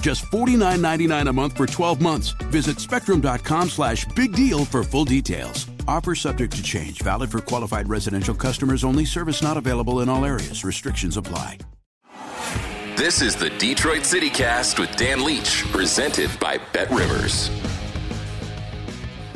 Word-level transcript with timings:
Just 0.00 0.24
$49.99 0.26 1.28
a 1.28 1.32
month 1.32 1.56
for 1.56 1.66
12 1.66 2.00
months. 2.00 2.30
Visit 2.50 2.78
spectrum.com 2.78 3.68
slash 3.68 4.04
big 4.14 4.32
deal 4.32 4.64
for 4.64 4.84
full 4.84 5.04
details. 5.04 5.66
Offer 5.86 6.14
subject 6.14 6.54
to 6.54 6.62
change, 6.62 7.02
valid 7.02 7.30
for 7.30 7.40
qualified 7.40 7.88
residential 7.88 8.34
customers 8.34 8.84
only, 8.84 9.04
service 9.04 9.42
not 9.42 9.56
available 9.56 10.00
in 10.00 10.08
all 10.08 10.24
areas. 10.24 10.64
Restrictions 10.64 11.16
apply. 11.16 11.58
This 12.96 13.22
is 13.22 13.36
the 13.36 13.50
Detroit 13.50 14.04
City 14.04 14.28
Cast 14.28 14.78
with 14.78 14.94
Dan 14.96 15.24
Leach, 15.24 15.64
presented 15.70 16.30
by 16.40 16.58
Bet 16.72 16.90
Rivers. 16.90 17.48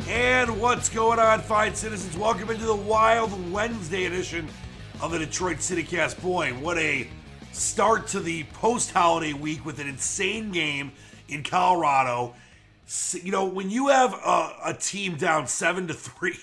And 0.07 0.59
what's 0.59 0.89
going 0.89 1.17
on, 1.17 1.39
fine 1.39 1.73
citizens? 1.73 2.15
Welcome 2.17 2.49
into 2.51 2.65
the 2.65 2.75
Wild 2.75 3.51
Wednesday 3.51 4.05
edition 4.05 4.49
of 5.01 5.11
the 5.11 5.19
Detroit 5.19 5.61
City 5.61 5.81
Cast. 5.81 6.21
Boy, 6.21 6.51
what 6.55 6.77
a 6.77 7.07
start 7.53 8.07
to 8.07 8.19
the 8.19 8.43
post-holiday 8.45 9.33
week 9.33 9.65
with 9.65 9.79
an 9.79 9.87
insane 9.87 10.51
game 10.51 10.91
in 11.29 11.43
Colorado. 11.43 12.35
You 13.13 13.31
know, 13.31 13.45
when 13.45 13.69
you 13.69 13.87
have 13.87 14.13
a, 14.13 14.55
a 14.65 14.73
team 14.73 15.15
down 15.15 15.47
seven 15.47 15.87
to 15.87 15.93
three, 15.93 16.37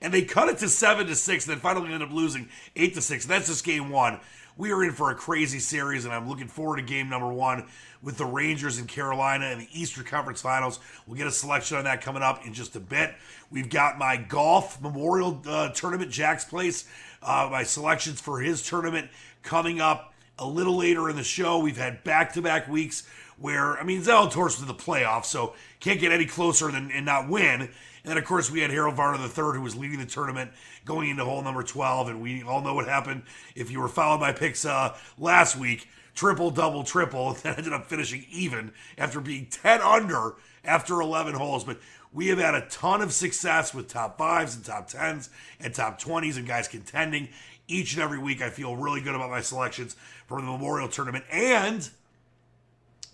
and 0.00 0.12
they 0.12 0.22
cut 0.22 0.48
it 0.48 0.58
to 0.58 0.68
seven 0.68 1.06
to 1.06 1.16
six, 1.16 1.46
and 1.46 1.54
then 1.54 1.60
finally 1.60 1.92
end 1.92 2.02
up 2.02 2.12
losing 2.12 2.48
eight 2.76 2.94
to 2.94 3.00
six. 3.00 3.24
That's 3.24 3.48
just 3.48 3.64
game 3.64 3.90
one. 3.90 4.20
We 4.56 4.70
are 4.72 4.84
in 4.84 4.92
for 4.92 5.10
a 5.10 5.14
crazy 5.14 5.58
series, 5.58 6.04
and 6.04 6.12
I'm 6.12 6.28
looking 6.28 6.48
forward 6.48 6.76
to 6.76 6.82
game 6.82 7.08
number 7.08 7.32
one 7.32 7.66
with 8.02 8.18
the 8.18 8.26
Rangers 8.26 8.78
in 8.78 8.86
Carolina 8.86 9.46
in 9.46 9.60
the 9.60 9.68
Eastern 9.72 10.04
Conference 10.04 10.42
Finals. 10.42 10.78
We'll 11.06 11.16
get 11.16 11.26
a 11.26 11.32
selection 11.32 11.78
on 11.78 11.84
that 11.84 12.02
coming 12.02 12.22
up 12.22 12.44
in 12.44 12.52
just 12.52 12.76
a 12.76 12.80
bit. 12.80 13.14
We've 13.50 13.70
got 13.70 13.96
my 13.96 14.18
golf 14.18 14.80
memorial 14.82 15.40
uh, 15.46 15.70
tournament, 15.70 16.10
Jack's 16.10 16.44
Place, 16.44 16.84
uh, 17.22 17.48
my 17.50 17.62
selections 17.62 18.20
for 18.20 18.40
his 18.40 18.62
tournament 18.62 19.08
coming 19.42 19.80
up 19.80 20.11
a 20.38 20.46
little 20.46 20.76
later 20.76 21.08
in 21.08 21.16
the 21.16 21.24
show. 21.24 21.58
We've 21.58 21.76
had 21.76 22.04
back 22.04 22.32
to 22.34 22.42
back 22.42 22.68
weeks 22.68 23.06
where, 23.38 23.78
I 23.78 23.82
mean, 23.82 24.02
Zalatoris 24.02 24.58
to 24.58 24.64
the 24.64 24.74
playoffs, 24.74 25.26
so 25.26 25.54
can't 25.80 26.00
get 26.00 26.12
any 26.12 26.26
closer 26.26 26.70
than 26.70 26.90
and 26.90 27.04
not 27.04 27.28
win. 27.28 27.62
And 27.62 27.70
then, 28.04 28.18
of 28.18 28.24
course, 28.24 28.50
we 28.50 28.60
had 28.60 28.70
Harold 28.70 28.96
Varner 28.96 29.22
III, 29.22 29.56
who 29.56 29.62
was 29.62 29.76
leading 29.76 29.98
the 29.98 30.06
tournament 30.06 30.50
going 30.84 31.10
into 31.10 31.24
hole 31.24 31.42
number 31.42 31.62
12. 31.62 32.08
And 32.08 32.22
we 32.22 32.42
all 32.42 32.60
know 32.60 32.74
what 32.74 32.86
happened 32.86 33.22
if 33.54 33.70
you 33.70 33.80
were 33.80 33.88
following 33.88 34.20
my 34.20 34.32
picks 34.32 34.64
uh, 34.64 34.96
last 35.18 35.56
week 35.56 35.88
triple, 36.14 36.50
double, 36.50 36.84
triple, 36.84 37.30
and 37.44 37.56
ended 37.56 37.72
up 37.72 37.86
finishing 37.86 38.24
even 38.30 38.72
after 38.98 39.20
being 39.20 39.46
10 39.46 39.80
under 39.80 40.34
after 40.64 41.00
11 41.00 41.34
holes. 41.34 41.64
But 41.64 41.78
we 42.12 42.28
have 42.28 42.38
had 42.38 42.54
a 42.54 42.66
ton 42.66 43.00
of 43.00 43.12
success 43.12 43.72
with 43.72 43.88
top 43.88 44.18
fives 44.18 44.54
and 44.54 44.64
top 44.64 44.90
10s 44.90 45.28
and 45.60 45.74
top 45.74 46.00
20s 46.00 46.36
and 46.36 46.46
guys 46.46 46.68
contending 46.68 47.28
each 47.72 47.94
and 47.94 48.02
every 48.02 48.18
week. 48.18 48.42
I 48.42 48.50
feel 48.50 48.76
really 48.76 49.00
good 49.00 49.14
about 49.14 49.30
my 49.30 49.40
selections 49.40 49.96
for 50.26 50.40
the 50.40 50.46
Memorial 50.46 50.88
Tournament 50.88 51.24
and 51.30 51.88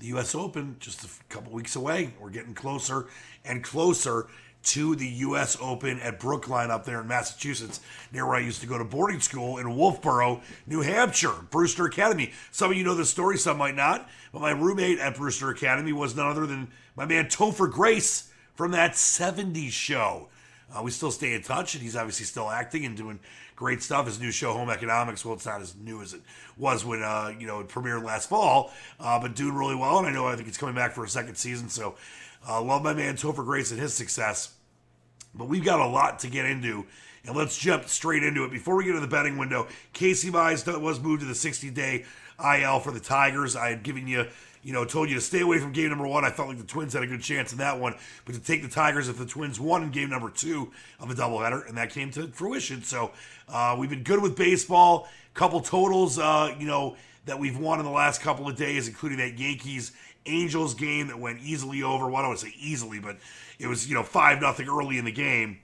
the 0.01 0.07
U.S. 0.07 0.35
Open 0.35 0.77
just 0.81 1.05
a 1.05 1.09
couple 1.29 1.53
weeks 1.53 1.77
away. 1.77 2.15
We're 2.21 2.31
getting 2.31 2.55
closer 2.55 3.07
and 3.45 3.63
closer 3.63 4.29
to 4.65 4.97
the 4.97 5.07
U.S. 5.07 5.57
Open 5.61 6.01
at 6.01 6.19
Brookline 6.19 6.71
up 6.71 6.85
there 6.85 7.01
in 7.01 7.07
Massachusetts, 7.07 7.81
near 8.13 8.27
where 8.27 8.37
I 8.37 8.41
used 8.41 8.61
to 8.61 8.67
go 8.67 8.77
to 8.77 8.85
boarding 8.85 9.21
school 9.21 9.59
in 9.59 9.67
Wolfeboro, 9.67 10.43
New 10.67 10.83
Hampshire, 10.83 11.35
Brewster 11.51 11.87
Academy. 11.87 12.33
Some 12.51 12.73
of 12.73 12.77
you 12.77 12.85
know 12.85 12.95
the 12.95 13.05
story, 13.05 13.39
some 13.39 13.59
might 13.59 13.77
not. 13.77 14.09
But 14.33 14.43
my 14.43 14.51
roommate 14.51 14.99
at 14.99 15.17
Brewster 15.17 15.51
Academy 15.51 15.93
was 15.93 16.17
none 16.17 16.29
other 16.29 16.47
than 16.47 16.69
my 16.97 17.07
man 17.07 17.27
Topher 17.27 17.71
Grace 17.71 18.31
from 18.55 18.73
that 18.73 18.93
70s 18.93 19.71
show. 19.71 20.29
Uh, 20.75 20.83
we 20.83 20.91
still 20.91 21.11
stay 21.11 21.35
in 21.35 21.43
touch, 21.43 21.75
and 21.75 21.83
he's 21.83 21.97
obviously 21.97 22.27
still 22.27 22.51
acting 22.51 22.85
and 22.85 22.97
doing 22.97 23.19
great 23.57 23.83
stuff. 23.83 24.07
His 24.07 24.21
new 24.21 24.31
show, 24.31 24.53
Home 24.53 24.69
Economics, 24.69 25.25
well, 25.25 25.35
it's 25.35 25.47
not 25.47 25.63
as 25.63 25.75
new 25.77 26.03
as 26.03 26.13
it 26.13 26.21
was 26.59 26.85
when 26.85 27.03
uh, 27.03 27.33
you 27.39 27.47
know 27.47 27.61
it 27.61 27.69
premiered 27.69 28.05
last 28.05 28.29
fall, 28.29 28.73
uh, 29.01 29.19
but 29.19 29.35
doing 29.35 29.55
really 29.55 29.77
well. 29.77 29.99
And 29.99 30.07
I 30.07 30.13
know 30.13 30.27
I 30.27 30.37
think 30.37 30.49
it's 30.49 30.59
coming 30.59 30.75
back 30.75 30.93
for 30.93 31.05
a 31.05 31.09
second 31.09 31.37
season. 31.37 31.69
So, 31.69 31.97
uh, 32.47 32.61
love 32.61 32.83
my 32.83 32.93
man 32.93 33.17
Topher 33.17 33.45
Grace 33.45 33.71
and 33.71 33.81
his 33.81 33.95
success. 33.95 34.55
But 35.35 35.47
we've 35.49 35.65
got 35.65 35.81
a 35.81 35.87
lot 35.87 36.19
to 36.21 36.29
get 36.29 36.45
into, 36.45 36.85
and 37.25 37.37
let's 37.37 37.57
jump 37.57 37.89
straight 37.89 38.23
into 38.23 38.45
it. 38.45 38.51
Before 38.51 38.77
we 38.77 38.85
get 38.85 38.93
to 38.93 39.01
the 39.01 39.07
betting 39.07 39.39
window, 39.39 39.69
Casey 39.93 40.31
Mize 40.31 40.81
was 40.81 41.01
moved 41.01 41.21
to 41.21 41.27
the 41.27 41.35
60 41.35 41.71
day 41.71 42.05
IL 42.43 42.81
for 42.81 42.93
the 42.93 43.01
Tigers. 43.01 43.57
I 43.57 43.71
had 43.71 43.83
given 43.83 44.07
you 44.07 44.27
you 44.63 44.73
know, 44.73 44.85
told 44.85 45.09
you 45.09 45.15
to 45.15 45.21
stay 45.21 45.41
away 45.41 45.59
from 45.59 45.73
game 45.73 45.89
number 45.89 46.07
one. 46.07 46.25
I 46.25 46.31
felt 46.31 46.49
like 46.49 46.59
the 46.59 46.65
Twins 46.65 46.93
had 46.93 47.03
a 47.03 47.07
good 47.07 47.23
chance 47.23 47.53
in 47.53 47.59
that 47.59 47.79
one, 47.79 47.95
but 48.25 48.35
to 48.35 48.41
take 48.41 48.63
the 48.63 48.69
Tigers 48.69 49.09
if 49.09 49.19
the 49.19 49.27
Twins 49.27 49.61
won 49.61 49.83
in 49.83 49.91
game 49.91 50.11
number 50.11 50.31
two 50.31 50.73
of 51.01 51.11
a 51.11 51.15
doubleheader, 51.15 51.69
and 51.69 51.77
that 51.79 51.91
came 51.91 52.11
to 52.13 52.29
fruition. 52.29 52.83
So 52.83 53.13
uh, 53.49 53.77
we've 53.79 53.91
been 53.91 54.03
good 54.03 54.21
with 54.21 54.37
baseball. 54.37 55.09
Couple 55.35 55.61
totals, 55.61 56.19
uh, 56.19 56.55
you 56.59 56.67
know, 56.67 56.97
that 57.27 57.39
we've 57.39 57.57
won 57.57 57.79
in 57.79 57.85
the 57.85 57.93
last 57.93 58.21
couple 58.21 58.49
of 58.49 58.57
days, 58.57 58.89
including 58.89 59.19
that 59.19 59.39
Yankees 59.39 59.93
Angels 60.27 60.75
game 60.75 61.09
that 61.09 61.19
went 61.19 61.41
easily 61.41 61.83
over. 61.83 62.07
Well, 62.07 62.17
I 62.17 62.23
don't 62.23 62.33
to 62.33 62.39
say 62.39 62.55
easily, 62.59 62.99
but 62.99 63.19
it 63.59 63.67
was 63.67 63.89
you 63.89 63.95
know 63.95 64.03
five 64.03 64.41
nothing 64.41 64.69
early 64.69 64.99
in 64.99 65.05
the 65.05 65.13
game, 65.13 65.59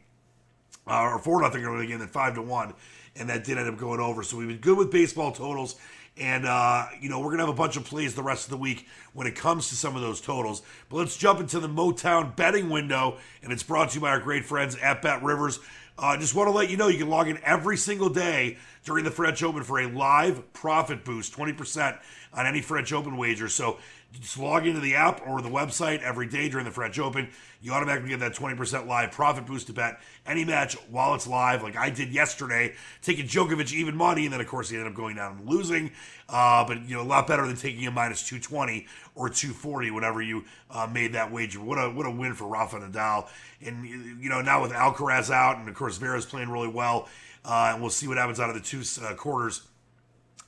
uh, 0.86 1.00
or 1.02 1.18
four 1.18 1.42
nothing 1.42 1.64
early 1.64 1.76
in 1.76 1.80
the 1.82 1.86
game, 1.88 1.98
then 1.98 2.08
five 2.08 2.34
to 2.34 2.42
one, 2.42 2.74
and 3.16 3.28
that 3.28 3.44
did 3.44 3.58
end 3.58 3.68
up 3.68 3.76
going 3.76 4.00
over. 4.00 4.22
So 4.22 4.36
we've 4.36 4.48
been 4.48 4.58
good 4.58 4.78
with 4.78 4.90
baseball 4.90 5.32
totals. 5.32 5.76
And, 6.16 6.46
uh, 6.46 6.86
you 7.00 7.08
know, 7.08 7.18
we're 7.18 7.26
going 7.26 7.38
to 7.38 7.46
have 7.46 7.54
a 7.54 7.56
bunch 7.56 7.76
of 7.76 7.84
plays 7.84 8.14
the 8.14 8.22
rest 8.22 8.44
of 8.44 8.50
the 8.50 8.56
week 8.56 8.86
when 9.14 9.26
it 9.26 9.34
comes 9.34 9.68
to 9.70 9.74
some 9.74 9.96
of 9.96 10.02
those 10.02 10.20
totals. 10.20 10.62
But 10.88 10.98
let's 10.98 11.16
jump 11.16 11.40
into 11.40 11.58
the 11.58 11.68
Motown 11.68 12.36
betting 12.36 12.70
window. 12.70 13.16
And 13.42 13.52
it's 13.52 13.64
brought 13.64 13.90
to 13.90 13.94
you 13.96 14.00
by 14.00 14.10
our 14.10 14.20
great 14.20 14.44
friends 14.44 14.76
at 14.76 15.02
Bet 15.02 15.22
Rivers. 15.22 15.58
I 15.98 16.14
uh, 16.14 16.16
just 16.16 16.34
want 16.34 16.48
to 16.48 16.52
let 16.52 16.70
you 16.70 16.76
know 16.76 16.88
you 16.88 16.98
can 16.98 17.08
log 17.08 17.28
in 17.28 17.38
every 17.44 17.76
single 17.76 18.08
day 18.08 18.58
during 18.84 19.04
the 19.04 19.10
French 19.10 19.42
Open 19.42 19.62
for 19.62 19.80
a 19.80 19.86
live 19.86 20.52
profit 20.52 21.04
boost 21.04 21.32
20% 21.36 21.98
on 22.32 22.46
any 22.46 22.60
French 22.60 22.92
Open 22.92 23.16
wager. 23.16 23.48
So 23.48 23.78
just 24.20 24.38
log 24.38 24.66
into 24.66 24.80
the 24.80 24.94
app 24.94 25.26
or 25.26 25.42
the 25.42 25.48
website 25.48 26.02
every 26.02 26.26
day 26.26 26.48
during 26.48 26.64
the 26.64 26.70
French 26.70 26.98
Open. 26.98 27.28
You 27.60 27.72
automatically 27.72 28.10
get 28.10 28.20
that 28.20 28.34
20% 28.34 28.86
live 28.86 29.10
profit 29.10 29.46
boost 29.46 29.66
to 29.68 29.72
bet 29.72 30.00
any 30.26 30.44
match 30.44 30.74
while 30.90 31.14
it's 31.14 31.26
live, 31.26 31.62
like 31.62 31.76
I 31.76 31.90
did 31.90 32.12
yesterday, 32.12 32.74
taking 33.02 33.26
Djokovic 33.26 33.72
even 33.72 33.96
money, 33.96 34.24
and 34.24 34.32
then 34.32 34.40
of 34.40 34.46
course 34.46 34.68
he 34.68 34.76
ended 34.76 34.92
up 34.92 34.96
going 34.96 35.16
down 35.16 35.38
and 35.38 35.48
losing. 35.48 35.90
Uh, 36.28 36.64
but 36.66 36.86
you 36.88 36.94
know, 36.96 37.02
a 37.02 37.04
lot 37.04 37.26
better 37.26 37.46
than 37.46 37.56
taking 37.56 37.86
a 37.86 37.90
minus 37.90 38.22
220 38.26 38.86
or 39.14 39.28
240 39.28 39.90
whenever 39.90 40.22
you 40.22 40.44
uh, 40.70 40.86
made 40.86 41.14
that 41.14 41.32
wager. 41.32 41.60
What 41.60 41.78
a 41.78 41.90
what 41.90 42.06
a 42.06 42.10
win 42.10 42.34
for 42.34 42.46
Rafa 42.46 42.78
Nadal. 42.78 43.28
And 43.64 43.86
you 43.86 44.28
know, 44.28 44.40
now 44.40 44.62
with 44.62 44.72
Alcaraz 44.72 45.30
out, 45.30 45.58
and 45.58 45.68
of 45.68 45.74
course 45.74 45.96
Vera's 45.96 46.26
playing 46.26 46.50
really 46.50 46.68
well, 46.68 47.08
uh, 47.44 47.70
and 47.72 47.80
we'll 47.80 47.90
see 47.90 48.08
what 48.08 48.16
happens 48.16 48.40
out 48.40 48.48
of 48.48 48.54
the 48.54 48.60
two 48.60 48.82
uh, 49.02 49.14
quarters 49.14 49.62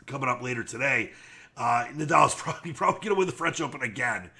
coming 0.06 0.28
up 0.28 0.42
later 0.42 0.62
today. 0.62 1.12
Uh, 1.56 1.86
Nadal's 1.94 2.34
probably 2.36 2.72
probably 2.72 3.00
going 3.00 3.14
to 3.14 3.18
win 3.18 3.26
the 3.26 3.32
French 3.32 3.60
Open 3.60 3.82
again. 3.82 4.30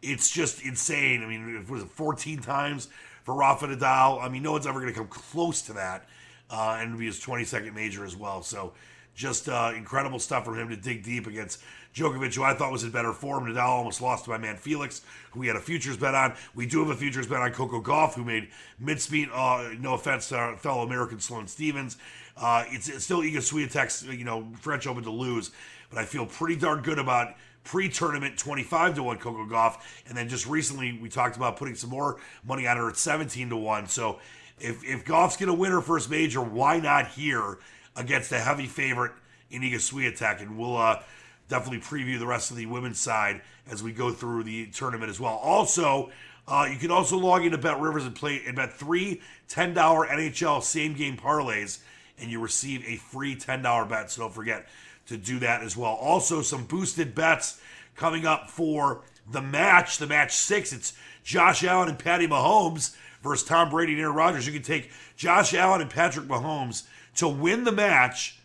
It's 0.00 0.30
just 0.30 0.62
insane. 0.62 1.22
I 1.22 1.26
mean, 1.26 1.56
it 1.56 1.70
was 1.70 1.84
14 1.84 2.40
times 2.40 2.88
for 3.24 3.34
Rafa 3.34 3.68
Nadal. 3.68 4.22
I 4.22 4.28
mean, 4.28 4.42
no 4.42 4.52
one's 4.52 4.66
ever 4.66 4.80
going 4.80 4.92
to 4.92 4.98
come 4.98 5.08
close 5.08 5.62
to 5.62 5.74
that, 5.74 6.08
uh, 6.50 6.76
and 6.78 6.88
it'll 6.88 6.98
be 6.98 7.06
his 7.06 7.20
22nd 7.20 7.72
major 7.74 8.04
as 8.04 8.16
well. 8.16 8.42
So, 8.42 8.72
just 9.14 9.48
uh, 9.48 9.72
incredible 9.76 10.18
stuff 10.18 10.44
from 10.44 10.58
him 10.58 10.68
to 10.68 10.76
dig 10.76 11.02
deep 11.02 11.26
against 11.26 11.62
Djokovic, 11.94 12.34
who 12.34 12.42
I 12.42 12.54
thought 12.54 12.72
was 12.72 12.84
in 12.84 12.90
better 12.90 13.12
form. 13.12 13.46
Nadal 13.46 13.68
almost 13.68 14.00
lost 14.00 14.24
to 14.24 14.30
my 14.30 14.38
man 14.38 14.56
Felix, 14.56 15.02
who 15.32 15.40
we 15.40 15.46
had 15.46 15.56
a 15.56 15.60
futures 15.60 15.96
bet 15.96 16.14
on. 16.14 16.34
We 16.54 16.66
do 16.66 16.80
have 16.80 16.88
a 16.88 16.96
futures 16.98 17.26
bet 17.26 17.40
on 17.40 17.52
Coco 17.52 17.82
Gauff, 17.82 18.14
who 18.14 18.24
made 18.24 18.48
mid-speed. 18.78 19.28
Uh, 19.32 19.70
no 19.78 19.94
offense 19.94 20.28
to 20.30 20.36
our 20.36 20.56
fellow 20.56 20.82
American 20.82 21.20
Sloane 21.20 21.46
Stevens. 21.46 21.98
Uh, 22.36 22.64
it's, 22.68 22.88
it's 22.88 23.04
still 23.04 23.20
Iga 23.20 23.38
Swiatek's, 23.38 24.04
you 24.04 24.24
know, 24.24 24.48
French 24.60 24.86
Open 24.86 25.02
to 25.04 25.10
lose, 25.10 25.50
but 25.90 25.98
I 25.98 26.04
feel 26.06 26.24
pretty 26.24 26.56
darn 26.56 26.80
good 26.80 26.98
about 26.98 27.34
pre-tournament 27.64 28.38
25 28.38 28.96
to 28.96 29.02
1 29.02 29.18
Coco 29.18 29.44
Gauff, 29.46 29.80
and 30.08 30.16
then 30.16 30.28
just 30.28 30.46
recently 30.46 30.98
we 31.00 31.08
talked 31.08 31.36
about 31.36 31.56
putting 31.56 31.74
some 31.74 31.90
more 31.90 32.18
money 32.44 32.66
on 32.66 32.76
her 32.76 32.88
at 32.88 32.96
17 32.96 33.50
to 33.50 33.56
1 33.56 33.86
so 33.86 34.18
if 34.58 34.82
if 34.84 35.04
going 35.04 35.28
to 35.38 35.52
win 35.52 35.70
her 35.70 35.80
first 35.80 36.10
major 36.10 36.40
why 36.40 36.80
not 36.80 37.06
here 37.08 37.58
against 37.96 38.32
a 38.32 38.38
heavy 38.38 38.66
favorite 38.66 39.12
in 39.50 39.62
Iga 39.62 39.74
Swiatek 39.74 40.40
and 40.40 40.56
we'll 40.56 40.76
uh, 40.76 41.02
definitely 41.48 41.80
preview 41.80 42.18
the 42.18 42.26
rest 42.26 42.50
of 42.50 42.56
the 42.56 42.66
women's 42.66 42.98
side 42.98 43.42
as 43.70 43.82
we 43.82 43.92
go 43.92 44.10
through 44.10 44.44
the 44.44 44.66
tournament 44.66 45.10
as 45.10 45.20
well 45.20 45.36
also 45.36 46.10
uh, 46.48 46.66
you 46.70 46.76
can 46.76 46.90
also 46.90 47.16
log 47.16 47.44
into 47.44 47.58
Bet 47.58 47.80
Rivers 47.80 48.04
and 48.04 48.14
play 48.14 48.42
and 48.46 48.56
bet 48.56 48.72
three 48.72 49.20
$10 49.48 49.74
NHL 49.74 50.62
same 50.62 50.94
game 50.94 51.16
parlays 51.16 51.80
and 52.18 52.30
you 52.30 52.40
receive 52.40 52.84
a 52.86 52.96
free 52.96 53.36
$10 53.36 53.88
bet 53.88 54.10
so 54.10 54.22
don't 54.22 54.34
forget 54.34 54.66
to 55.06 55.16
do 55.16 55.38
that 55.40 55.62
as 55.62 55.76
well. 55.76 55.92
Also, 55.92 56.42
some 56.42 56.64
boosted 56.64 57.14
bets 57.14 57.60
coming 57.96 58.26
up 58.26 58.50
for 58.50 59.02
the 59.30 59.42
match, 59.42 59.98
the 59.98 60.06
match 60.06 60.32
six. 60.32 60.72
It's 60.72 60.94
Josh 61.24 61.64
Allen 61.64 61.88
and 61.88 61.98
Patty 61.98 62.26
Mahomes 62.26 62.96
versus 63.22 63.46
Tom 63.46 63.70
Brady 63.70 63.92
and 63.92 64.00
Aaron 64.00 64.16
Rodgers. 64.16 64.46
You 64.46 64.52
can 64.52 64.62
take 64.62 64.90
Josh 65.16 65.54
Allen 65.54 65.80
and 65.80 65.90
Patrick 65.90 66.26
Mahomes 66.26 66.84
to 67.16 67.28
win 67.28 67.64
the 67.64 67.72
match 67.72 68.38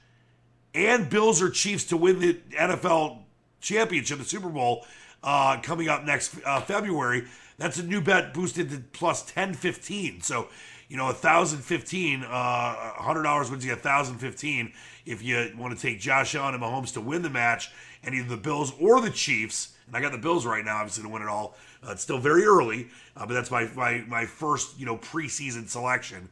and 0.73 1.09
Bills 1.09 1.41
or 1.41 1.49
Chiefs 1.49 1.85
to 1.85 1.97
win 1.97 2.19
the 2.19 2.33
NFL 2.51 3.23
championship, 3.61 4.19
the 4.19 4.25
Super 4.25 4.49
Bowl, 4.49 4.85
uh, 5.23 5.59
coming 5.61 5.89
up 5.89 6.03
next 6.03 6.35
uh, 6.45 6.61
February. 6.61 7.25
That's 7.57 7.79
a 7.79 7.83
new 7.83 8.01
bet 8.01 8.33
boosted 8.33 8.69
to 8.69 8.83
plus 8.93 9.23
1015. 9.23 10.21
So, 10.21 10.47
you 10.87 10.95
know, 10.95 11.05
1015, 11.05 12.23
uh, 12.23 12.93
$100 12.99 13.49
wins 13.49 13.65
you 13.65 13.71
1015 13.71 14.73
if 15.05 15.23
you 15.23 15.51
want 15.57 15.75
to 15.75 15.81
take 15.81 15.99
Josh 15.99 16.35
Allen 16.35 16.53
and 16.53 16.63
Mahomes 16.63 16.93
to 16.93 17.01
win 17.01 17.21
the 17.23 17.29
match, 17.29 17.71
and 18.03 18.13
either 18.13 18.27
the 18.27 18.37
Bills 18.37 18.73
or 18.79 19.01
the 19.01 19.09
Chiefs. 19.09 19.73
And 19.87 19.95
I 19.95 20.01
got 20.01 20.11
the 20.11 20.17
Bills 20.17 20.45
right 20.45 20.63
now, 20.63 20.77
obviously, 20.77 21.03
to 21.03 21.09
win 21.09 21.21
it 21.21 21.27
all. 21.27 21.55
Uh, 21.85 21.91
it's 21.91 22.03
still 22.03 22.19
very 22.19 22.43
early, 22.43 22.89
uh, 23.15 23.25
but 23.25 23.33
that's 23.33 23.49
my, 23.49 23.69
my 23.75 24.03
my 24.07 24.25
first 24.25 24.79
you 24.79 24.85
know 24.85 24.97
preseason 24.97 25.69
selection. 25.69 26.29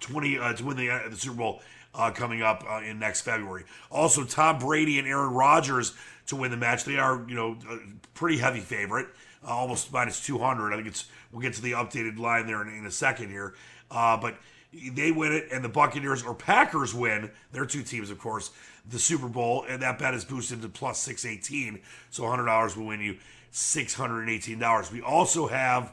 Twenty 0.00 0.38
uh, 0.38 0.52
to 0.54 0.64
win 0.64 0.76
the 0.76 0.90
uh, 0.90 1.08
the 1.08 1.16
Super 1.16 1.36
Bowl 1.36 1.62
uh, 1.94 2.10
coming 2.10 2.42
up 2.42 2.64
uh, 2.68 2.80
in 2.80 2.98
next 2.98 3.22
February. 3.22 3.64
Also, 3.90 4.24
Tom 4.24 4.58
Brady 4.58 4.98
and 4.98 5.06
Aaron 5.06 5.32
Rodgers 5.32 5.94
to 6.26 6.36
win 6.36 6.50
the 6.50 6.56
match. 6.56 6.84
They 6.84 6.98
are 6.98 7.24
you 7.28 7.34
know 7.34 7.56
a 7.70 7.78
pretty 8.14 8.38
heavy 8.38 8.60
favorite, 8.60 9.08
almost 9.46 9.92
minus 9.92 10.24
two 10.24 10.38
hundred. 10.38 10.72
I 10.72 10.76
think 10.76 10.88
it's 10.88 11.06
we'll 11.32 11.42
get 11.42 11.54
to 11.54 11.62
the 11.62 11.72
updated 11.72 12.18
line 12.18 12.46
there 12.46 12.62
in, 12.62 12.68
in 12.68 12.86
a 12.86 12.90
second 12.90 13.30
here, 13.30 13.54
but 13.90 14.36
they 14.72 15.12
win 15.12 15.32
it 15.32 15.48
and 15.50 15.64
the 15.64 15.68
Buccaneers 15.68 16.22
or 16.22 16.34
Packers 16.34 16.94
win, 16.94 17.30
their 17.52 17.64
two 17.64 17.82
teams, 17.82 18.10
of 18.10 18.18
course, 18.18 18.50
the 18.88 18.98
Super 18.98 19.28
Bowl, 19.28 19.64
and 19.68 19.82
that 19.82 19.98
bet 19.98 20.14
is 20.14 20.24
boosted 20.24 20.62
to 20.62 20.68
plus 20.68 20.98
618. 20.98 21.80
So 22.10 22.24
$100 22.24 22.76
will 22.76 22.86
win 22.86 23.00
you 23.00 23.16
$618. 23.52 24.92
We 24.92 25.00
also 25.00 25.46
have 25.46 25.92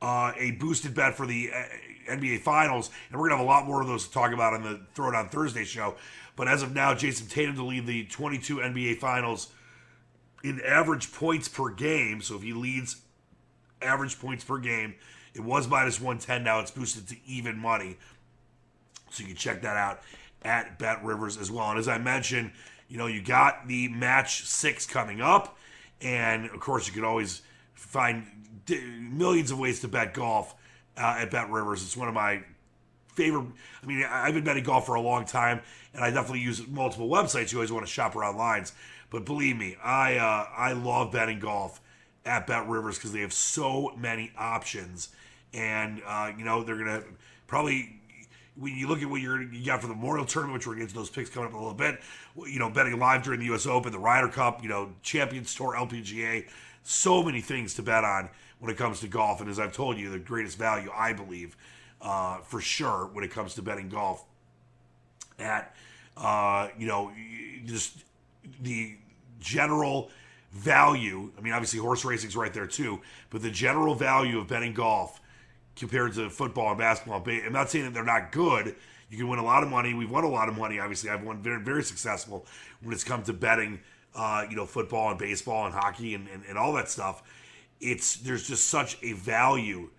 uh, 0.00 0.32
a 0.36 0.52
boosted 0.52 0.94
bet 0.94 1.14
for 1.14 1.26
the 1.26 1.50
uh, 1.52 1.62
NBA 2.06 2.40
Finals, 2.40 2.90
and 3.10 3.20
we're 3.20 3.28
to 3.28 3.36
have 3.36 3.44
a 3.44 3.48
lot 3.48 3.66
more 3.66 3.80
of 3.80 3.88
those 3.88 4.06
to 4.06 4.12
talk 4.12 4.32
about 4.32 4.54
on 4.54 4.62
the 4.62 4.80
Throw 4.94 5.08
It 5.08 5.14
On 5.14 5.28
Thursday 5.28 5.64
show. 5.64 5.94
But 6.36 6.48
as 6.48 6.62
of 6.62 6.74
now, 6.74 6.94
Jayson 6.94 7.28
Tatum 7.28 7.56
to 7.56 7.64
lead 7.64 7.86
the 7.86 8.04
22 8.06 8.56
NBA 8.56 8.98
Finals 8.98 9.48
in 10.44 10.60
average 10.60 11.12
points 11.12 11.48
per 11.48 11.70
game. 11.70 12.20
So 12.20 12.36
if 12.36 12.42
he 12.42 12.52
leads 12.52 12.96
average 13.80 14.20
points 14.20 14.44
per 14.44 14.58
game, 14.58 14.94
it 15.34 15.40
was 15.40 15.66
minus 15.68 16.00
110. 16.00 16.44
Now 16.44 16.60
it's 16.60 16.70
boosted 16.70 17.08
to 17.08 17.16
even 17.26 17.58
money. 17.58 17.96
So 19.10 19.22
you 19.22 19.28
can 19.28 19.36
check 19.36 19.62
that 19.62 19.76
out 19.76 20.00
at 20.42 20.78
Bet 20.78 21.04
Rivers 21.04 21.36
as 21.36 21.50
well. 21.50 21.70
And 21.70 21.78
as 21.78 21.88
I 21.88 21.98
mentioned, 21.98 22.52
you 22.88 22.98
know, 22.98 23.06
you 23.06 23.22
got 23.22 23.66
the 23.66 23.88
match 23.88 24.44
six 24.44 24.86
coming 24.86 25.20
up. 25.20 25.56
And 26.00 26.50
of 26.50 26.60
course, 26.60 26.86
you 26.86 26.92
can 26.92 27.04
always 27.04 27.42
find 27.74 28.26
millions 28.68 29.50
of 29.50 29.58
ways 29.58 29.80
to 29.80 29.88
bet 29.88 30.14
golf 30.14 30.54
uh, 30.96 31.16
at 31.18 31.30
Bet 31.30 31.50
Rivers. 31.50 31.82
It's 31.82 31.96
one 31.96 32.08
of 32.08 32.14
my 32.14 32.42
favorite. 33.14 33.46
I 33.82 33.86
mean, 33.86 34.04
I've 34.08 34.34
been 34.34 34.44
betting 34.44 34.64
golf 34.64 34.86
for 34.86 34.94
a 34.94 35.00
long 35.00 35.24
time, 35.24 35.60
and 35.94 36.04
I 36.04 36.10
definitely 36.10 36.40
use 36.40 36.66
multiple 36.66 37.08
websites. 37.08 37.52
You 37.52 37.58
always 37.58 37.72
want 37.72 37.86
to 37.86 37.92
shop 37.92 38.16
around 38.16 38.36
lines, 38.36 38.72
but 39.10 39.24
believe 39.24 39.56
me, 39.56 39.76
I 39.82 40.16
uh, 40.16 40.46
I 40.56 40.72
love 40.72 41.12
betting 41.12 41.40
golf 41.40 41.80
at 42.24 42.46
Bet 42.46 42.68
Rivers 42.68 42.96
because 42.96 43.12
they 43.12 43.20
have 43.20 43.32
so 43.32 43.92
many 43.96 44.32
options 44.36 45.10
and 45.56 46.02
uh, 46.06 46.30
you 46.36 46.44
know 46.44 46.62
they're 46.62 46.76
gonna 46.76 47.02
probably 47.46 48.00
when 48.56 48.74
you 48.74 48.88
look 48.88 49.02
at 49.02 49.08
what 49.08 49.20
you're 49.20 49.42
you 49.42 49.64
got 49.64 49.80
for 49.80 49.88
the 49.88 49.94
Memorial 49.94 50.24
Tournament, 50.24 50.58
which 50.58 50.66
we're 50.66 50.74
getting 50.74 50.88
to 50.88 50.94
those 50.94 51.10
picks 51.10 51.30
coming 51.30 51.48
up 51.48 51.52
in 51.52 51.58
a 51.58 51.60
little 51.60 51.76
bit. 51.76 52.00
You 52.36 52.58
know, 52.58 52.70
betting 52.70 52.98
live 52.98 53.22
during 53.22 53.40
the 53.40 53.46
U.S. 53.46 53.66
Open, 53.66 53.92
the 53.92 53.98
Ryder 53.98 54.28
Cup, 54.28 54.62
you 54.62 54.68
know, 54.68 54.92
Champions 55.02 55.54
Tour, 55.54 55.74
LPGA, 55.76 56.46
so 56.82 57.22
many 57.22 57.40
things 57.40 57.74
to 57.74 57.82
bet 57.82 58.04
on 58.04 58.28
when 58.58 58.70
it 58.70 58.76
comes 58.76 59.00
to 59.00 59.08
golf. 59.08 59.40
And 59.40 59.50
as 59.50 59.58
I've 59.58 59.72
told 59.72 59.98
you, 59.98 60.10
the 60.10 60.18
greatest 60.18 60.58
value 60.58 60.90
I 60.94 61.12
believe 61.12 61.56
uh, 62.00 62.38
for 62.38 62.60
sure 62.60 63.08
when 63.12 63.24
it 63.24 63.30
comes 63.30 63.54
to 63.54 63.62
betting 63.62 63.88
golf 63.88 64.24
at 65.38 65.74
uh, 66.16 66.68
you 66.78 66.86
know 66.86 67.12
just 67.64 68.04
the 68.60 68.96
general 69.40 70.10
value. 70.52 71.30
I 71.36 71.40
mean, 71.40 71.52
obviously 71.52 71.80
horse 71.80 72.04
racing's 72.04 72.36
right 72.36 72.52
there 72.52 72.66
too, 72.66 73.00
but 73.30 73.42
the 73.42 73.50
general 73.50 73.94
value 73.94 74.38
of 74.38 74.48
betting 74.48 74.72
golf 74.72 75.20
compared 75.76 76.14
to 76.14 76.30
football 76.30 76.70
and 76.70 76.78
basketball. 76.78 77.22
I'm 77.26 77.52
not 77.52 77.70
saying 77.70 77.84
that 77.84 77.94
they're 77.94 78.04
not 78.04 78.32
good. 78.32 78.74
You 79.10 79.18
can 79.18 79.28
win 79.28 79.38
a 79.38 79.44
lot 79.44 79.62
of 79.62 79.68
money. 79.68 79.94
We've 79.94 80.10
won 80.10 80.24
a 80.24 80.28
lot 80.28 80.48
of 80.48 80.56
money. 80.56 80.80
Obviously, 80.80 81.10
I've 81.10 81.22
won 81.22 81.42
very, 81.42 81.62
very 81.62 81.82
successful 81.82 82.46
when 82.82 82.92
it's 82.92 83.04
come 83.04 83.22
to 83.24 83.32
betting. 83.32 83.80
Uh, 84.14 84.46
you 84.48 84.56
know, 84.56 84.64
football 84.64 85.10
and 85.10 85.18
baseball 85.18 85.66
and 85.66 85.74
hockey 85.74 86.14
and, 86.14 86.26
and, 86.28 86.42
and 86.48 86.56
all 86.56 86.72
that 86.72 86.88
stuff. 86.88 87.22
It's 87.80 88.16
there's 88.16 88.46
just 88.48 88.68
such 88.68 88.98
a 89.02 89.12
value 89.12 89.90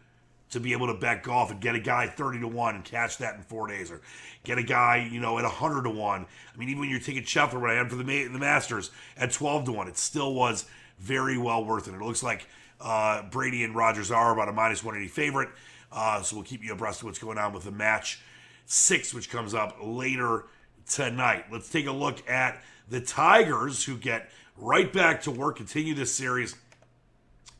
to 0.49 0.59
be 0.59 0.71
able 0.71 0.87
to 0.87 0.93
bet 0.93 1.23
golf 1.23 1.51
and 1.51 1.59
get 1.59 1.75
a 1.75 1.79
guy 1.79 2.07
30 2.07 2.39
to 2.39 2.47
1 2.47 2.75
and 2.75 2.85
catch 2.85 3.17
that 3.17 3.35
in 3.35 3.41
four 3.41 3.67
days 3.67 3.91
or 3.91 4.01
get 4.45 4.57
a 4.57 4.63
guy 4.63 5.07
you 5.11 5.19
know 5.19 5.37
at 5.37 5.43
100 5.43 5.83
to 5.83 5.89
1 5.89 6.25
i 6.25 6.57
mean 6.57 6.69
even 6.69 6.79
when 6.79 6.89
you're 6.89 7.01
taking 7.01 7.23
scheffler 7.23 7.59
what 7.59 7.69
i 7.69 7.73
had 7.73 7.89
for 7.89 7.97
the, 7.97 8.03
the 8.03 8.39
masters 8.39 8.89
at 9.17 9.29
12 9.29 9.65
to 9.65 9.73
1 9.73 9.89
it 9.89 9.97
still 9.97 10.33
was 10.33 10.65
very 10.99 11.37
well 11.37 11.63
worth 11.63 11.87
it. 11.87 11.93
It 11.93 12.01
looks 12.01 12.23
like 12.23 12.47
uh, 12.79 13.23
brady 13.23 13.63
and 13.63 13.75
Rodgers 13.75 14.11
are 14.11 14.33
about 14.33 14.49
a 14.49 14.51
minus 14.51 14.83
180 14.83 15.09
favorite. 15.09 15.49
Uh, 15.91 16.21
so 16.21 16.35
we'll 16.35 16.45
keep 16.45 16.63
you 16.63 16.73
abreast 16.73 17.01
of 17.01 17.05
what's 17.05 17.19
going 17.19 17.37
on 17.37 17.53
with 17.53 17.63
the 17.63 17.71
match 17.71 18.19
six, 18.65 19.13
which 19.13 19.29
comes 19.29 19.53
up 19.53 19.77
later 19.81 20.45
tonight. 20.89 21.45
Let's 21.51 21.69
take 21.69 21.87
a 21.87 21.91
look 21.91 22.27
at 22.29 22.61
the 22.89 22.99
Tigers, 22.99 23.83
who 23.83 23.97
get 23.97 24.29
right 24.57 24.91
back 24.91 25.21
to 25.23 25.31
work, 25.31 25.57
continue 25.57 25.93
this 25.93 26.13
series 26.13 26.55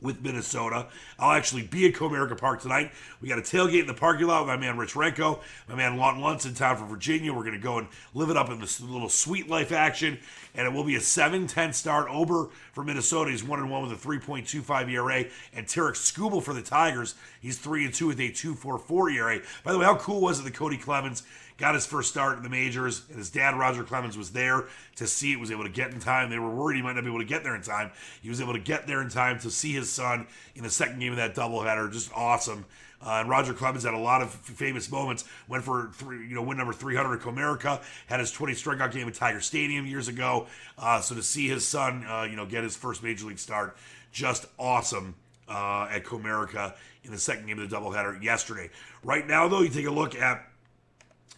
with 0.02 0.22
Minnesota. 0.22 0.88
I'll 1.18 1.32
actually 1.32 1.64
be 1.64 1.88
at 1.88 1.94
Comerica 1.94 2.38
Park 2.38 2.62
tonight. 2.62 2.92
We 3.22 3.30
got 3.30 3.40
a 3.40 3.42
tailgate 3.42 3.82
in 3.82 3.88
the 3.88 3.94
parking 3.94 4.28
lot 4.28 4.42
with 4.42 4.50
my 4.50 4.58
man 4.58 4.78
Rich 4.78 4.94
Renko, 4.94 5.40
my 5.68 5.76
man 5.76 5.98
Lawton 5.98 6.22
Luntz 6.22 6.46
in 6.46 6.54
town 6.54 6.78
from 6.78 6.88
Virginia. 6.88 7.34
We're 7.34 7.44
going 7.44 7.54
to 7.54 7.60
go 7.60 7.80
and 7.80 7.88
live 8.14 8.30
it 8.30 8.38
up 8.38 8.50
in 8.50 8.60
this 8.60 8.80
little 8.80 9.10
sweet 9.10 9.50
life 9.50 9.72
action, 9.72 10.20
and 10.54 10.68
it 10.68 10.74
will 10.74 10.84
be 10.84 10.96
a 10.96 11.00
7-10 11.00 11.74
start. 11.74 12.08
Ober 12.10 12.50
for 12.74 12.84
Minnesota, 12.84 13.32
he's 13.32 13.44
1 13.44 13.60
and 13.60 13.72
1 13.72 13.90
with 13.90 13.92
a 13.92 14.08
3.25 14.08 14.92
ERA, 14.92 15.26
and 15.54 15.68
Tarik 15.68 15.96
Skubal 15.96 16.44
for 16.44 16.54
the 16.54 16.62
Tigers, 16.62 17.16
he's 17.42 17.58
3 17.58 17.86
and 17.86 17.94
2 17.94 18.08
with 18.08 18.20
a 18.20 18.30
2.44 18.30 19.16
ERA. 19.16 19.40
By 19.64 19.72
the 19.72 19.80
way, 19.80 19.86
how 19.86 19.96
cool 19.96 20.22
was 20.22 20.40
it 20.40 20.44
that 20.44 20.54
Cody 20.54 20.78
Clemens 20.78 21.24
got 21.58 21.74
his 21.74 21.86
first 21.86 22.10
start 22.10 22.38
in 22.38 22.44
the 22.44 22.50
majors, 22.50 23.04
and 23.10 23.18
his 23.18 23.30
dad, 23.30 23.58
Roger 23.58 23.84
Clemens, 23.84 24.18
was 24.18 24.32
there 24.32 24.66
to 24.96 25.08
see 25.08 25.34
it, 25.34 25.40
was 25.40 25.52
able 25.52 25.64
to 25.64 25.70
get 25.70 25.92
in 25.92 26.00
time. 26.00 26.30
They 26.30 26.40
were 26.40 26.54
worried 26.54 26.78
he 26.78 26.82
might 26.82 26.94
not 26.94 27.04
be 27.04 27.10
able 27.10 27.20
to 27.20 27.26
get 27.26 27.44
there 27.44 27.56
in 27.56 27.62
time. 27.62 27.92
He 28.22 28.30
was 28.30 28.42
able 28.42 28.54
to 28.54 28.60
get 28.60 28.88
there 28.88 29.02
in 29.02 29.10
time 29.10 29.40
to 29.40 29.52
see 29.52 29.74
his 29.74 29.92
son 29.92 30.28
in 30.56 30.64
the 30.64 30.70
second 30.70 31.00
game 31.00 31.12
of 31.12 31.18
that 31.18 31.36
doubleheader. 31.36 31.92
Just 31.92 32.12
awesome. 32.16 32.66
Uh, 33.02 33.20
and 33.22 33.30
Roger 33.30 33.54
Clemens 33.54 33.84
had 33.84 33.94
a 33.94 34.00
lot 34.00 34.22
of 34.22 34.32
famous 34.32 34.92
moments. 34.92 35.24
Went 35.48 35.64
for 35.64 35.92
three, 35.94 36.28
you 36.28 36.34
know, 36.34 36.42
win 36.42 36.58
number 36.58 36.74
300 36.74 37.16
at 37.16 37.22
Comerica. 37.22 37.82
Had 38.08 38.20
his 38.20 38.32
20 38.32 38.54
strikeout 38.54 38.92
game 38.92 39.08
at 39.08 39.14
Tiger 39.14 39.42
Stadium 39.42 39.86
years 39.86 40.08
ago. 40.08 40.48
Uh, 40.78 41.00
so 41.00 41.14
to 41.14 41.22
see 41.22 41.48
his 41.48 41.66
son, 41.66 42.06
uh, 42.08 42.24
you 42.24 42.36
know, 42.36 42.46
get 42.46 42.64
his 42.64 42.76
first 42.76 43.04
major 43.04 43.28
league 43.28 43.40
start, 43.40 43.78
just 44.12 44.46
awesome 44.58 45.16
uh, 45.48 45.88
at 45.92 46.04
Comerica 46.04 46.74
in 47.04 47.12
the 47.12 47.18
second 47.18 47.46
game 47.46 47.60
of 47.60 47.70
the 47.70 47.76
doubleheader 47.76 48.22
yesterday. 48.22 48.70
Right 49.04 49.28
now, 49.28 49.48
though, 49.48 49.62
you 49.62 49.70
take 49.70 49.86
a 49.86 49.92
look 49.92 50.16
at 50.16 50.47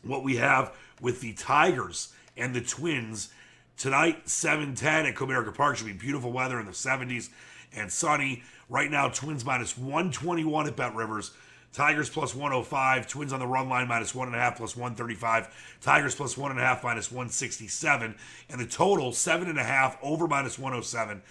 what 0.03 0.23
we 0.23 0.37
have 0.37 0.75
with 1.01 1.21
the 1.21 1.33
Tigers 1.33 2.13
and 2.37 2.53
the 2.53 2.61
Twins 2.61 3.29
tonight, 3.77 4.27
7:10 4.27 5.05
at 5.05 5.15
Comerica 5.15 5.53
Park. 5.53 5.77
Should 5.77 5.87
be 5.87 5.93
beautiful 5.93 6.31
weather 6.31 6.59
in 6.59 6.65
the 6.65 6.73
70s 6.73 7.29
and 7.73 7.91
sunny. 7.91 8.43
Right 8.69 8.91
now, 8.91 9.09
Twins 9.09 9.43
minus 9.43 9.77
121 9.77 10.67
at 10.67 10.75
Bet 10.75 10.93
Rivers. 10.95 11.31
Tigers 11.71 12.09
plus 12.09 12.33
105. 12.33 13.07
Twins 13.07 13.33
on 13.33 13.39
the 13.39 13.47
run 13.47 13.69
line 13.69 13.87
minus 13.87 14.15
one 14.15 14.27
and 14.27 14.35
a 14.35 14.39
half 14.39 14.57
plus 14.57 14.75
135. 14.75 15.77
Tigers 15.81 16.15
plus 16.15 16.37
one 16.37 16.51
and 16.51 16.59
a 16.59 16.63
half 16.63 16.83
minus 16.83 17.11
167. 17.11 18.15
And 18.49 18.59
the 18.59 18.65
total 18.65 19.11
seven 19.11 19.49
and 19.49 19.59
a 19.59 19.63
half 19.63 19.97
over 20.01 20.27
minus 20.27 20.57
107, 20.57 21.21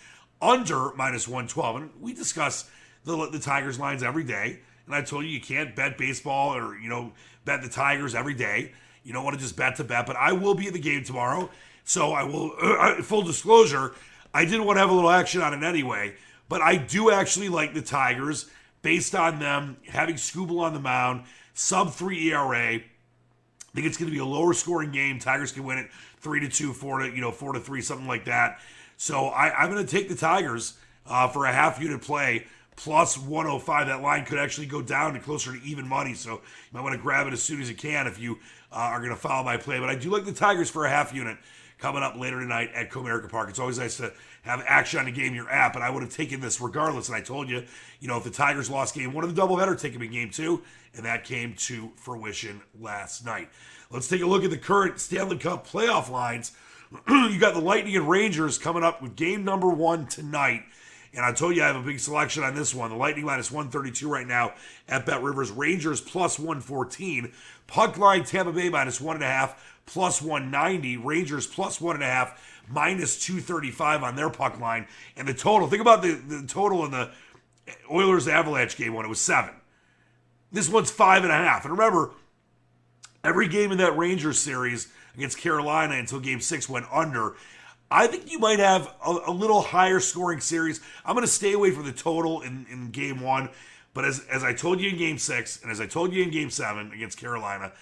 under 0.40 0.92
minus 0.94 1.26
112. 1.26 1.76
And 1.76 1.90
we 2.00 2.12
discuss 2.12 2.70
the, 3.04 3.28
the 3.30 3.38
Tigers 3.38 3.78
lines 3.78 4.02
every 4.02 4.24
day. 4.24 4.60
And 4.88 4.96
I 4.96 5.02
told 5.02 5.24
you 5.24 5.30
you 5.30 5.40
can't 5.40 5.76
bet 5.76 5.98
baseball 5.98 6.56
or 6.56 6.78
you 6.78 6.88
know 6.88 7.12
bet 7.44 7.62
the 7.62 7.68
Tigers 7.68 8.14
every 8.14 8.34
day. 8.34 8.72
You 9.04 9.12
don't 9.12 9.24
want 9.24 9.36
to 9.36 9.40
just 9.40 9.56
bet 9.56 9.76
to 9.76 9.84
bet. 9.84 10.06
But 10.06 10.16
I 10.16 10.32
will 10.32 10.54
be 10.54 10.66
at 10.66 10.72
the 10.72 10.78
game 10.78 11.04
tomorrow, 11.04 11.50
so 11.84 12.12
I 12.12 12.24
will. 12.24 12.52
Uh, 12.62 13.02
full 13.02 13.22
disclosure, 13.22 13.94
I 14.32 14.44
didn't 14.44 14.64
want 14.64 14.76
to 14.76 14.80
have 14.80 14.90
a 14.90 14.92
little 14.92 15.10
action 15.10 15.42
on 15.42 15.52
it 15.52 15.66
anyway. 15.66 16.14
But 16.48 16.62
I 16.62 16.76
do 16.76 17.10
actually 17.10 17.48
like 17.48 17.74
the 17.74 17.82
Tigers 17.82 18.48
based 18.82 19.14
on 19.14 19.38
them 19.38 19.76
having 19.88 20.14
Skubal 20.14 20.60
on 20.60 20.72
the 20.72 20.80
mound, 20.80 21.24
sub 21.54 21.92
three 21.92 22.30
ERA. 22.30 22.76
I 22.76 22.82
think 23.74 23.86
it's 23.86 23.96
going 23.96 24.10
to 24.10 24.14
be 24.14 24.20
a 24.20 24.24
lower 24.24 24.54
scoring 24.54 24.92
game. 24.92 25.18
Tigers 25.18 25.52
can 25.52 25.64
win 25.64 25.78
it 25.78 25.90
three 26.20 26.40
to 26.40 26.48
two, 26.48 26.72
four 26.72 27.00
to 27.00 27.08
you 27.08 27.20
know 27.20 27.30
four 27.30 27.52
to 27.52 27.60
three, 27.60 27.82
something 27.82 28.06
like 28.06 28.24
that. 28.24 28.60
So 28.96 29.26
I, 29.26 29.64
am 29.64 29.70
going 29.70 29.84
to 29.84 29.90
take 29.90 30.08
the 30.08 30.14
Tigers 30.14 30.74
uh, 31.06 31.28
for 31.28 31.46
a 31.46 31.52
half 31.52 31.80
unit 31.80 32.02
play 32.02 32.46
plus 32.78 33.18
105. 33.18 33.88
That 33.88 34.02
line 34.02 34.24
could 34.24 34.38
actually 34.38 34.66
go 34.66 34.80
down 34.80 35.12
to 35.14 35.20
closer 35.20 35.52
to 35.52 35.62
even 35.64 35.86
money. 35.86 36.14
So 36.14 36.34
you 36.34 36.40
might 36.72 36.82
want 36.82 36.94
to 36.94 37.02
grab 37.02 37.26
it 37.26 37.32
as 37.32 37.42
soon 37.42 37.60
as 37.60 37.68
you 37.68 37.74
can 37.74 38.06
if 38.06 38.18
you 38.18 38.38
uh, 38.72 38.76
are 38.76 39.00
going 39.00 39.10
to 39.10 39.16
follow 39.16 39.44
my 39.44 39.56
play. 39.56 39.80
But 39.80 39.88
I 39.88 39.96
do 39.96 40.10
like 40.10 40.24
the 40.24 40.32
Tigers 40.32 40.70
for 40.70 40.86
a 40.86 40.88
half 40.88 41.12
unit 41.12 41.36
coming 41.78 42.02
up 42.02 42.16
later 42.16 42.40
tonight 42.40 42.70
at 42.74 42.90
Comerica 42.90 43.28
Park. 43.28 43.50
It's 43.50 43.58
always 43.58 43.78
nice 43.78 43.96
to 43.98 44.12
have 44.42 44.64
action 44.66 45.00
on 45.00 45.06
the 45.06 45.12
game 45.12 45.28
in 45.28 45.34
your 45.34 45.50
app, 45.50 45.74
and 45.74 45.84
I 45.84 45.90
would 45.90 46.02
have 46.02 46.12
taken 46.12 46.40
this 46.40 46.60
regardless. 46.60 47.08
And 47.08 47.16
I 47.16 47.20
told 47.20 47.48
you, 47.48 47.64
you 48.00 48.08
know, 48.08 48.16
if 48.16 48.24
the 48.24 48.30
Tigers 48.30 48.70
lost 48.70 48.94
game 48.94 49.12
one 49.12 49.24
of 49.24 49.34
the 49.34 49.40
doubleheader, 49.40 49.78
take 49.78 49.92
them 49.92 50.02
in 50.02 50.12
game 50.12 50.30
two, 50.30 50.62
and 50.94 51.04
that 51.04 51.24
came 51.24 51.54
to 51.54 51.90
fruition 51.96 52.62
last 52.80 53.24
night. 53.24 53.50
Let's 53.90 54.08
take 54.08 54.22
a 54.22 54.26
look 54.26 54.44
at 54.44 54.50
the 54.50 54.58
current 54.58 55.00
Stanley 55.00 55.38
Cup 55.38 55.66
playoff 55.66 56.10
lines. 56.10 56.52
you 57.08 57.38
got 57.38 57.54
the 57.54 57.60
Lightning 57.60 57.96
and 57.96 58.08
Rangers 58.08 58.56
coming 58.56 58.84
up 58.84 59.02
with 59.02 59.16
game 59.16 59.44
number 59.44 59.68
one 59.68 60.06
tonight. 60.06 60.62
And 61.18 61.26
I 61.26 61.32
told 61.32 61.56
you 61.56 61.64
I 61.64 61.66
have 61.66 61.74
a 61.74 61.82
big 61.82 61.98
selection 61.98 62.44
on 62.44 62.54
this 62.54 62.72
one. 62.72 62.90
The 62.90 62.96
Lightning 62.96 63.24
minus 63.24 63.50
132 63.50 64.08
right 64.08 64.26
now 64.26 64.52
at 64.88 65.04
Bet 65.04 65.20
Rivers. 65.20 65.50
Rangers 65.50 66.00
plus 66.00 66.38
114. 66.38 67.32
Puck 67.66 67.98
line 67.98 68.22
Tampa 68.22 68.52
Bay 68.52 68.68
minus 68.68 69.00
one 69.00 69.16
and 69.16 69.24
a 69.24 69.26
half 69.26 69.80
plus 69.84 70.22
190. 70.22 70.96
Rangers 70.98 71.44
plus 71.44 71.80
one 71.80 71.96
and 71.96 72.04
a 72.04 72.06
half 72.06 72.62
minus 72.68 73.20
235 73.20 74.04
on 74.04 74.14
their 74.14 74.30
puck 74.30 74.60
line. 74.60 74.86
And 75.16 75.26
the 75.26 75.34
total, 75.34 75.66
think 75.66 75.82
about 75.82 76.02
the, 76.02 76.12
the 76.12 76.46
total 76.46 76.84
in 76.84 76.92
the 76.92 77.10
Oilers 77.90 78.28
Avalanche 78.28 78.76
game 78.76 78.94
when 78.94 79.04
it 79.04 79.08
was 79.08 79.20
seven. 79.20 79.54
This 80.52 80.68
one's 80.68 80.92
five 80.92 81.24
and 81.24 81.64
remember, 81.64 82.12
every 83.24 83.48
game 83.48 83.72
in 83.72 83.78
that 83.78 83.98
Rangers 83.98 84.38
series 84.38 84.86
against 85.16 85.38
Carolina 85.38 85.94
until 85.94 86.20
game 86.20 86.40
six 86.40 86.68
went 86.68 86.86
under. 86.92 87.34
I 87.90 88.06
think 88.06 88.30
you 88.30 88.38
might 88.38 88.58
have 88.58 88.94
a, 89.04 89.18
a 89.26 89.32
little 89.32 89.62
higher 89.62 90.00
scoring 90.00 90.40
series. 90.40 90.80
I'm 91.04 91.14
going 91.14 91.26
to 91.26 91.32
stay 91.32 91.52
away 91.52 91.70
from 91.70 91.86
the 91.86 91.92
total 91.92 92.42
in, 92.42 92.66
in 92.70 92.90
game 92.90 93.20
one. 93.20 93.48
But 93.94 94.04
as, 94.04 94.20
as 94.30 94.44
I 94.44 94.52
told 94.52 94.80
you 94.80 94.90
in 94.90 94.98
game 94.98 95.18
six, 95.18 95.62
and 95.62 95.72
as 95.72 95.80
I 95.80 95.86
told 95.86 96.12
you 96.12 96.22
in 96.22 96.30
game 96.30 96.50
seven 96.50 96.92
against 96.92 97.18
Carolina, 97.18 97.72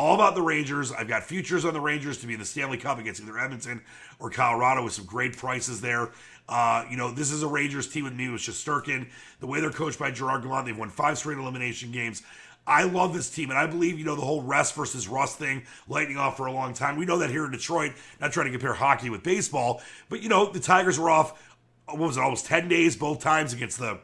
all 0.00 0.14
about 0.14 0.34
the 0.34 0.40
Rangers. 0.40 0.92
I've 0.92 1.08
got 1.08 1.24
futures 1.24 1.66
on 1.66 1.74
the 1.74 1.80
Rangers 1.80 2.16
to 2.18 2.26
be 2.26 2.32
in 2.32 2.40
the 2.40 2.46
Stanley 2.46 2.78
Cup 2.78 2.98
against 2.98 3.20
either 3.20 3.38
Edmonton 3.38 3.82
or 4.18 4.30
Colorado 4.30 4.82
with 4.82 4.94
some 4.94 5.04
great 5.04 5.36
prices 5.36 5.82
there. 5.82 6.10
Uh, 6.48 6.84
you 6.90 6.96
know, 6.96 7.10
this 7.10 7.30
is 7.30 7.42
a 7.42 7.46
Rangers 7.46 7.86
team 7.86 8.04
with 8.04 8.14
me 8.14 8.30
with 8.30 8.40
Shesterkin. 8.40 9.08
The 9.40 9.46
way 9.46 9.60
they're 9.60 9.70
coached 9.70 9.98
by 9.98 10.10
Gerard 10.10 10.42
Gallant, 10.42 10.66
they've 10.66 10.76
won 10.76 10.88
five 10.88 11.18
straight 11.18 11.36
elimination 11.36 11.92
games. 11.92 12.22
I 12.66 12.84
love 12.84 13.14
this 13.14 13.30
team, 13.30 13.50
and 13.50 13.58
I 13.58 13.66
believe, 13.66 13.98
you 13.98 14.04
know, 14.04 14.14
the 14.14 14.22
whole 14.22 14.42
rest 14.42 14.74
versus 14.74 15.08
rust 15.08 15.38
thing, 15.38 15.64
lightning 15.88 16.16
off 16.16 16.36
for 16.36 16.46
a 16.46 16.52
long 16.52 16.72
time. 16.72 16.96
We 16.96 17.06
know 17.06 17.18
that 17.18 17.30
here 17.30 17.44
in 17.44 17.50
Detroit, 17.50 17.92
not 18.20 18.32
trying 18.32 18.46
to 18.46 18.52
compare 18.52 18.74
hockey 18.74 19.10
with 19.10 19.22
baseball, 19.22 19.82
but, 20.08 20.22
you 20.22 20.28
know, 20.28 20.50
the 20.50 20.60
Tigers 20.60 20.98
were 20.98 21.10
off, 21.10 21.42
what 21.86 21.98
was 21.98 22.16
it, 22.16 22.22
almost 22.22 22.46
10 22.46 22.68
days 22.68 22.96
both 22.96 23.20
times 23.20 23.52
against 23.52 23.78
the 23.78 23.98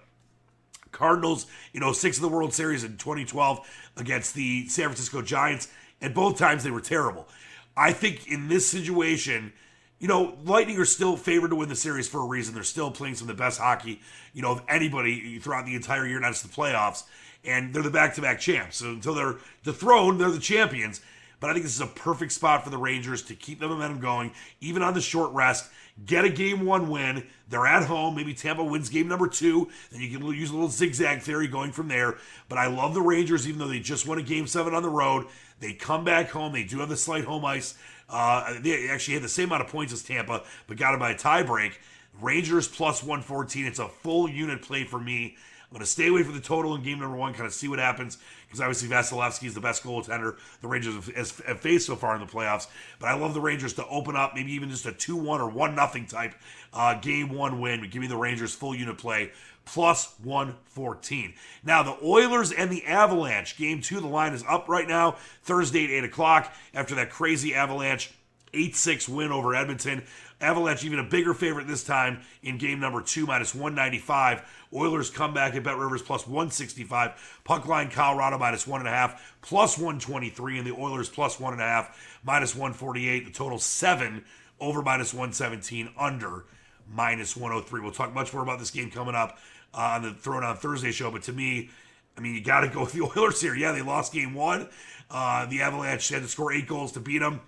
Cardinals, 0.91 1.47
you 1.73 1.81
know, 1.81 1.93
six 1.93 2.17
of 2.17 2.23
the 2.23 2.29
World 2.29 2.55
Series 2.55 2.83
in 2.83 2.97
2012 2.97 3.91
against 3.99 4.35
the 4.35 4.67
San 4.69 4.87
Francisco 4.87 5.23
Giants, 5.23 5.69
and 6.01 6.15
both 6.15 6.39
times 6.39 6.65
they 6.65 6.71
were 6.71 6.81
terrible. 6.81 7.29
I 7.77 7.93
think 7.93 8.27
in 8.27 8.49
this 8.49 8.67
situation, 8.67 9.53
you 9.99 10.09
know, 10.09 10.37
Lightning 10.45 10.79
are 10.79 10.85
still 10.87 11.17
favored 11.17 11.51
to 11.51 11.57
win 11.57 11.69
the 11.69 11.77
series 11.77 12.09
for 12.09 12.21
a 12.21 12.27
reason. 12.27 12.55
They're 12.55 12.65
still 12.65 12.91
playing 12.91 13.15
some 13.15 13.29
of 13.29 13.37
the 13.37 13.43
best 13.43 13.61
hockey, 13.61 14.01
you 14.33 14.43
know, 14.43 14.53
of 14.53 14.63
anybody 14.69 15.39
throughout 15.39 15.67
the 15.67 15.75
entire 15.75 16.07
year, 16.07 16.21
not 16.21 16.33
just 16.33 16.43
the 16.43 16.49
playoffs. 16.49 17.05
And 17.47 17.73
they're 17.73 17.83
the 17.83 17.91
back 17.91 18.15
to 18.17 18.21
back 18.21 18.41
champs. 18.41 18.79
So 18.79 18.91
until 18.91 19.15
they're 19.15 19.37
dethroned, 19.63 20.21
they're 20.21 20.31
the 20.31 20.39
champions. 20.39 21.01
But 21.39 21.51
I 21.51 21.53
think 21.53 21.65
this 21.65 21.75
is 21.75 21.81
a 21.81 21.87
perfect 21.87 22.33
spot 22.33 22.65
for 22.65 22.71
the 22.71 22.79
Rangers 22.79 23.23
to 23.25 23.35
keep 23.35 23.61
the 23.61 23.69
momentum 23.69 24.01
going, 24.01 24.33
even 24.61 24.83
on 24.83 24.95
the 24.95 25.01
short 25.01 25.33
rest. 25.33 25.71
Get 26.05 26.25
a 26.25 26.29
game 26.29 26.65
one 26.65 26.89
win. 26.89 27.27
They're 27.49 27.67
at 27.67 27.85
home. 27.85 28.17
Maybe 28.17 28.35
Tampa 28.35 28.65
wins 28.65 28.89
game 28.89 29.09
number 29.09 29.29
two. 29.29 29.69
Then 29.91 30.01
you 30.01 30.11
can 30.11 30.27
use 30.27 30.51
a 30.51 30.55
little 30.55 30.69
zigzag 30.69 31.23
theory 31.23 31.47
going 31.47 31.73
from 31.73 31.89
there. 31.89 32.19
But 32.49 32.59
I 32.59 32.67
love 32.67 32.95
the 32.95 33.01
Rangers, 33.01 33.47
even 33.47 33.59
though 33.59 33.69
they 33.69 33.81
just 33.81 34.07
won 34.07 34.19
a 34.19 34.23
game 34.23 34.47
seven 34.47 34.75
on 34.75 34.83
the 34.83 34.91
road. 34.91 35.27
They 35.61 35.73
come 35.73 36.05
back 36.05 36.31
home. 36.31 36.53
They 36.53 36.65
do 36.65 36.81
have 36.81 36.89
the 36.89 36.97
slight 36.97 37.25
home 37.25 37.45
ice. 37.45 37.79
Uh, 38.09 38.55
they 38.61 38.89
actually 38.89 39.15
had 39.15 39.23
the 39.23 39.29
same 39.29 39.49
amount 39.49 39.63
of 39.63 39.69
points 39.69 39.93
as 39.93 40.03
Tampa, 40.03 40.43
but 40.67 40.77
got 40.77 40.95
it 40.95 41.01
by 41.01 41.13
a 41.13 41.15
tiebreak. 41.15 41.75
Rangers 42.21 42.69
plus 42.69 43.03
114. 43.03 43.67
It's 43.67 43.79
a 43.79 43.89
full 43.89 44.29
unit 44.29 44.63
play 44.63 44.85
for 44.85 45.01
me. 45.01 45.37
I'm 45.69 45.75
going 45.75 45.81
to 45.81 45.87
stay 45.91 46.07
away 46.07 46.23
from 46.23 46.35
the 46.35 46.41
total 46.41 46.77
in 46.77 46.83
game 46.83 47.01
number 47.01 47.17
one, 47.17 47.33
kind 47.33 47.47
of 47.47 47.53
see 47.53 47.67
what 47.67 47.81
happens, 47.81 48.19
because 48.47 48.61
obviously 48.61 48.89
Vasilevskiy 48.89 49.49
is 49.49 49.55
the 49.55 49.61
best 49.61 49.83
goaltender 49.83 50.37
the 50.61 50.69
Rangers 50.69 50.95
have, 50.95 51.61
faced 51.61 51.87
so 51.87 51.97
far 51.97 52.15
in 52.15 52.21
the 52.21 52.27
playoffs. 52.27 52.69
But 53.01 53.09
I 53.09 53.15
love 53.15 53.35
the 53.35 53.41
Rangers 53.41 53.75
to 53.75 53.87
open 53.89 54.15
up, 54.15 54.33
maybe 54.35 54.53
even 54.53 54.71
just 54.71 54.87
a 54.87 54.93
2 54.93 55.17
1 55.17 55.41
or 55.41 55.51
1 55.51 55.75
nothing 55.75 56.07
type 56.07 56.35
uh, 56.73 56.95
game 56.95 57.31
one 57.31 57.61
win. 57.61 57.89
Give 57.91 58.01
me 58.01 58.07
the 58.07 58.17
Rangers 58.17 58.55
full 58.55 58.75
unit 58.75 58.97
play 58.97 59.33
plus 59.65 60.15
114. 60.23 61.35
Now, 61.65 61.83
the 61.83 61.99
Oilers 62.03 62.53
and 62.53 62.71
the 62.71 62.85
Avalanche, 62.87 63.59
game 63.59 63.83
two, 63.83 64.01
the 64.01 64.07
line 64.07 64.33
is 64.33 64.45
up 64.49 64.69
right 64.69 64.87
now, 64.87 65.17
Thursday 65.43 65.85
at 65.85 65.91
8 65.91 66.05
o'clock 66.05 66.55
after 66.73 66.95
that 66.95 67.11
crazy 67.11 67.55
Avalanche 67.55 68.13
8 68.55 68.77
6 68.77 69.09
win 69.09 69.33
over 69.33 69.55
Edmonton. 69.55 70.05
Avalanche 70.41 70.85
even 70.85 70.99
a 70.99 71.05
bigger 71.05 71.33
favorite 71.33 71.67
this 71.67 71.83
time 71.83 72.21
in 72.43 72.59
game 72.59 72.79
number 72.79 73.01
two, 73.01 73.27
minus 73.27 73.55
195. 73.55 74.43
Oilers 74.75 75.09
come 75.09 75.33
back 75.33 75.55
at 75.55 75.63
Bet 75.63 75.79
Rivers 75.79 76.03
plus 76.03 76.27
165. 76.27 77.41
Puck 77.45 77.67
line 77.67 77.91
Colorado 77.91 78.37
minus 78.37 78.67
one 78.67 78.81
and 78.81 78.89
a 78.89 78.93
half, 78.93 79.35
plus 79.41 79.79
123, 79.79 80.59
and 80.59 80.67
the 80.67 80.75
Oilers 80.75 81.09
plus 81.09 81.41
one 81.41 81.55
and 81.55 81.63
a 81.63 81.65
half, 81.65 82.21
minus 82.23 82.55
148. 82.55 83.25
The 83.25 83.33
total 83.33 83.59
seven 83.59 84.25
over 84.61 84.83
minus 84.83 85.15
117, 85.15 85.91
under 85.99 86.45
minus 86.93 87.37
103. 87.37 87.81
We'll 87.81 87.93
talk 87.93 88.13
much 88.13 88.33
more 88.35 88.43
about 88.43 88.59
this 88.59 88.71
game 88.71 88.91
coming 88.91 89.15
up 89.15 89.39
uh, 89.73 89.95
on 89.95 90.03
the 90.03 90.11
Throwdown 90.11 90.59
Thursday 90.59 90.93
show, 90.93 91.11
but 91.11 91.23
to 91.25 91.33
me, 91.33 91.71
I 92.17 92.21
mean, 92.21 92.35
you 92.35 92.43
got 92.43 92.61
to 92.61 92.69
go 92.69 92.81
with 92.81 92.93
the 92.93 93.03
Oilers 93.17 93.41
here. 93.41 93.55
Yeah, 93.55 93.73
they 93.73 93.83
lost 93.83 94.13
game 94.13 94.35
one. 94.35 94.69
Uh, 95.11 95.47
the 95.47 95.63
Avalanche 95.63 96.09
had 96.09 96.23
to 96.23 96.29
score 96.29 96.53
eight 96.53 96.67
goals 96.67 96.93
to 96.93 97.01
beat 97.01 97.19
them. 97.19 97.41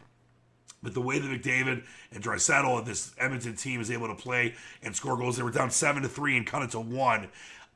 But 0.83 0.95
the 0.95 1.01
way 1.01 1.19
that 1.19 1.29
McDavid 1.29 1.83
and 2.13 2.23
Draisaitl 2.23 2.79
and 2.79 2.87
this 2.87 3.13
Edmonton 3.19 3.57
team 3.57 3.81
is 3.81 3.91
able 3.91 4.09
to 4.09 4.15
play 4.15 4.55
and 4.83 4.95
score 4.95 5.17
goals, 5.17 5.37
they 5.37 5.43
were 5.43 5.51
down 5.51 5.71
seven 5.71 6.03
to 6.03 6.09
three 6.09 6.37
and 6.37 6.47
cut 6.47 6.63
it 6.63 6.71
to 6.71 6.81
one. 6.81 7.29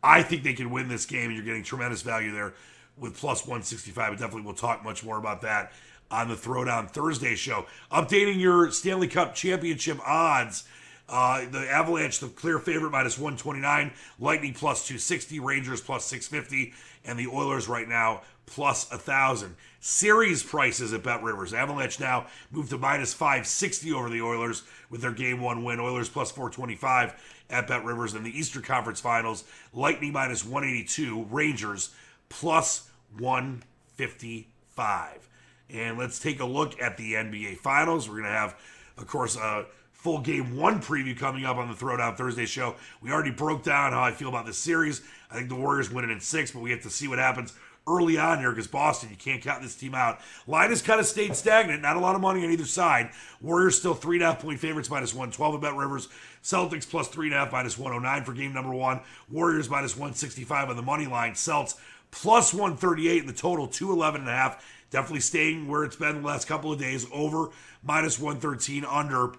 I 0.02 0.22
think 0.22 0.42
they 0.42 0.54
can 0.54 0.70
win 0.70 0.88
this 0.88 1.06
game, 1.06 1.26
and 1.26 1.34
you're 1.34 1.44
getting 1.44 1.62
tremendous 1.62 2.02
value 2.02 2.32
there 2.32 2.54
with 2.96 3.16
plus 3.16 3.42
165. 3.42 4.12
But 4.12 4.18
definitely, 4.18 4.42
we'll 4.42 4.54
talk 4.54 4.84
much 4.84 5.04
more 5.04 5.18
about 5.18 5.42
that 5.42 5.72
on 6.10 6.28
the 6.28 6.34
Throwdown 6.34 6.90
Thursday 6.90 7.34
show. 7.34 7.66
Updating 7.90 8.38
your 8.38 8.70
Stanley 8.70 9.08
Cup 9.08 9.34
championship 9.34 9.98
odds. 10.06 10.64
Uh, 11.08 11.44
the 11.50 11.68
Avalanche, 11.70 12.20
the 12.20 12.28
clear 12.28 12.58
favorite, 12.58 12.90
minus 12.90 13.18
129. 13.18 13.92
Lightning 14.18 14.54
plus 14.54 14.86
260. 14.86 15.40
Rangers 15.40 15.80
plus 15.80 16.04
650. 16.04 16.74
And 17.04 17.18
the 17.18 17.26
Oilers 17.26 17.68
right 17.68 17.88
now 17.88 18.22
plus 18.46 18.90
a 18.90 18.98
thousand. 18.98 19.56
Series 19.80 20.42
prices 20.42 20.92
at 20.92 21.02
Bet 21.02 21.22
Rivers. 21.22 21.52
Avalanche 21.52 21.98
now 21.98 22.26
moved 22.50 22.70
to 22.70 22.78
minus 22.78 23.12
560 23.12 23.92
over 23.92 24.08
the 24.08 24.22
Oilers 24.22 24.62
with 24.90 25.00
their 25.00 25.12
game 25.12 25.40
one 25.40 25.64
win. 25.64 25.80
Oilers 25.80 26.08
plus 26.08 26.30
425 26.30 27.44
at 27.50 27.66
Bet 27.66 27.84
Rivers. 27.84 28.14
In 28.14 28.22
the 28.22 28.38
Eastern 28.38 28.62
Conference 28.62 29.00
Finals, 29.00 29.44
Lightning 29.72 30.12
minus 30.12 30.44
182, 30.44 31.26
Rangers 31.30 31.90
plus 32.28 32.88
155. 33.18 35.28
And 35.70 35.98
let's 35.98 36.18
take 36.18 36.40
a 36.40 36.44
look 36.44 36.80
at 36.80 36.96
the 36.96 37.14
NBA 37.14 37.56
Finals. 37.56 38.08
We're 38.08 38.16
going 38.16 38.26
to 38.26 38.30
have, 38.30 38.56
of 38.98 39.06
course, 39.06 39.36
a 39.36 39.66
full 39.90 40.20
game 40.20 40.56
one 40.56 40.80
preview 40.80 41.16
coming 41.16 41.44
up 41.44 41.56
on 41.56 41.68
the 41.68 41.74
Throwdown 41.74 42.16
Thursday 42.16 42.44
show. 42.44 42.74
We 43.00 43.10
already 43.10 43.30
broke 43.30 43.62
down 43.62 43.92
how 43.92 44.02
I 44.02 44.10
feel 44.10 44.28
about 44.28 44.46
this 44.46 44.58
series. 44.58 45.00
I 45.30 45.34
think 45.34 45.48
the 45.48 45.54
Warriors 45.54 45.90
win 45.90 46.04
it 46.04 46.10
in 46.10 46.20
six, 46.20 46.50
but 46.50 46.60
we 46.60 46.70
have 46.72 46.82
to 46.82 46.90
see 46.90 47.08
what 47.08 47.18
happens 47.18 47.54
early 47.86 48.16
on 48.16 48.38
here 48.38 48.50
because 48.50 48.66
Boston, 48.66 49.10
you 49.10 49.16
can't 49.16 49.42
count 49.42 49.62
this 49.62 49.74
team 49.74 49.94
out. 49.94 50.20
Line 50.46 50.70
has 50.70 50.82
kind 50.82 51.00
of 51.00 51.06
stayed 51.06 51.34
stagnant. 51.34 51.82
Not 51.82 51.96
a 51.96 52.00
lot 52.00 52.14
of 52.14 52.20
money 52.20 52.44
on 52.44 52.50
either 52.50 52.64
side. 52.64 53.10
Warriors 53.40 53.78
still 53.78 53.94
three 53.94 54.16
and 54.16 54.22
a 54.22 54.26
half 54.26 54.40
point 54.40 54.60
favorites, 54.60 54.90
minus 54.90 55.12
112 55.12 55.56
at 55.56 55.60
Bet 55.60 55.76
Rivers. 55.76 56.08
Celtics 56.42 56.88
plus 56.88 57.08
three 57.08 57.26
and 57.26 57.34
a 57.34 57.38
half, 57.38 57.52
minus 57.52 57.78
109 57.78 58.24
for 58.24 58.32
game 58.32 58.52
number 58.52 58.72
one. 58.72 59.00
Warriors 59.30 59.68
minus 59.68 59.96
165 59.96 60.70
on 60.70 60.76
the 60.76 60.82
money 60.82 61.06
line. 61.06 61.34
Celts 61.34 61.76
plus 62.10 62.52
138 62.52 63.20
in 63.20 63.26
the 63.26 63.32
total, 63.32 63.66
211 63.66 64.22
and 64.22 64.30
a 64.30 64.32
half. 64.32 64.64
Definitely 64.90 65.20
staying 65.20 65.68
where 65.68 65.84
it's 65.84 65.96
been 65.96 66.20
the 66.20 66.26
last 66.26 66.46
couple 66.46 66.72
of 66.72 66.78
days. 66.78 67.06
Over 67.12 67.48
minus 67.82 68.18
113, 68.18 68.84
under 68.84 69.32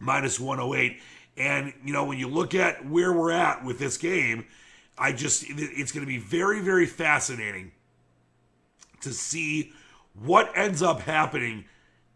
minus 0.00 0.38
108. 0.40 1.00
And, 1.38 1.72
you 1.84 1.92
know, 1.92 2.04
when 2.04 2.18
you 2.18 2.28
look 2.28 2.54
at 2.54 2.86
where 2.86 3.12
we're 3.12 3.30
at 3.30 3.64
with 3.64 3.78
this 3.78 3.96
game, 3.98 4.46
I 4.98 5.12
just, 5.12 5.44
it's 5.48 5.92
going 5.92 6.04
to 6.04 6.10
be 6.10 6.18
very, 6.18 6.60
very 6.60 6.86
fascinating 6.86 7.72
to 9.00 9.12
see 9.12 9.72
what 10.14 10.50
ends 10.56 10.82
up 10.82 11.00
happening 11.00 11.66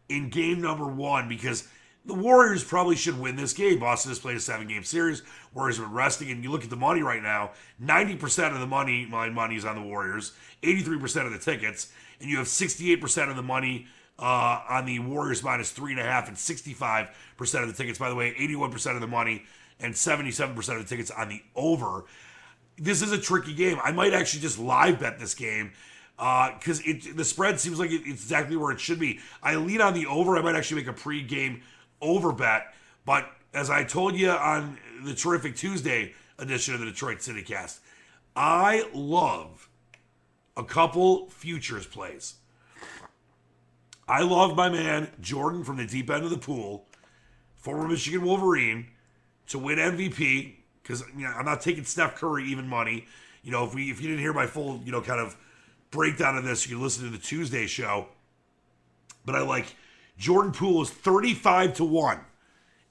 in 0.08 0.30
game 0.30 0.60
number 0.60 0.86
one 0.86 1.28
because 1.28 1.68
the 2.06 2.14
Warriors 2.14 2.64
probably 2.64 2.96
should 2.96 3.20
win 3.20 3.36
this 3.36 3.52
game. 3.52 3.78
Boston 3.78 4.10
has 4.10 4.18
played 4.18 4.36
a 4.36 4.40
seven 4.40 4.66
game 4.66 4.82
series. 4.82 5.22
Warriors 5.52 5.76
have 5.76 5.86
been 5.86 5.94
resting. 5.94 6.30
And 6.30 6.42
you 6.42 6.50
look 6.50 6.64
at 6.64 6.70
the 6.70 6.76
money 6.76 7.02
right 7.02 7.22
now 7.22 7.50
90% 7.82 8.54
of 8.54 8.60
the 8.60 8.66
money, 8.66 9.06
my 9.06 9.28
money 9.28 9.56
is 9.56 9.66
on 9.66 9.76
the 9.76 9.82
Warriors, 9.82 10.32
83% 10.62 11.26
of 11.26 11.32
the 11.32 11.38
tickets 11.38 11.92
and 12.20 12.28
you 12.28 12.38
have 12.38 12.46
68% 12.46 13.30
of 13.30 13.36
the 13.36 13.42
money 13.42 13.86
uh, 14.18 14.60
on 14.68 14.84
the 14.84 14.98
Warriors 14.98 15.42
minus 15.42 15.70
three 15.70 15.92
and 15.92 16.00
a 16.00 16.04
half 16.04 16.28
and 16.28 16.36
65% 16.36 17.08
of 17.38 17.68
the 17.68 17.72
tickets. 17.72 17.98
By 17.98 18.10
the 18.10 18.14
way, 18.14 18.34
81% 18.34 18.94
of 18.94 19.00
the 19.00 19.06
money 19.06 19.44
and 19.80 19.94
77% 19.94 20.56
of 20.56 20.64
the 20.64 20.84
tickets 20.84 21.10
on 21.10 21.28
the 21.28 21.42
over. 21.56 22.04
This 22.80 23.02
is 23.02 23.12
a 23.12 23.18
tricky 23.18 23.52
game. 23.52 23.78
I 23.84 23.92
might 23.92 24.14
actually 24.14 24.40
just 24.40 24.58
live 24.58 25.00
bet 25.00 25.18
this 25.18 25.34
game 25.34 25.72
because 26.16 26.80
uh, 26.80 26.92
the 27.14 27.24
spread 27.24 27.60
seems 27.60 27.78
like 27.78 27.90
it, 27.90 28.02
it's 28.06 28.22
exactly 28.22 28.56
where 28.56 28.72
it 28.72 28.80
should 28.80 28.98
be. 28.98 29.20
I 29.42 29.56
lean 29.56 29.82
on 29.82 29.92
the 29.92 30.06
over. 30.06 30.36
I 30.38 30.42
might 30.42 30.56
actually 30.56 30.80
make 30.80 30.88
a 30.88 30.94
pre-game 30.94 31.62
over 32.00 32.32
bet. 32.32 32.74
But 33.04 33.30
as 33.52 33.68
I 33.68 33.84
told 33.84 34.16
you 34.16 34.30
on 34.30 34.78
the 35.04 35.14
terrific 35.14 35.56
Tuesday 35.56 36.14
edition 36.38 36.72
of 36.72 36.80
the 36.80 36.86
Detroit 36.86 37.20
City 37.20 37.42
Cast, 37.42 37.80
I 38.34 38.88
love 38.94 39.68
a 40.56 40.64
couple 40.64 41.28
futures 41.28 41.86
plays. 41.86 42.36
I 44.08 44.22
love 44.22 44.56
my 44.56 44.70
man 44.70 45.10
Jordan 45.20 45.64
from 45.64 45.76
the 45.76 45.86
deep 45.86 46.10
end 46.10 46.24
of 46.24 46.30
the 46.30 46.38
pool, 46.38 46.86
former 47.56 47.86
Michigan 47.86 48.22
Wolverine, 48.22 48.88
to 49.48 49.58
win 49.58 49.78
MVP 49.78 50.59
because 50.90 51.04
you 51.16 51.22
know, 51.22 51.30
I'm 51.30 51.44
not 51.44 51.60
taking 51.60 51.84
Steph 51.84 52.16
Curry 52.16 52.44
even 52.44 52.66
money. 52.66 53.06
You 53.42 53.52
know, 53.52 53.64
if 53.64 53.74
we 53.74 53.90
if 53.90 54.00
you 54.00 54.08
didn't 54.08 54.20
hear 54.20 54.32
my 54.32 54.46
full 54.46 54.80
you 54.84 54.92
know 54.92 55.00
kind 55.00 55.20
of 55.20 55.36
breakdown 55.90 56.36
of 56.36 56.44
this, 56.44 56.66
you 56.66 56.76
can 56.76 56.82
listen 56.82 57.04
to 57.04 57.10
the 57.10 57.18
Tuesday 57.22 57.66
show. 57.66 58.08
But 59.24 59.36
I 59.36 59.42
like 59.42 59.76
Jordan 60.18 60.52
Poole 60.52 60.82
is 60.82 60.90
35 60.90 61.74
to 61.74 61.84
one 61.84 62.20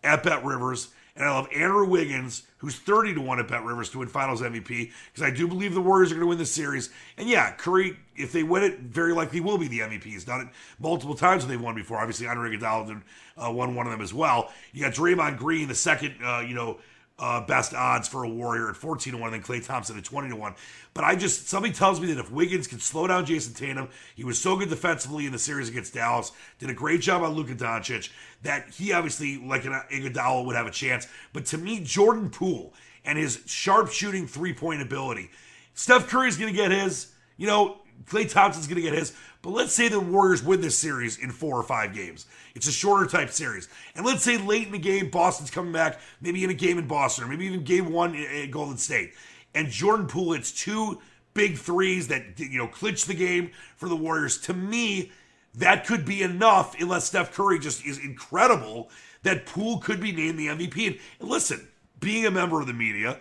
at 0.03 0.24
Bet 0.24 0.46
Rivers 0.46 0.89
and 1.20 1.27
I 1.27 1.32
love 1.34 1.50
Andrew 1.53 1.86
Wiggins, 1.86 2.44
who's 2.60 2.77
30 2.77 3.15
to 3.15 3.22
1 3.22 3.39
at 3.41 3.48
Bet 3.50 3.65
Rivers 3.65 3.89
to 3.89 4.00
win 4.00 4.08
finals 4.08 4.41
MVP, 4.41 4.91
because 5.12 5.22
I 5.22 5.29
do 5.29 5.50
believe 5.50 5.74
the 5.74 5.82
Warriors 5.82 6.12
are 6.12 6.15
going 6.15 6.24
to 6.24 6.29
win 6.29 6.38
this 6.38 6.51
series. 6.51 6.89
And 7.18 7.27
yeah, 7.27 7.51
Curry, 7.51 7.98
if 8.15 8.32
they 8.32 8.44
win 8.44 8.63
it, 8.63 8.79
very 8.79 9.12
likely 9.12 9.41
will 9.41 9.58
be 9.58 9.68
the 9.68 9.79
MVP. 9.79 10.03
He's 10.03 10.24
done 10.24 10.39
it 10.39 10.48
multiple 10.79 11.15
times 11.15 11.44
when 11.44 11.51
they've 11.51 11.62
won 11.62 11.75
before. 11.75 11.98
Obviously, 11.98 12.25
Andre 12.25 12.56
Iguodala 12.56 13.01
uh, 13.38 13.51
won 13.51 13.75
one 13.75 13.86
of 13.86 13.91
them 13.91 14.01
as 14.01 14.13
well. 14.13 14.53
You 14.72 14.82
got 14.82 14.94
Draymond 14.94 15.38
Green, 15.38 15.68
the 15.68 15.75
second, 15.75 16.16
uh, 16.24 16.40
you 16.40 16.55
know, 16.55 16.79
uh, 17.20 17.46
best 17.46 17.74
odds 17.74 18.08
for 18.08 18.24
a 18.24 18.29
Warrior 18.29 18.70
at 18.70 18.75
14 18.75 19.14
to 19.14 19.20
1, 19.20 19.34
and 19.34 19.44
then 19.44 19.48
Klay 19.48 19.66
Thompson 19.66 19.98
at 19.98 20.03
20 20.03 20.29
to 20.29 20.36
1. 20.36 20.55
But 20.94 21.03
I 21.03 21.16
just, 21.16 21.50
something 21.50 21.74
tells 21.74 22.00
me 22.00 22.14
that 22.14 22.20
if 22.20 22.32
Wiggins 22.32 22.68
can 22.68 22.79
slow 22.79 23.08
down 23.08 23.25
Jayson 23.25 23.53
Tatum, 23.53 23.90
he 24.16 24.24
was 24.24 24.40
so 24.40 24.55
good 24.55 24.70
defensively 24.70 25.25
in 25.25 25.32
the 25.32 25.40
series 25.40 25.70
against 25.70 25.94
Dallas, 25.94 26.32
did 26.58 26.70
a 26.70 26.74
great 26.74 27.01
job 27.01 27.22
on 27.22 27.34
Luka 27.34 27.55
Doncic, 27.55 28.10
that 28.44 28.70
he 28.70 28.94
obviously, 28.94 29.38
like 29.38 29.66
an 29.66 29.74
Iguodala, 29.92 30.46
would 30.46 30.55
have 30.55 30.68
a 30.68 30.72
chance. 30.72 31.08
But 31.34 31.46
to 31.48 31.58
me, 31.58 31.82
Jordan 31.82 32.29
Poole 32.29 32.74
and 33.03 33.18
his 33.18 33.42
sharp 33.46 33.92
shooting 33.92 34.25
three 34.25 34.53
point 34.53 34.82
ability, 34.82 35.29
Steph 35.74 36.08
Curry's 36.08 36.38
going 36.38 36.51
to 36.51 36.58
get 36.58 36.72
his. 36.72 37.12
You 37.38 37.48
know, 37.48 37.79
Klay 38.05 38.29
Thompson's 38.29 38.68
going 38.68 38.77
to 38.77 38.81
get 38.81 38.94
his. 38.94 39.14
But 39.42 39.51
let's 39.51 39.74
say 39.74 39.88
the 39.88 40.00
Warriors 40.00 40.44
win 40.44 40.62
this 40.62 40.77
series 40.77 41.18
in 41.18 41.31
four 41.31 41.57
or 41.57 41.64
five 41.64 41.94
games. 41.94 42.25
It's 42.55 42.68
a 42.68 42.72
shorter 42.72 43.05
type 43.05 43.29
series. 43.29 43.70
And 43.96 44.05
let's 44.05 44.24
say 44.24 44.38
late 44.38 44.66
in 44.66 44.74
the 44.74 44.79
game, 44.79 45.09
Boston's 45.09 45.51
coming 45.51 45.72
back, 45.72 46.00
maybe 46.22 46.44
in 46.44 46.50
a 46.50 46.55
game 46.55 46.77
in 46.77 46.88
Boston, 46.88 47.24
or 47.24 47.27
maybe 47.27 47.46
even 47.46 47.64
game 47.64 47.92
one 47.92 48.16
at 48.16 48.51
Golden 48.51 48.77
State. 48.77 49.14
And 49.55 49.70
Jordan 49.70 50.07
Poole 50.07 50.33
hits 50.33 50.51
two 50.51 51.00
big 51.33 51.57
threes 51.57 52.09
that, 52.09 52.38
you 52.38 52.57
know, 52.57 52.68
clinch 52.68 53.05
the 53.05 53.14
game 53.14 53.51
for 53.77 53.88
the 53.88 53.96
Warriors. 53.96 54.38
To 54.42 54.53
me, 54.53 55.12
that 55.55 55.85
could 55.85 56.05
be 56.05 56.22
enough 56.22 56.79
unless 56.79 57.05
Steph 57.05 57.33
Curry 57.33 57.59
just 57.59 57.85
is 57.85 57.98
incredible 57.98 58.90
that 59.24 59.46
Poole 59.46 59.79
could 59.79 60.00
be 60.00 60.12
named 60.12 60.38
the 60.38 60.48
MVP. 60.48 61.00
And 61.20 61.29
listen, 61.29 61.68
being 62.00 62.25
a 62.25 62.31
member 62.31 62.59
of 62.59 62.68
the 62.68 62.74
media, 62.74 63.20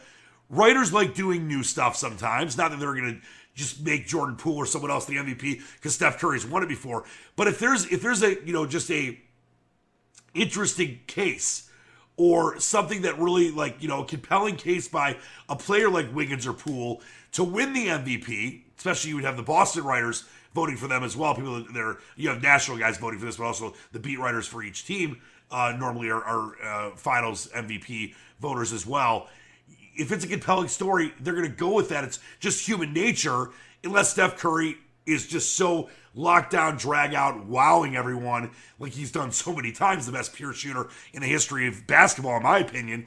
writers 0.50 0.92
like 0.92 1.14
doing 1.14 1.46
new 1.46 1.62
stuff 1.62 1.96
sometimes. 1.96 2.56
Not 2.56 2.70
that 2.70 2.80
they're 2.80 2.94
going 2.94 3.20
to 3.20 3.26
just 3.58 3.84
make 3.84 4.06
Jordan 4.06 4.36
Poole 4.36 4.56
or 4.56 4.66
someone 4.66 4.90
else 4.90 5.04
the 5.04 5.16
MVP 5.16 5.60
because 5.74 5.92
Steph 5.92 6.20
Curry's 6.20 6.46
won 6.46 6.62
it 6.62 6.68
before. 6.68 7.04
But 7.34 7.48
if 7.48 7.58
there's 7.58 7.86
if 7.86 8.00
there's 8.00 8.22
a 8.22 8.42
you 8.44 8.52
know 8.52 8.64
just 8.64 8.90
a 8.90 9.18
interesting 10.32 11.00
case 11.08 11.68
or 12.16 12.60
something 12.60 13.02
that 13.02 13.18
really 13.18 13.50
like 13.50 13.82
you 13.82 13.88
know 13.88 14.04
compelling 14.04 14.54
case 14.54 14.86
by 14.86 15.16
a 15.48 15.56
player 15.56 15.90
like 15.90 16.14
Wiggins 16.14 16.46
or 16.46 16.52
Poole 16.52 17.02
to 17.32 17.42
win 17.42 17.72
the 17.72 17.88
MVP, 17.88 18.62
especially 18.78 19.10
you 19.10 19.16
would 19.16 19.24
have 19.24 19.36
the 19.36 19.42
Boston 19.42 19.82
writers 19.82 20.24
voting 20.54 20.76
for 20.76 20.86
them 20.86 21.02
as 21.02 21.16
well. 21.16 21.34
People 21.34 21.60
that 21.60 21.76
are 21.76 21.98
you 22.14 22.28
have 22.28 22.40
national 22.40 22.78
guys 22.78 22.96
voting 22.96 23.18
for 23.18 23.26
this, 23.26 23.38
but 23.38 23.44
also 23.44 23.74
the 23.90 23.98
beat 23.98 24.20
writers 24.20 24.46
for 24.46 24.62
each 24.62 24.86
team 24.86 25.20
uh, 25.50 25.74
normally 25.76 26.10
are, 26.10 26.22
are 26.22 26.62
uh, 26.62 26.90
finals 26.96 27.48
MVP 27.52 28.14
voters 28.40 28.72
as 28.72 28.86
well 28.86 29.28
if 29.98 30.12
it's 30.12 30.24
a 30.24 30.28
compelling 30.28 30.68
story, 30.68 31.12
they're 31.20 31.34
going 31.34 31.50
to 31.50 31.54
go 31.54 31.74
with 31.74 31.88
that. 31.90 32.04
It's 32.04 32.20
just 32.38 32.66
human 32.66 32.92
nature, 32.92 33.50
unless 33.82 34.10
Steph 34.10 34.38
Curry 34.38 34.78
is 35.04 35.26
just 35.26 35.56
so 35.56 35.90
locked 36.14 36.52
down, 36.52 36.76
drag 36.76 37.14
out, 37.14 37.46
wowing 37.46 37.96
everyone 37.96 38.52
like 38.78 38.92
he's 38.92 39.10
done 39.10 39.32
so 39.32 39.54
many 39.54 39.72
times, 39.72 40.06
the 40.06 40.12
best 40.12 40.32
pure 40.32 40.52
shooter 40.52 40.88
in 41.12 41.20
the 41.20 41.28
history 41.28 41.66
of 41.66 41.86
basketball, 41.86 42.36
in 42.36 42.42
my 42.44 42.58
opinion. 42.58 43.06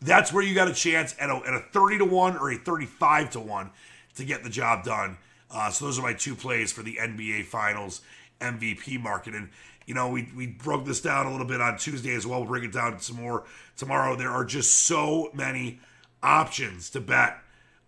That's 0.00 0.32
where 0.32 0.42
you 0.42 0.54
got 0.54 0.68
a 0.68 0.74
chance 0.74 1.14
at 1.20 1.30
a, 1.30 1.36
at 1.46 1.54
a 1.54 1.60
30 1.60 1.98
to 1.98 2.04
1 2.06 2.36
or 2.38 2.50
a 2.50 2.56
35 2.56 3.30
to 3.30 3.40
1 3.40 3.70
to 4.16 4.24
get 4.24 4.42
the 4.42 4.50
job 4.50 4.84
done. 4.84 5.18
Uh, 5.50 5.70
so 5.70 5.84
those 5.84 5.98
are 5.98 6.02
my 6.02 6.14
two 6.14 6.34
plays 6.34 6.72
for 6.72 6.82
the 6.82 6.96
NBA 6.96 7.44
Finals 7.44 8.00
MVP 8.40 9.00
market. 9.00 9.34
And, 9.34 9.50
you 9.86 9.94
know, 9.94 10.08
we, 10.08 10.28
we 10.34 10.46
broke 10.46 10.86
this 10.86 11.00
down 11.00 11.26
a 11.26 11.30
little 11.30 11.46
bit 11.46 11.60
on 11.60 11.76
Tuesday 11.76 12.14
as 12.14 12.26
well. 12.26 12.40
We'll 12.40 12.48
break 12.48 12.64
it 12.64 12.72
down 12.72 12.98
some 13.00 13.16
more 13.16 13.44
tomorrow. 13.76 14.16
There 14.16 14.30
are 14.30 14.44
just 14.44 14.86
so 14.86 15.30
many 15.34 15.78
options 16.22 16.90
to 16.90 17.00
bet 17.00 17.38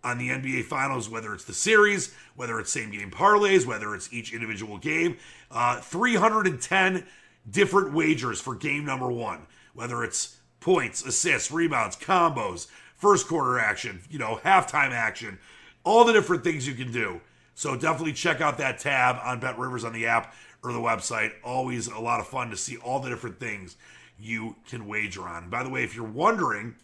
on 0.03 0.17
the 0.19 0.29
NBA 0.29 0.65
Finals, 0.65 1.09
whether 1.09 1.33
it's 1.33 1.45
the 1.45 1.53
series, 1.53 2.13
whether 2.35 2.59
it's 2.59 2.71
same 2.71 2.91
game 2.91 3.09
parlays, 3.09 3.65
whether 3.65 3.95
it's 3.95 4.13
each 4.13 4.33
individual 4.33 4.77
game. 4.77 5.17
Uh, 5.49 5.79
310 5.79 7.05
different 7.49 7.93
wagers 7.93 8.39
for 8.39 8.55
game 8.55 8.85
number 8.85 9.11
one, 9.11 9.47
whether 9.73 10.03
it's 10.03 10.37
points, 10.59 11.03
assists, 11.03 11.51
rebounds, 11.51 11.95
combos, 11.95 12.67
first 12.95 13.27
quarter 13.27 13.59
action, 13.59 14.01
you 14.09 14.19
know, 14.19 14.39
halftime 14.43 14.91
action, 14.91 15.39
all 15.83 16.05
the 16.05 16.13
different 16.13 16.43
things 16.43 16.67
you 16.67 16.75
can 16.75 16.91
do. 16.91 17.21
So 17.55 17.75
definitely 17.75 18.13
check 18.13 18.41
out 18.41 18.57
that 18.57 18.79
tab 18.79 19.17
on 19.23 19.39
Bet 19.39 19.57
Rivers 19.57 19.83
on 19.83 19.93
the 19.93 20.07
app 20.07 20.35
or 20.63 20.73
the 20.73 20.79
website. 20.79 21.31
Always 21.43 21.87
a 21.87 21.99
lot 21.99 22.19
of 22.19 22.27
fun 22.27 22.49
to 22.49 22.57
see 22.57 22.77
all 22.77 22.99
the 22.99 23.09
different 23.09 23.39
things 23.39 23.77
you 24.19 24.55
can 24.67 24.87
wager 24.87 25.23
on. 25.23 25.49
by 25.49 25.63
the 25.63 25.69
way, 25.69 25.83
if 25.83 25.95
you're 25.95 26.05
wondering, 26.05 26.75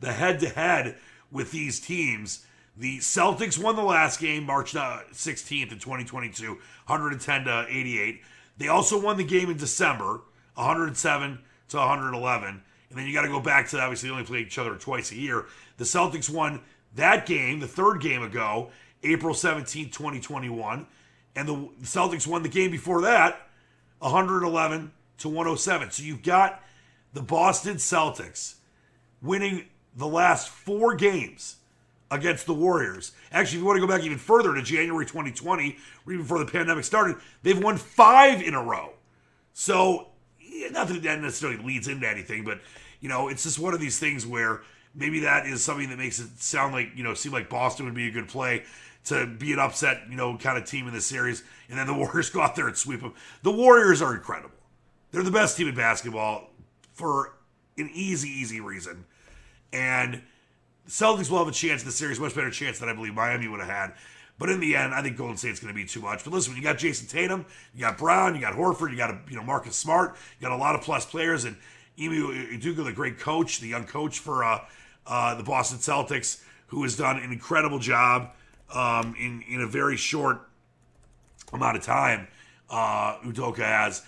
the 0.00 0.12
head 0.12 0.40
to 0.40 0.48
head 0.48 0.96
with 1.30 1.50
these 1.50 1.80
teams. 1.80 2.46
The 2.76 2.98
Celtics 2.98 3.58
won 3.58 3.76
the 3.76 3.82
last 3.82 4.20
game, 4.20 4.44
March 4.44 4.76
uh, 4.76 5.00
16th 5.12 5.72
in 5.72 5.78
2022, 5.78 6.48
110 6.48 7.44
to 7.44 7.66
88. 7.68 8.20
They 8.58 8.68
also 8.68 9.00
won 9.00 9.16
the 9.16 9.24
game 9.24 9.50
in 9.50 9.56
December, 9.56 10.20
107 10.54 11.38
to 11.68 11.76
111. 11.76 12.62
And 12.88 12.98
then 12.98 13.06
you 13.06 13.14
got 13.14 13.22
to 13.22 13.28
go 13.28 13.40
back 13.40 13.68
to 13.68 13.80
obviously 13.80 14.08
they 14.08 14.12
only 14.12 14.26
play 14.26 14.40
each 14.40 14.58
other 14.58 14.76
twice 14.76 15.10
a 15.12 15.16
year. 15.16 15.46
The 15.78 15.84
Celtics 15.84 16.30
won 16.30 16.60
that 16.94 17.26
game, 17.26 17.60
the 17.60 17.68
third 17.68 18.00
game 18.00 18.22
ago, 18.22 18.70
April 19.02 19.34
17th, 19.34 19.92
2021. 19.92 20.86
And 21.34 21.48
the 21.48 21.54
Celtics 21.82 22.26
won 22.26 22.42
the 22.42 22.48
game 22.48 22.70
before 22.70 23.02
that, 23.02 23.48
111 23.98 24.92
to 25.18 25.28
107. 25.28 25.90
So 25.90 26.02
you've 26.02 26.22
got 26.22 26.62
the 27.12 27.22
Boston 27.22 27.76
Celtics 27.76 28.56
winning 29.20 29.66
the 29.96 30.06
last 30.06 30.48
four 30.48 30.94
games 30.94 31.56
against 32.10 32.46
the 32.46 32.54
Warriors. 32.54 33.12
Actually, 33.32 33.58
if 33.58 33.60
you 33.62 33.66
want 33.66 33.76
to 33.80 33.86
go 33.86 33.92
back 33.92 34.04
even 34.04 34.18
further 34.18 34.54
to 34.54 34.62
January 34.62 35.06
2020, 35.06 35.76
or 36.06 36.12
even 36.12 36.22
before 36.24 36.38
the 36.38 36.46
pandemic 36.46 36.84
started, 36.84 37.16
they've 37.42 37.62
won 37.62 37.76
five 37.76 38.42
in 38.42 38.54
a 38.54 38.62
row. 38.62 38.92
So, 39.52 40.08
not 40.70 40.88
that 40.88 41.02
that 41.02 41.20
necessarily 41.20 41.62
leads 41.62 41.88
into 41.88 42.08
anything, 42.08 42.44
but, 42.44 42.60
you 43.00 43.08
know, 43.08 43.28
it's 43.28 43.42
just 43.42 43.58
one 43.58 43.74
of 43.74 43.80
these 43.80 43.98
things 43.98 44.26
where 44.26 44.62
maybe 44.94 45.20
that 45.20 45.46
is 45.46 45.64
something 45.64 45.88
that 45.90 45.98
makes 45.98 46.20
it 46.20 46.28
sound 46.38 46.72
like, 46.72 46.90
you 46.94 47.02
know, 47.02 47.14
seem 47.14 47.32
like 47.32 47.48
Boston 47.48 47.86
would 47.86 47.94
be 47.94 48.08
a 48.08 48.10
good 48.10 48.28
play 48.28 48.64
to 49.06 49.26
be 49.26 49.52
an 49.52 49.58
upset, 49.58 50.02
you 50.10 50.16
know, 50.16 50.36
kind 50.36 50.58
of 50.58 50.64
team 50.64 50.86
in 50.88 50.94
the 50.94 51.00
series, 51.00 51.42
and 51.68 51.78
then 51.78 51.86
the 51.86 51.94
Warriors 51.98 52.30
go 52.30 52.40
out 52.40 52.54
there 52.54 52.68
and 52.68 52.76
sweep 52.76 53.00
them. 53.00 53.14
The 53.42 53.52
Warriors 53.52 54.02
are 54.02 54.14
incredible. 54.14 54.50
They're 55.10 55.22
the 55.22 55.30
best 55.30 55.56
team 55.56 55.68
in 55.68 55.74
basketball 55.74 56.50
for 56.92 57.34
an 57.78 57.90
easy, 57.94 58.28
easy 58.28 58.60
reason. 58.60 59.04
And 59.76 60.22
the 60.86 60.90
Celtics 60.90 61.30
will 61.30 61.38
have 61.38 61.48
a 61.48 61.52
chance 61.52 61.82
in 61.82 61.86
the 61.86 61.92
series, 61.92 62.18
much 62.18 62.34
better 62.34 62.50
chance 62.50 62.78
than 62.78 62.88
I 62.88 62.94
believe 62.94 63.14
Miami 63.14 63.46
would 63.46 63.60
have 63.60 63.68
had. 63.68 63.92
But 64.38 64.48
in 64.48 64.60
the 64.60 64.74
end, 64.74 64.94
I 64.94 65.02
think 65.02 65.16
Golden 65.16 65.36
State's 65.36 65.60
going 65.60 65.72
to 65.72 65.76
be 65.76 65.86
too 65.86 66.00
much. 66.00 66.24
But 66.24 66.32
listen, 66.32 66.56
you 66.56 66.62
got 66.62 66.76
Jayson 66.76 67.08
Tatum, 67.08 67.44
you 67.74 67.80
got 67.80 67.98
Brown, 67.98 68.34
you 68.34 68.40
got 68.40 68.54
Horford, 68.54 68.90
you 68.90 68.96
got 68.96 69.10
a, 69.10 69.18
you 69.28 69.36
know 69.36 69.42
Marcus 69.42 69.76
Smart, 69.76 70.16
you 70.38 70.46
got 70.46 70.54
a 70.54 70.60
lot 70.60 70.74
of 70.74 70.82
plus 70.82 71.06
players, 71.06 71.44
and 71.44 71.56
Ime 71.98 72.12
Udoka, 72.58 72.84
the 72.84 72.92
great 72.92 73.18
coach, 73.18 73.60
the 73.60 73.68
young 73.68 73.84
coach 73.84 74.18
for 74.18 74.44
uh, 74.44 74.60
uh, 75.06 75.34
the 75.34 75.42
Boston 75.42 75.78
Celtics, 75.78 76.42
who 76.68 76.82
has 76.82 76.96
done 76.96 77.18
an 77.18 77.32
incredible 77.32 77.78
job 77.78 78.30
um, 78.74 79.14
in 79.18 79.42
in 79.48 79.62
a 79.62 79.66
very 79.66 79.96
short 79.96 80.48
amount 81.52 81.76
of 81.76 81.82
time. 81.82 82.28
Uh, 82.68 83.18
Udoka 83.24 83.58
has 83.58 84.02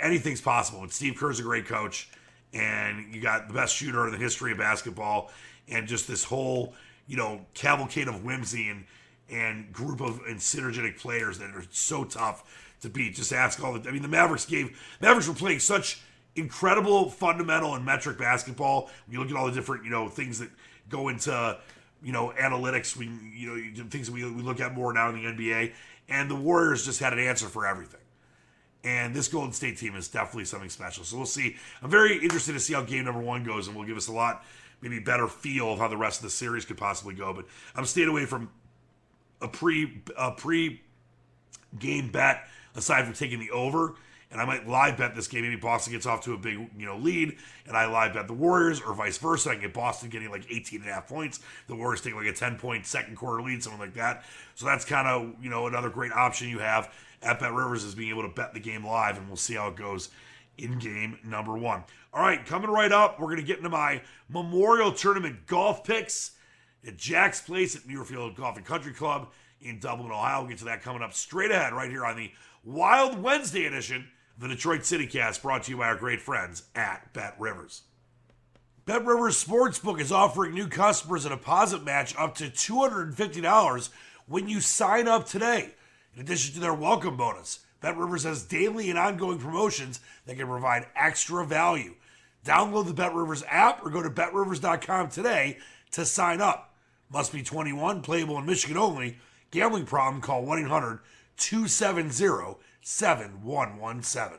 anything's 0.00 0.40
possible. 0.40 0.82
And 0.82 0.92
Steve 0.92 1.16
Kerr's 1.16 1.40
a 1.40 1.42
great 1.42 1.66
coach, 1.66 2.08
and 2.52 3.14
you 3.14 3.20
got 3.20 3.48
the 3.48 3.54
best 3.54 3.74
shooter 3.74 4.06
in 4.06 4.12
the 4.12 4.18
history 4.18 4.52
of 4.52 4.58
basketball, 4.58 5.30
and 5.68 5.86
just 5.86 6.08
this 6.08 6.24
whole 6.24 6.74
you 7.06 7.16
know 7.16 7.44
cavalcade 7.54 8.08
of 8.08 8.24
whimsy 8.24 8.68
and 8.68 8.84
and 9.28 9.72
group 9.72 10.00
of 10.00 10.20
and 10.28 10.38
synergetic 10.38 10.98
players 10.98 11.38
that 11.38 11.50
are 11.50 11.64
so 11.70 12.04
tough 12.04 12.44
to 12.80 12.88
beat. 12.88 13.14
Just 13.14 13.32
ask 13.32 13.62
all 13.62 13.72
the. 13.72 13.88
I 13.88 13.92
mean, 13.92 14.02
the 14.02 14.08
Mavericks 14.08 14.46
gave 14.46 14.78
Mavericks 15.00 15.28
were 15.28 15.34
playing 15.34 15.60
such 15.60 16.00
incredible 16.34 17.10
fundamental 17.10 17.74
and 17.74 17.84
metric 17.84 18.18
basketball. 18.18 18.90
When 19.06 19.14
you 19.14 19.20
look 19.20 19.30
at 19.30 19.36
all 19.36 19.46
the 19.46 19.52
different 19.52 19.84
you 19.84 19.90
know 19.90 20.08
things 20.08 20.38
that 20.38 20.50
go 20.88 21.08
into 21.08 21.58
you 22.02 22.12
know 22.12 22.32
analytics, 22.38 22.96
we 22.96 23.06
you 23.34 23.50
know 23.50 23.84
things 23.90 24.06
that 24.06 24.12
we, 24.12 24.24
we 24.30 24.42
look 24.42 24.60
at 24.60 24.74
more 24.74 24.92
now 24.92 25.10
in 25.10 25.16
the 25.16 25.24
NBA, 25.24 25.72
and 26.08 26.30
the 26.30 26.36
Warriors 26.36 26.84
just 26.84 27.00
had 27.00 27.12
an 27.12 27.18
answer 27.18 27.46
for 27.46 27.66
everything. 27.66 28.00
And 28.84 29.14
this 29.14 29.28
Golden 29.28 29.52
State 29.52 29.78
team 29.78 29.96
is 29.96 30.08
definitely 30.08 30.44
something 30.44 30.70
special. 30.70 31.04
So 31.04 31.16
we'll 31.16 31.26
see. 31.26 31.56
I'm 31.82 31.90
very 31.90 32.18
interested 32.18 32.52
to 32.52 32.60
see 32.60 32.74
how 32.74 32.82
game 32.82 33.04
number 33.04 33.20
one 33.20 33.42
goes, 33.42 33.66
and 33.66 33.76
will 33.76 33.84
give 33.84 33.96
us 33.96 34.06
a 34.08 34.12
lot, 34.12 34.44
maybe 34.80 35.00
better 35.00 35.26
feel 35.26 35.72
of 35.72 35.80
how 35.80 35.88
the 35.88 35.96
rest 35.96 36.20
of 36.20 36.24
the 36.24 36.30
series 36.30 36.64
could 36.64 36.78
possibly 36.78 37.14
go. 37.14 37.32
But 37.32 37.46
I'm 37.74 37.84
staying 37.84 38.08
away 38.08 38.26
from 38.26 38.50
a 39.40 39.48
pre 39.48 40.02
a 40.16 40.32
pre 40.32 40.82
game 41.78 42.10
bet 42.10 42.46
aside 42.74 43.04
from 43.04 43.14
taking 43.14 43.40
the 43.40 43.50
over. 43.50 43.94
And 44.28 44.40
I 44.40 44.44
might 44.44 44.66
live 44.66 44.96
bet 44.96 45.14
this 45.14 45.28
game. 45.28 45.42
Maybe 45.42 45.54
Boston 45.54 45.92
gets 45.92 46.04
off 46.04 46.22
to 46.24 46.34
a 46.34 46.36
big, 46.36 46.54
you 46.76 46.84
know, 46.84 46.96
lead, 46.96 47.36
and 47.66 47.76
I 47.76 47.86
live 47.86 48.14
bet 48.14 48.26
the 48.26 48.34
Warriors, 48.34 48.80
or 48.80 48.92
vice 48.92 49.18
versa. 49.18 49.50
I 49.50 49.52
can 49.52 49.62
get 49.62 49.72
Boston 49.72 50.08
getting 50.08 50.30
like 50.30 50.44
18 50.50 50.80
and 50.80 50.90
a 50.90 50.92
half 50.92 51.06
points. 51.06 51.38
The 51.68 51.76
Warriors 51.76 52.00
take 52.00 52.16
like 52.16 52.26
a 52.26 52.32
10 52.32 52.58
point 52.58 52.86
second 52.86 53.16
quarter 53.16 53.40
lead, 53.40 53.62
something 53.62 53.80
like 53.80 53.94
that. 53.94 54.24
So 54.56 54.66
that's 54.66 54.84
kind 54.84 55.06
of, 55.06 55.32
you 55.42 55.48
know, 55.48 55.68
another 55.68 55.90
great 55.90 56.10
option 56.10 56.48
you 56.48 56.58
have 56.58 56.92
at 57.26 57.40
Bet 57.40 57.52
Rivers 57.52 57.82
is 57.82 57.94
being 57.94 58.10
able 58.10 58.22
to 58.22 58.28
bet 58.28 58.54
the 58.54 58.60
game 58.60 58.86
live, 58.86 59.18
and 59.18 59.26
we'll 59.26 59.36
see 59.36 59.54
how 59.54 59.68
it 59.68 59.76
goes 59.76 60.10
in 60.56 60.78
game 60.78 61.18
number 61.24 61.58
one. 61.58 61.84
All 62.14 62.22
right, 62.22 62.44
coming 62.46 62.70
right 62.70 62.92
up, 62.92 63.18
we're 63.18 63.26
going 63.26 63.40
to 63.40 63.42
get 63.42 63.58
into 63.58 63.68
my 63.68 64.00
Memorial 64.28 64.92
Tournament 64.92 65.46
golf 65.46 65.84
picks 65.84 66.32
at 66.86 66.96
Jack's 66.96 67.40
Place 67.40 67.74
at 67.74 67.82
Muirfield 67.82 68.36
Golf 68.36 68.56
and 68.56 68.64
Country 68.64 68.92
Club 68.92 69.28
in 69.60 69.80
Dublin, 69.80 70.10
Ohio. 70.10 70.40
We'll 70.40 70.50
get 70.50 70.58
to 70.58 70.64
that 70.66 70.82
coming 70.82 71.02
up 71.02 71.12
straight 71.12 71.50
ahead 71.50 71.72
right 71.72 71.90
here 71.90 72.06
on 72.06 72.16
the 72.16 72.30
Wild 72.64 73.20
Wednesday 73.20 73.66
edition 73.66 74.08
of 74.36 74.42
the 74.42 74.54
Detroit 74.54 74.84
City 74.84 75.06
Cast, 75.06 75.42
brought 75.42 75.64
to 75.64 75.72
you 75.72 75.78
by 75.78 75.88
our 75.88 75.96
great 75.96 76.20
friends 76.20 76.62
at 76.74 77.12
Bet 77.12 77.34
Rivers. 77.38 77.82
Bet 78.84 79.04
Rivers 79.04 79.42
Sportsbook 79.44 80.00
is 80.00 80.12
offering 80.12 80.54
new 80.54 80.68
customers 80.68 81.24
a 81.24 81.30
deposit 81.30 81.84
match 81.84 82.14
up 82.16 82.36
to 82.36 82.44
$250 82.44 83.88
when 84.26 84.48
you 84.48 84.60
sign 84.60 85.08
up 85.08 85.26
today. 85.26 85.74
In 86.16 86.22
addition 86.22 86.54
to 86.54 86.60
their 86.60 86.72
welcome 86.72 87.18
bonus, 87.18 87.60
Bet 87.82 87.98
Rivers 87.98 88.24
has 88.24 88.42
daily 88.42 88.88
and 88.88 88.98
ongoing 88.98 89.38
promotions 89.38 90.00
that 90.24 90.38
can 90.38 90.46
provide 90.46 90.86
extra 90.96 91.44
value. 91.44 91.94
Download 92.42 92.86
the 92.86 92.94
Bet 92.94 93.14
Rivers 93.14 93.44
app 93.50 93.84
or 93.84 93.90
go 93.90 94.02
to 94.02 94.08
betrivers.com 94.08 95.10
today 95.10 95.58
to 95.90 96.06
sign 96.06 96.40
up. 96.40 96.74
Must 97.10 97.34
be 97.34 97.42
21, 97.42 98.00
playable 98.00 98.38
in 98.38 98.46
Michigan 98.46 98.78
only. 98.78 99.18
Gambling 99.50 99.84
problem, 99.84 100.22
call 100.22 100.42
1 100.42 100.60
800 100.60 101.00
270 101.36 102.56
7117. 102.80 104.38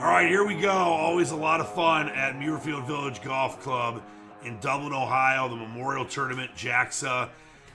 All 0.00 0.08
right, 0.08 0.28
here 0.28 0.46
we 0.46 0.58
go. 0.58 0.70
Always 0.70 1.30
a 1.30 1.36
lot 1.36 1.60
of 1.60 1.70
fun 1.74 2.08
at 2.08 2.36
Muirfield 2.36 2.86
Village 2.86 3.20
Golf 3.20 3.60
Club 3.60 4.02
in 4.44 4.58
Dublin, 4.60 4.94
Ohio. 4.94 5.46
The 5.50 5.56
Memorial 5.56 6.06
Tournament, 6.06 6.52
JAXA 6.56 7.28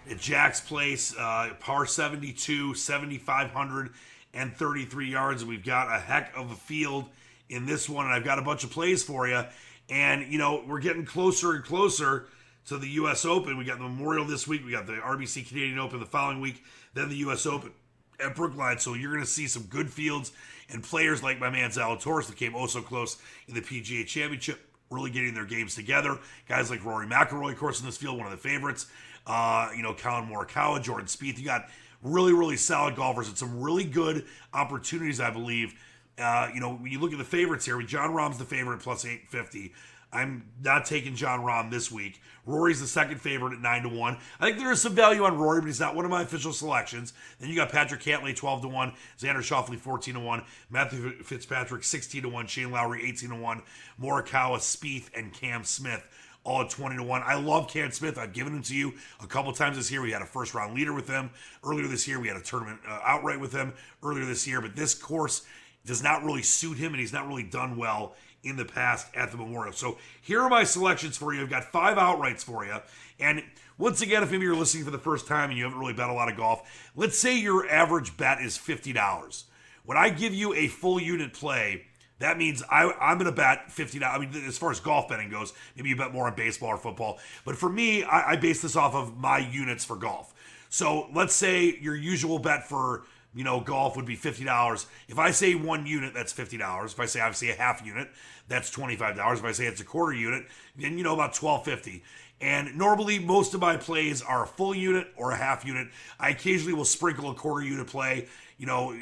at 0.09 0.19
Jack's 0.19 0.61
Place, 0.61 1.15
uh, 1.17 1.53
par 1.59 1.85
72, 1.85 2.73
7,533 2.73 5.09
yards. 5.09 5.45
We've 5.45 5.63
got 5.63 5.95
a 5.95 5.99
heck 5.99 6.35
of 6.35 6.51
a 6.51 6.55
field 6.55 7.05
in 7.49 7.65
this 7.65 7.89
one. 7.89 8.05
And 8.05 8.13
I've 8.13 8.23
got 8.23 8.39
a 8.39 8.43
bunch 8.43 8.63
of 8.63 8.71
plays 8.71 9.03
for 9.03 9.27
you. 9.27 9.43
And, 9.89 10.31
you 10.31 10.37
know, 10.37 10.63
we're 10.67 10.79
getting 10.79 11.05
closer 11.05 11.53
and 11.53 11.63
closer 11.63 12.27
to 12.67 12.77
the 12.77 12.87
U.S. 12.89 13.25
Open. 13.25 13.57
We 13.57 13.65
got 13.65 13.77
the 13.77 13.83
Memorial 13.83 14.25
this 14.25 14.47
week. 14.47 14.65
We 14.65 14.71
got 14.71 14.85
the 14.85 14.93
RBC 14.93 15.47
Canadian 15.47 15.79
Open 15.79 15.99
the 15.99 16.05
following 16.05 16.41
week, 16.41 16.63
then 16.93 17.09
the 17.09 17.15
U.S. 17.17 17.45
Open 17.45 17.71
at 18.19 18.35
Brookline. 18.35 18.79
So 18.79 18.93
you're 18.93 19.11
going 19.11 19.23
to 19.23 19.29
see 19.29 19.47
some 19.47 19.63
good 19.63 19.89
fields 19.89 20.31
and 20.69 20.83
players 20.83 21.23
like 21.23 21.39
my 21.39 21.49
man 21.49 21.69
Zalatoris 21.69 22.27
that 22.27 22.35
came 22.35 22.55
oh 22.55 22.67
so 22.67 22.81
close 22.81 23.17
in 23.47 23.53
the 23.53 23.61
PGA 23.61 24.05
Championship, 24.05 24.59
really 24.89 25.11
getting 25.11 25.33
their 25.33 25.45
games 25.45 25.75
together. 25.75 26.17
Guys 26.49 26.69
like 26.69 26.83
Rory 26.83 27.07
McIlroy, 27.07 27.53
of 27.53 27.57
course, 27.57 27.79
in 27.79 27.85
this 27.85 27.97
field, 27.97 28.17
one 28.17 28.25
of 28.25 28.31
the 28.31 28.37
favorites. 28.37 28.87
Uh, 29.27 29.69
you 29.75 29.83
know, 29.83 29.93
Collin 29.93 30.27
Morikawa, 30.27 30.81
Jordan 30.81 31.05
Spieth. 31.05 31.37
You 31.37 31.45
got 31.45 31.67
really, 32.01 32.33
really 32.33 32.57
solid 32.57 32.95
golfers 32.95 33.27
and 33.27 33.37
some 33.37 33.61
really 33.61 33.83
good 33.83 34.25
opportunities, 34.53 35.19
I 35.19 35.29
believe. 35.29 35.75
Uh, 36.17 36.49
you 36.53 36.59
know, 36.59 36.75
when 36.75 36.91
you 36.91 36.99
look 36.99 37.11
at 37.11 37.17
the 37.17 37.25
favorites 37.25 37.65
here, 37.65 37.79
Jon 37.81 38.11
Rahm's 38.11 38.37
the 38.37 38.45
favorite 38.45 38.79
plus 38.79 39.05
850. 39.05 39.73
I'm 40.11 40.45
not 40.63 40.85
taking 40.85 41.15
Jon 41.15 41.41
Rahm 41.41 41.69
this 41.69 41.91
week. 41.91 42.21
Rory's 42.45 42.79
the 42.79 42.87
second 42.87 43.19
favorite 43.19 43.53
at 43.53 43.59
nine 43.59 43.83
to 43.83 43.89
one. 43.89 44.17
I 44.39 44.45
think 44.45 44.57
there 44.57 44.71
is 44.71 44.81
some 44.81 44.95
value 44.95 45.25
on 45.25 45.37
Rory, 45.37 45.59
but 45.59 45.67
he's 45.67 45.81
not 45.81 45.95
one 45.95 46.05
of 46.05 46.11
my 46.11 46.21
official 46.21 46.53
selections. 46.53 47.11
Then 47.39 47.49
you 47.49 47.55
got 47.55 47.71
Patrick 47.71 48.01
Cantlay 48.01 48.33
twelve 48.33 48.61
to 48.61 48.69
one, 48.69 48.93
Xander 49.19 49.39
Schauffele 49.39 49.77
fourteen 49.77 50.13
to 50.13 50.21
one, 50.21 50.43
Matthew 50.69 51.21
Fitzpatrick 51.23 51.83
sixteen 51.83 52.21
to 52.21 52.29
one, 52.29 52.47
Shane 52.47 52.71
Lowry 52.71 53.05
eighteen 53.05 53.29
to 53.29 53.35
one, 53.35 53.63
Morikawa, 54.01 54.59
Spieth, 54.59 55.09
and 55.13 55.33
Cam 55.33 55.65
Smith 55.65 56.07
all 56.47 56.61
at 56.61 56.69
20 56.69 56.95
to 56.95 57.03
1. 57.03 57.23
I 57.25 57.35
love 57.35 57.67
Cam 57.67 57.91
Smith. 57.91 58.17
I've 58.17 58.31
given 58.31 58.55
him 58.55 58.63
to 58.63 58.75
you 58.75 58.93
a 59.21 59.27
couple 59.27 59.51
times 59.51 59.75
this 59.75 59.91
year. 59.91 60.01
We 60.01 60.11
had 60.11 60.21
a 60.21 60.25
first 60.25 60.53
round 60.53 60.73
leader 60.73 60.93
with 60.93 61.09
him. 61.09 61.29
Earlier 61.61 61.87
this 61.87 62.07
year, 62.07 62.21
we 62.21 62.29
had 62.29 62.37
a 62.37 62.41
tournament 62.41 62.79
uh, 62.87 62.99
outright 63.03 63.41
with 63.41 63.51
him 63.51 63.73
earlier 64.01 64.25
this 64.25 64.47
year, 64.47 64.61
but 64.61 64.73
this 64.73 64.93
course 64.93 65.45
does 65.85 66.01
not 66.01 66.23
really 66.23 66.41
suit 66.41 66.77
him 66.77 66.93
and 66.93 67.01
he's 67.01 67.11
not 67.11 67.27
really 67.27 67.43
done 67.43 67.75
well 67.75 68.15
in 68.43 68.55
the 68.55 68.63
past 68.63 69.13
at 69.13 69.31
the 69.31 69.37
Memorial. 69.37 69.73
So 69.73 69.97
here 70.21 70.41
are 70.41 70.49
my 70.49 70.63
selections 70.63 71.17
for 71.17 71.33
you. 71.33 71.41
I've 71.41 71.49
got 71.49 71.65
five 71.65 71.97
outrights 71.97 72.43
for 72.45 72.65
you. 72.65 72.77
And 73.19 73.43
once 73.77 74.01
again, 74.01 74.23
if 74.23 74.31
maybe 74.31 74.43
you're 74.43 74.55
listening 74.55 74.85
for 74.85 74.91
the 74.91 74.97
first 74.97 75.27
time 75.27 75.49
and 75.49 75.57
you 75.57 75.65
haven't 75.65 75.79
really 75.79 75.93
bet 75.93 76.09
a 76.09 76.13
lot 76.13 76.31
of 76.31 76.37
golf, 76.37 76.89
let's 76.95 77.19
say 77.19 77.37
your 77.37 77.69
average 77.69 78.15
bet 78.15 78.41
is 78.41 78.57
$50. 78.57 79.43
When 79.83 79.97
I 79.97 80.09
give 80.09 80.33
you 80.33 80.53
a 80.53 80.67
full 80.67 81.01
unit 81.01 81.33
play, 81.33 81.87
that 82.19 82.37
means 82.37 82.63
I, 82.69 82.91
I'm 82.99 83.17
going 83.17 83.29
to 83.29 83.35
bet 83.35 83.69
$50. 83.69 84.03
I 84.03 84.17
mean, 84.17 84.31
as 84.47 84.57
far 84.57 84.71
as 84.71 84.79
golf 84.79 85.07
betting 85.07 85.29
goes, 85.29 85.53
maybe 85.75 85.89
you 85.89 85.95
bet 85.95 86.13
more 86.13 86.27
on 86.27 86.35
baseball 86.35 86.69
or 86.69 86.77
football. 86.77 87.19
But 87.45 87.57
for 87.57 87.69
me, 87.69 88.03
I, 88.03 88.31
I 88.31 88.35
base 88.35 88.61
this 88.61 88.75
off 88.75 88.95
of 88.95 89.17
my 89.17 89.37
units 89.37 89.85
for 89.85 89.95
golf. 89.95 90.33
So 90.69 91.07
let's 91.13 91.35
say 91.35 91.77
your 91.79 91.95
usual 91.95 92.39
bet 92.39 92.67
for 92.67 93.03
you 93.37 93.43
know, 93.43 93.59
golf 93.59 93.95
would 93.95 94.05
be 94.05 94.17
$50. 94.17 94.87
If 95.07 95.19
I 95.19 95.29
say 95.29 95.53
one 95.53 95.85
unit, 95.85 96.11
that's 96.11 96.33
$50. 96.33 96.85
If 96.85 96.99
I 96.99 97.05
say 97.05 97.19
obviously 97.19 97.51
a 97.51 97.55
half 97.55 97.85
unit, 97.85 98.09
that's 98.47 98.75
$25. 98.75 99.37
If 99.37 99.43
I 99.43 99.51
say 99.51 99.67
it's 99.67 99.79
a 99.79 99.83
quarter 99.83 100.13
unit, 100.13 100.47
then 100.75 100.97
you 100.97 101.03
know 101.03 101.13
about 101.13 101.39
1250. 101.39 102.03
And 102.41 102.75
normally 102.75 103.19
most 103.19 103.53
of 103.53 103.61
my 103.61 103.77
plays 103.77 104.23
are 104.23 104.43
a 104.43 104.47
full 104.47 104.73
unit 104.73 105.09
or 105.15 105.31
a 105.31 105.35
half 105.35 105.65
unit. 105.65 105.87
I 106.19 106.29
occasionally 106.31 106.73
will 106.73 106.85
sprinkle 106.85 107.29
a 107.29 107.35
quarter 107.35 107.63
unit 107.63 107.85
play, 107.85 108.27
you 108.57 108.65
know, 108.65 108.97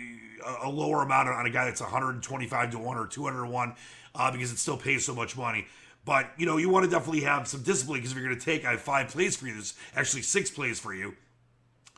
a, 0.63 0.69
lower 0.69 1.01
amount 1.01 1.29
on 1.29 1.45
a 1.45 1.49
guy 1.49 1.65
that's 1.65 1.81
125 1.81 2.71
to 2.71 2.79
1 2.79 2.97
or 2.97 3.07
200 3.07 3.45
to 3.45 3.49
1 3.49 3.75
uh, 4.15 4.31
because 4.31 4.51
it 4.51 4.57
still 4.57 4.77
pays 4.77 5.05
so 5.05 5.13
much 5.13 5.37
money. 5.37 5.65
But 6.05 6.29
you 6.37 6.45
know, 6.45 6.57
you 6.57 6.69
want 6.69 6.85
to 6.85 6.91
definitely 6.91 7.21
have 7.21 7.47
some 7.47 7.63
discipline 7.63 7.99
because 7.99 8.11
if 8.11 8.17
you're 8.17 8.27
going 8.27 8.39
to 8.39 8.45
take, 8.45 8.65
I 8.65 8.71
have 8.71 8.81
five 8.81 9.07
plays 9.07 9.35
for 9.35 9.47
you. 9.47 9.53
There's 9.53 9.73
actually 9.95 10.21
six 10.21 10.51
plays 10.51 10.79
for 10.79 10.93
you 10.93 11.15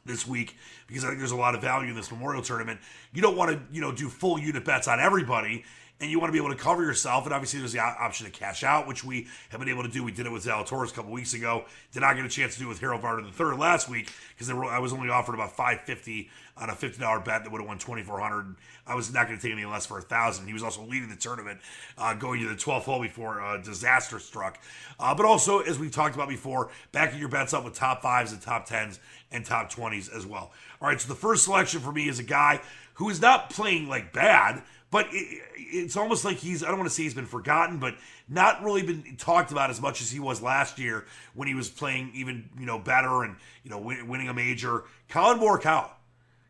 this 0.05 0.25
week 0.25 0.55
because 0.87 1.03
I 1.03 1.07
think 1.09 1.19
there's 1.19 1.31
a 1.31 1.35
lot 1.35 1.53
of 1.53 1.61
value 1.61 1.89
in 1.89 1.95
this 1.95 2.09
Memorial 2.09 2.41
Tournament. 2.41 2.79
You 3.13 3.21
don't 3.21 3.35
want 3.35 3.51
to, 3.51 3.61
you 3.71 3.81
know, 3.81 3.91
do 3.91 4.07
full 4.07 4.39
unit 4.39 4.63
bets 4.63 4.87
on 4.87 4.99
everybody, 4.99 5.65
and 5.99 6.11
you 6.11 6.19
want 6.19 6.29
to 6.29 6.31
be 6.31 6.43
able 6.43 6.55
to 6.55 6.61
cover 6.61 6.83
yourself. 6.83 7.25
And 7.25 7.33
obviously, 7.33 7.59
there's 7.59 7.73
the 7.73 7.79
option 7.79 8.25
to 8.25 8.31
cash 8.31 8.63
out, 8.63 8.87
which 8.87 9.03
we 9.03 9.27
have 9.49 9.59
been 9.59 9.69
able 9.69 9.83
to 9.83 9.89
do. 9.89 10.03
We 10.03 10.11
did 10.11 10.25
it 10.25 10.31
with 10.31 10.45
Zalatoris 10.45 10.91
a 10.91 10.93
couple 10.93 11.11
weeks 11.11 11.33
ago. 11.33 11.65
Did 11.91 12.01
not 12.01 12.15
get 12.15 12.25
a 12.25 12.29
chance 12.29 12.53
to 12.53 12.59
do 12.59 12.65
it 12.65 12.69
with 12.69 12.79
Harold 12.79 13.01
Varner 13.01 13.23
the 13.23 13.31
third 13.31 13.57
last 13.57 13.89
week 13.89 14.11
because 14.35 14.49
I 14.49 14.79
was 14.79 14.93
only 14.93 15.09
offered 15.09 15.35
about 15.35 15.55
550 15.55 16.29
on 16.57 16.69
a 16.69 16.73
$50 16.73 17.23
bet 17.23 17.43
that 17.43 17.51
would 17.51 17.61
have 17.61 17.67
won 17.67 17.77
2400 17.77 18.55
I 18.87 18.95
was 18.95 19.13
not 19.13 19.27
going 19.27 19.37
to 19.37 19.41
take 19.41 19.51
anything 19.51 19.69
less 19.69 19.85
for 19.85 19.99
a 19.99 20.01
thousand. 20.01 20.47
He 20.47 20.53
was 20.53 20.63
also 20.63 20.81
leading 20.81 21.09
the 21.09 21.15
tournament, 21.15 21.59
uh, 21.97 22.13
going 22.13 22.41
to 22.41 22.47
the 22.47 22.55
12th 22.55 22.83
hole 22.83 23.01
before 23.01 23.41
uh, 23.41 23.57
disaster 23.57 24.17
struck. 24.19 24.59
Uh, 24.99 25.13
but 25.13 25.25
also, 25.25 25.59
as 25.59 25.77
we've 25.77 25.91
talked 25.91 26.15
about 26.15 26.29
before, 26.29 26.69
backing 26.91 27.19
your 27.19 27.29
bets 27.29 27.53
up 27.53 27.65
with 27.65 27.73
top 27.73 28.01
fives 28.01 28.31
and 28.31 28.41
top 28.41 28.65
tens 28.65 28.99
and 29.31 29.45
top 29.45 29.71
20s 29.71 30.13
as 30.15 30.25
well. 30.25 30.51
All 30.81 30.87
right, 30.87 30.99
so 30.99 31.09
the 31.09 31.15
first 31.15 31.43
selection 31.43 31.81
for 31.81 31.91
me 31.91 32.07
is 32.07 32.19
a 32.19 32.23
guy 32.23 32.61
who 32.93 33.09
is 33.09 33.21
not 33.21 33.49
playing 33.49 33.87
like 33.89 34.13
bad, 34.13 34.63
but 34.89 35.07
it, 35.11 35.43
it's 35.55 35.97
almost 35.97 36.23
like 36.23 36.37
he's, 36.37 36.63
I 36.63 36.67
don't 36.67 36.77
want 36.77 36.89
to 36.89 36.95
say 36.95 37.03
he's 37.03 37.13
been 37.13 37.25
forgotten, 37.25 37.77
but 37.77 37.95
not 38.29 38.63
really 38.63 38.83
been 38.83 39.15
talked 39.17 39.51
about 39.51 39.69
as 39.69 39.81
much 39.81 40.01
as 40.01 40.11
he 40.11 40.19
was 40.19 40.41
last 40.41 40.79
year 40.79 41.05
when 41.33 41.47
he 41.47 41.53
was 41.53 41.69
playing 41.69 42.11
even, 42.13 42.49
you 42.59 42.65
know, 42.65 42.79
better 42.79 43.23
and, 43.23 43.35
you 43.63 43.69
know, 43.69 43.79
win, 43.79 44.07
winning 44.07 44.29
a 44.29 44.33
major. 44.33 44.83
Collin 45.09 45.39
Morikawa. 45.39 45.89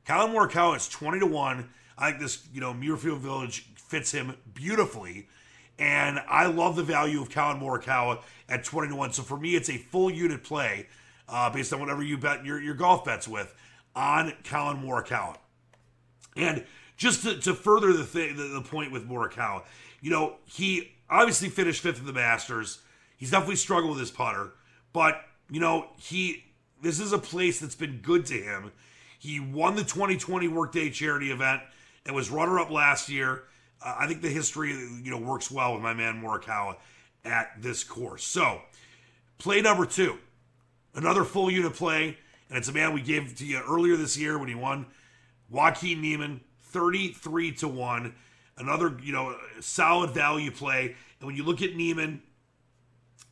Collin 0.05 0.33
Morikawa 0.33 0.77
is 0.77 0.87
20 0.87 1.19
to 1.19 1.25
1. 1.25 1.69
I 1.97 2.09
think 2.09 2.21
this, 2.21 2.47
you 2.53 2.61
know, 2.61 2.73
Muirfield 2.73 3.19
Village 3.19 3.65
fits 3.75 4.11
him 4.11 4.35
beautifully. 4.53 5.27
And 5.79 6.19
I 6.27 6.47
love 6.47 6.75
the 6.75 6.83
value 6.83 7.21
of 7.21 7.29
Collin 7.29 7.59
Morikawa 7.61 8.21
at 8.49 8.63
20 8.63 8.89
to 8.89 8.95
1. 8.95 9.13
So 9.13 9.23
for 9.23 9.37
me, 9.37 9.55
it's 9.55 9.69
a 9.69 9.77
full 9.77 10.09
unit 10.09 10.43
play 10.43 10.87
uh, 11.29 11.49
based 11.49 11.73
on 11.73 11.79
whatever 11.79 12.03
you 12.03 12.17
bet 12.17 12.45
your, 12.45 12.61
your 12.61 12.75
golf 12.75 13.05
bets 13.05 13.27
with 13.27 13.53
on 13.95 14.33
Collin 14.43 14.77
Morikawa. 14.77 15.37
And 16.35 16.63
just 16.97 17.23
to, 17.23 17.39
to 17.39 17.53
further 17.53 17.93
the, 17.93 18.03
thing, 18.03 18.35
the, 18.35 18.43
the 18.43 18.61
point 18.61 18.91
with 18.91 19.07
Morikawa, 19.07 19.63
you 20.01 20.11
know, 20.11 20.35
he 20.45 20.93
obviously 21.09 21.49
finished 21.49 21.81
fifth 21.81 21.99
in 21.99 22.05
the 22.05 22.13
Masters. 22.13 22.79
He's 23.15 23.31
definitely 23.31 23.55
struggled 23.55 23.91
with 23.91 23.99
his 23.99 24.11
putter, 24.11 24.51
but 24.93 25.21
you 25.49 25.59
know, 25.59 25.87
he 25.97 26.43
this 26.81 26.99
is 26.99 27.13
a 27.13 27.17
place 27.17 27.59
that's 27.59 27.75
been 27.75 27.99
good 28.01 28.25
to 28.27 28.35
him. 28.35 28.71
He 29.19 29.39
won 29.39 29.75
the 29.75 29.83
2020 29.83 30.47
Workday 30.47 30.89
charity 30.91 31.31
event 31.31 31.61
and 32.05 32.15
was 32.15 32.29
runner 32.29 32.59
up 32.59 32.69
last 32.69 33.09
year. 33.09 33.43
Uh, 33.83 33.95
I 33.99 34.07
think 34.07 34.21
the 34.21 34.29
history, 34.29 34.69
you 34.69 35.09
know, 35.09 35.17
works 35.17 35.49
well 35.49 35.73
with 35.73 35.81
my 35.81 35.93
man 35.93 36.21
Morikawa 36.21 36.77
at 37.25 37.51
this 37.59 37.83
course. 37.83 38.23
So, 38.23 38.61
play 39.37 39.61
number 39.61 39.85
two, 39.85 40.17
another 40.93 41.23
full 41.23 41.49
unit 41.49 41.73
play, 41.73 42.17
and 42.49 42.57
it's 42.57 42.67
a 42.67 42.73
man 42.73 42.93
we 42.93 43.01
gave 43.01 43.35
to 43.35 43.45
you 43.45 43.61
earlier 43.67 43.95
this 43.95 44.17
year 44.17 44.37
when 44.37 44.47
he 44.47 44.55
won. 44.55 44.85
Joaquin 45.49 46.01
Niemann, 46.01 46.41
33 46.77 47.53
to 47.53 47.67
1. 47.67 48.15
Another, 48.59 48.95
you 49.01 49.11
know, 49.11 49.35
solid 49.59 50.11
value 50.11 50.51
play. 50.51 50.95
And 51.19 51.27
when 51.27 51.35
you 51.35 51.43
look 51.43 51.63
at 51.63 51.75
Niemann 51.75 52.21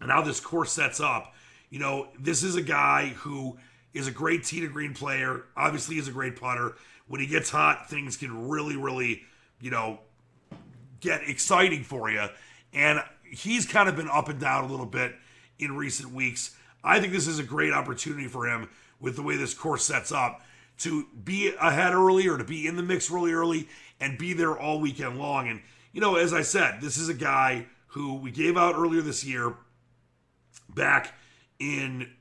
and 0.01 0.11
how 0.11 0.23
this 0.23 0.39
course 0.39 0.71
sets 0.71 0.99
up, 0.99 1.35
you 1.69 1.77
know, 1.77 2.07
this 2.19 2.41
is 2.41 2.55
a 2.55 2.61
guy 2.61 3.09
who 3.17 3.57
is 3.93 4.07
a 4.07 4.11
great 4.11 4.43
tee 4.43 4.61
to 4.61 4.67
green 4.67 4.95
player. 4.95 5.43
Obviously, 5.55 5.97
is 5.97 6.07
a 6.07 6.11
great 6.11 6.39
putter. 6.39 6.75
When 7.07 7.21
he 7.21 7.27
gets 7.27 7.51
hot, 7.51 7.87
things 7.87 8.17
can 8.17 8.49
really, 8.49 8.75
really, 8.75 9.21
you 9.61 9.69
know, 9.69 9.99
get 10.99 11.21
exciting 11.29 11.83
for 11.83 12.09
you. 12.09 12.25
And 12.73 12.99
he's 13.23 13.67
kind 13.67 13.87
of 13.87 13.95
been 13.95 14.09
up 14.09 14.27
and 14.27 14.39
down 14.39 14.63
a 14.63 14.67
little 14.67 14.87
bit 14.87 15.15
in 15.59 15.75
recent 15.75 16.11
weeks. 16.11 16.55
I 16.83 16.99
think 16.99 17.13
this 17.13 17.27
is 17.27 17.37
a 17.37 17.43
great 17.43 17.73
opportunity 17.73 18.27
for 18.27 18.47
him 18.47 18.69
with 18.99 19.15
the 19.15 19.21
way 19.21 19.37
this 19.37 19.53
course 19.53 19.85
sets 19.85 20.11
up 20.11 20.41
to 20.79 21.05
be 21.23 21.53
ahead 21.59 21.93
early 21.93 22.27
or 22.27 22.37
to 22.37 22.43
be 22.43 22.67
in 22.67 22.75
the 22.75 22.83
mix 22.83 23.09
really 23.09 23.31
early 23.31 23.67
and 23.99 24.17
be 24.17 24.33
there 24.33 24.57
all 24.57 24.79
weekend 24.79 25.17
long. 25.17 25.47
And, 25.47 25.61
you 25.93 26.01
know, 26.01 26.15
as 26.15 26.33
I 26.33 26.41
said, 26.41 26.79
this 26.81 26.97
is 26.97 27.09
a 27.09 27.13
guy 27.13 27.67
who 27.87 28.15
we 28.15 28.31
gave 28.31 28.57
out 28.57 28.75
earlier 28.75 29.01
this 29.01 29.23
year 29.23 29.55
back 30.69 31.13
in 31.59 32.11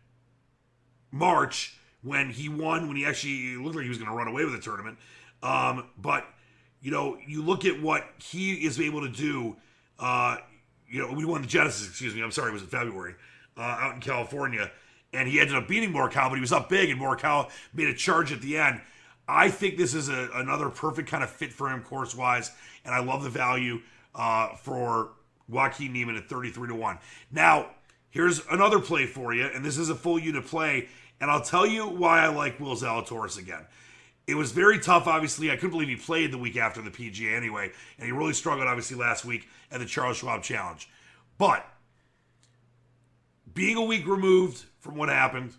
March 1.11 1.77
when 2.03 2.31
he 2.31 2.49
won, 2.49 2.87
when 2.87 2.97
he 2.97 3.05
actually 3.05 3.57
looked 3.57 3.75
like 3.77 3.83
he 3.83 3.89
was 3.89 3.99
going 3.99 4.11
to 4.11 4.17
run 4.17 4.29
away 4.29 4.45
with 4.45 4.55
the 4.55 4.61
tournament. 4.61 4.99
Um, 5.43 5.89
but, 5.99 6.25
you 6.81 6.91
know, 6.91 7.19
you 7.27 7.43
look 7.43 7.65
at 7.65 7.83
what 7.83 8.05
he 8.23 8.53
is 8.53 8.81
able 8.81 9.01
to 9.01 9.09
do. 9.09 9.57
Uh, 9.99 10.37
you 10.89 11.01
know, 11.01 11.13
we 11.13 11.25
won 11.25 11.43
the 11.43 11.49
Genesis, 11.49 11.89
excuse 11.89 12.15
me, 12.15 12.23
I'm 12.23 12.31
sorry, 12.31 12.51
it 12.51 12.53
was 12.53 12.63
in 12.63 12.69
February, 12.69 13.15
uh, 13.57 13.61
out 13.63 13.95
in 13.95 14.01
California 14.01 14.71
and 15.15 15.29
he 15.29 15.41
ended 15.41 15.57
up 15.57 15.69
beating 15.69 15.93
Morikawa, 15.93 16.31
but 16.31 16.35
he 16.35 16.41
was 16.41 16.53
up 16.53 16.69
big, 16.69 16.91
and 16.91 17.01
Morikawa 17.01 17.51
made 17.73 17.89
a 17.89 17.95
charge 17.95 18.33
at 18.33 18.41
the 18.41 18.59
end. 18.59 18.81
I 19.27 19.49
think 19.49 19.77
this 19.77 19.95
is 19.95 20.09
a, 20.09 20.29
another 20.35 20.69
perfect 20.69 21.09
kind 21.09 21.25
of 21.25 21.31
fit 21.31 21.53
for 21.53 21.71
him 21.71 21.83
course 21.83 22.15
wise, 22.15 22.51
and 22.85 22.95
I 22.95 23.01
love 23.01 23.23
the 23.23 23.31
value 23.31 23.81
uh, 24.15 24.55
for 24.57 25.13
Joaquin 25.49 25.93
Niemann 25.93 26.17
at 26.17 26.29
33 26.29 26.69
to 26.69 26.75
1. 26.75 26.99
Now, 27.33 27.71
here's 28.11 28.45
another 28.51 28.81
play 28.81 29.07
for 29.07 29.35
you, 29.35 29.45
and 29.47 29.65
this 29.65 29.79
is 29.79 29.89
a 29.89 29.95
full 29.95 30.19
unit 30.19 30.47
play, 30.47 30.89
and 31.21 31.31
I'll 31.31 31.43
tell 31.43 31.67
you 31.67 31.87
why 31.87 32.21
I 32.21 32.29
like 32.29 32.61
Will 32.61 32.77
Zalatoris 32.77 33.39
again. 33.39 33.65
It 34.27 34.35
was 34.35 34.53
very 34.53 34.79
tough, 34.79 35.07
obviously. 35.07 35.51
I 35.51 35.57
couldn't 35.57 35.73
believe 35.73 35.89
he 35.89 35.97
played 35.97 36.33
the 36.33 36.39
week 36.39 36.57
after 36.57 36.81
the 36.81 36.91
PGA 36.91 37.37
anyway, 37.37 37.73
and 37.99 38.07
he 38.07 38.13
really 38.13 38.33
struggled, 38.33 38.67
obviously, 38.67 38.97
last 38.97 39.25
week 39.25 39.49
at 39.71 39.81
the 39.81 39.87
Charles 39.87 40.19
Schwab 40.19 40.43
Challenge. 40.43 40.89
But 41.37 41.67
being 43.55 43.77
a 43.77 43.83
week 43.85 44.07
removed 44.07 44.65
from 44.81 44.97
what 44.97 45.09
happened 45.09 45.55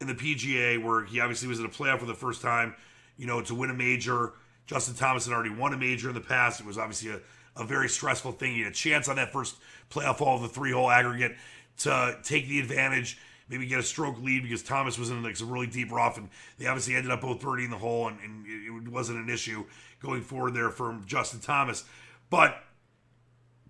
in 0.00 0.06
the 0.08 0.14
PGA, 0.14 0.82
where 0.82 1.04
he 1.04 1.20
obviously 1.20 1.48
was 1.48 1.60
in 1.60 1.64
a 1.64 1.68
playoff 1.68 2.00
for 2.00 2.06
the 2.06 2.14
first 2.14 2.42
time, 2.42 2.74
you 3.16 3.26
know, 3.26 3.40
to 3.42 3.54
win 3.54 3.70
a 3.70 3.74
major. 3.74 4.32
Justin 4.66 4.94
Thomas 4.94 5.26
had 5.26 5.34
already 5.34 5.54
won 5.54 5.72
a 5.72 5.78
major 5.78 6.08
in 6.08 6.14
the 6.14 6.20
past. 6.20 6.60
It 6.60 6.66
was 6.66 6.76
obviously 6.76 7.10
a, 7.10 7.20
a 7.56 7.64
very 7.64 7.88
stressful 7.88 8.32
thing. 8.32 8.54
He 8.54 8.62
had 8.62 8.72
a 8.72 8.74
chance 8.74 9.08
on 9.08 9.16
that 9.16 9.32
first 9.32 9.56
playoff 9.90 10.16
hole 10.16 10.36
of 10.36 10.42
the 10.42 10.48
three 10.48 10.72
hole 10.72 10.90
aggregate 10.90 11.36
to 11.78 12.18
take 12.22 12.48
the 12.48 12.58
advantage, 12.58 13.18
maybe 13.48 13.66
get 13.66 13.78
a 13.78 13.82
stroke 13.82 14.20
lead 14.20 14.42
because 14.42 14.62
Thomas 14.62 14.98
was 14.98 15.10
in 15.10 15.22
like 15.22 15.36
some 15.36 15.50
really 15.50 15.66
deep 15.66 15.92
rough, 15.92 16.18
and 16.18 16.28
they 16.58 16.66
obviously 16.66 16.96
ended 16.96 17.10
up 17.10 17.20
both 17.20 17.40
birdieing 17.40 17.70
the 17.70 17.78
hole, 17.78 18.08
and, 18.08 18.18
and 18.20 18.46
it 18.86 18.90
wasn't 18.90 19.18
an 19.18 19.32
issue 19.32 19.64
going 20.00 20.22
forward 20.22 20.54
there 20.54 20.70
for 20.70 20.98
Justin 21.06 21.40
Thomas. 21.40 21.84
But 22.30 22.62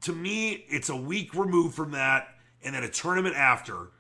to 0.03 0.13
me, 0.13 0.65
it's 0.69 0.89
a 0.89 0.97
week 0.97 1.35
removed 1.35 1.75
from 1.75 1.93
that 1.93 2.34
and 2.65 2.75
then 2.75 2.83
a 2.83 2.89
tournament 2.89 3.37
after. 3.37 3.91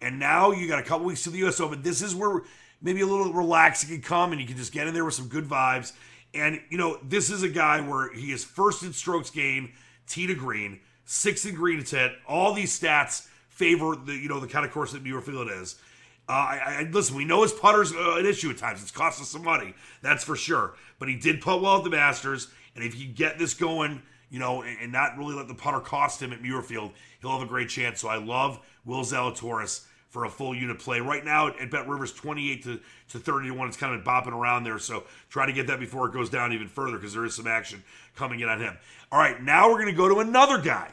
And 0.00 0.18
now 0.18 0.52
you 0.52 0.68
got 0.68 0.78
a 0.78 0.82
couple 0.82 1.06
weeks 1.06 1.24
to 1.24 1.30
the 1.30 1.46
US 1.46 1.60
Open. 1.60 1.82
This 1.82 2.02
is 2.02 2.14
where 2.14 2.42
maybe 2.82 3.00
a 3.00 3.06
little 3.06 3.32
relaxing 3.32 3.90
can 3.90 4.02
come 4.02 4.32
and 4.32 4.40
you 4.40 4.46
can 4.46 4.56
just 4.56 4.72
get 4.72 4.86
in 4.86 4.94
there 4.94 5.04
with 5.04 5.14
some 5.14 5.28
good 5.28 5.44
vibes. 5.44 5.92
And, 6.34 6.60
you 6.70 6.78
know, 6.78 6.98
this 7.02 7.30
is 7.30 7.42
a 7.42 7.48
guy 7.48 7.80
where 7.80 8.12
he 8.12 8.32
is 8.32 8.44
first 8.44 8.82
in 8.82 8.92
strokes 8.92 9.30
gained, 9.30 9.70
tee 10.06 10.26
to 10.26 10.34
green, 10.34 10.80
sixth 11.04 11.46
in 11.46 11.54
green 11.54 11.82
to 11.82 11.96
hit. 11.96 12.12
All 12.26 12.52
these 12.52 12.78
stats 12.78 13.26
favor 13.48 13.96
the, 13.96 14.14
you 14.14 14.28
know, 14.28 14.40
the 14.40 14.46
kind 14.46 14.64
of 14.64 14.72
course 14.72 14.92
that 14.92 15.02
Muirfield 15.02 15.60
is. 15.60 15.76
Uh, 16.28 16.32
I, 16.32 16.76
I, 16.80 16.82
listen. 16.90 17.16
We 17.16 17.24
know 17.24 17.42
his 17.42 17.54
putter's 17.54 17.92
uh, 17.92 18.16
an 18.18 18.26
issue 18.26 18.50
at 18.50 18.58
times. 18.58 18.82
It's 18.82 18.90
cost 18.90 19.20
us 19.20 19.30
some 19.30 19.42
money, 19.42 19.72
that's 20.02 20.22
for 20.22 20.36
sure. 20.36 20.74
But 20.98 21.08
he 21.08 21.16
did 21.16 21.40
putt 21.40 21.62
well 21.62 21.78
at 21.78 21.84
the 21.84 21.90
Masters, 21.90 22.48
and 22.74 22.84
if 22.84 23.00
you 23.00 23.06
get 23.06 23.38
this 23.38 23.54
going, 23.54 24.02
you 24.30 24.38
know, 24.38 24.62
and, 24.62 24.76
and 24.80 24.92
not 24.92 25.16
really 25.16 25.34
let 25.34 25.48
the 25.48 25.54
putter 25.54 25.80
cost 25.80 26.22
him 26.22 26.32
at 26.32 26.42
Muirfield, 26.42 26.92
he'll 27.20 27.32
have 27.32 27.42
a 27.42 27.46
great 27.46 27.68
chance. 27.68 28.00
So 28.00 28.08
I 28.08 28.16
love 28.16 28.60
Will 28.84 29.02
Zalatoris 29.02 29.84
for 30.08 30.24
a 30.24 30.30
full 30.30 30.54
unit 30.54 30.78
play. 30.78 31.00
Right 31.00 31.24
now 31.24 31.48
at 31.48 31.70
Bet 31.70 31.88
Rivers, 31.88 32.12
28 32.12 32.62
to, 32.64 32.80
to 33.10 33.18
30 33.18 33.48
to 33.48 33.54
1. 33.54 33.68
It's 33.68 33.76
kind 33.76 33.94
of 33.94 34.04
bopping 34.04 34.32
around 34.32 34.64
there. 34.64 34.78
So 34.78 35.04
try 35.28 35.46
to 35.46 35.52
get 35.52 35.66
that 35.66 35.80
before 35.80 36.08
it 36.08 36.12
goes 36.12 36.30
down 36.30 36.52
even 36.52 36.68
further 36.68 36.96
because 36.96 37.14
there 37.14 37.24
is 37.24 37.34
some 37.34 37.46
action 37.46 37.82
coming 38.16 38.40
in 38.40 38.48
on 38.48 38.60
him. 38.60 38.76
All 39.12 39.18
right, 39.18 39.42
now 39.42 39.68
we're 39.68 39.80
going 39.80 39.86
to 39.86 39.92
go 39.92 40.08
to 40.08 40.20
another 40.20 40.58
guy 40.58 40.90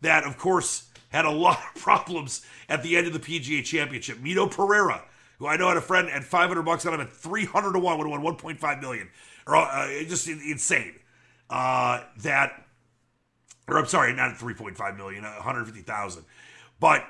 that, 0.00 0.24
of 0.24 0.36
course, 0.36 0.88
had 1.10 1.24
a 1.24 1.30
lot 1.30 1.58
of 1.58 1.80
problems 1.80 2.44
at 2.68 2.82
the 2.82 2.96
end 2.96 3.06
of 3.06 3.12
the 3.12 3.18
PGA 3.18 3.64
Championship. 3.64 4.18
Mito 4.18 4.50
Pereira, 4.50 5.04
who 5.38 5.46
I 5.46 5.56
know 5.56 5.68
had 5.68 5.76
a 5.76 5.82
friend 5.82 6.08
at 6.10 6.24
500 6.24 6.62
bucks 6.62 6.84
on 6.86 6.94
him 6.94 7.00
at 7.00 7.12
300 7.12 7.72
to 7.72 7.78
1, 7.78 7.98
would 7.98 8.10
have 8.10 8.22
won 8.22 8.36
1.5 8.36 8.80
million. 8.80 9.08
Or 9.46 9.56
uh, 9.56 9.88
just 10.04 10.28
insane. 10.28 10.94
Uh, 11.50 12.04
that 12.18 12.64
or 13.70 13.78
I'm 13.78 13.86
sorry, 13.86 14.12
not 14.12 14.36
3.5 14.36 14.96
million, 14.96 15.22
150,000. 15.22 16.24
But 16.80 17.04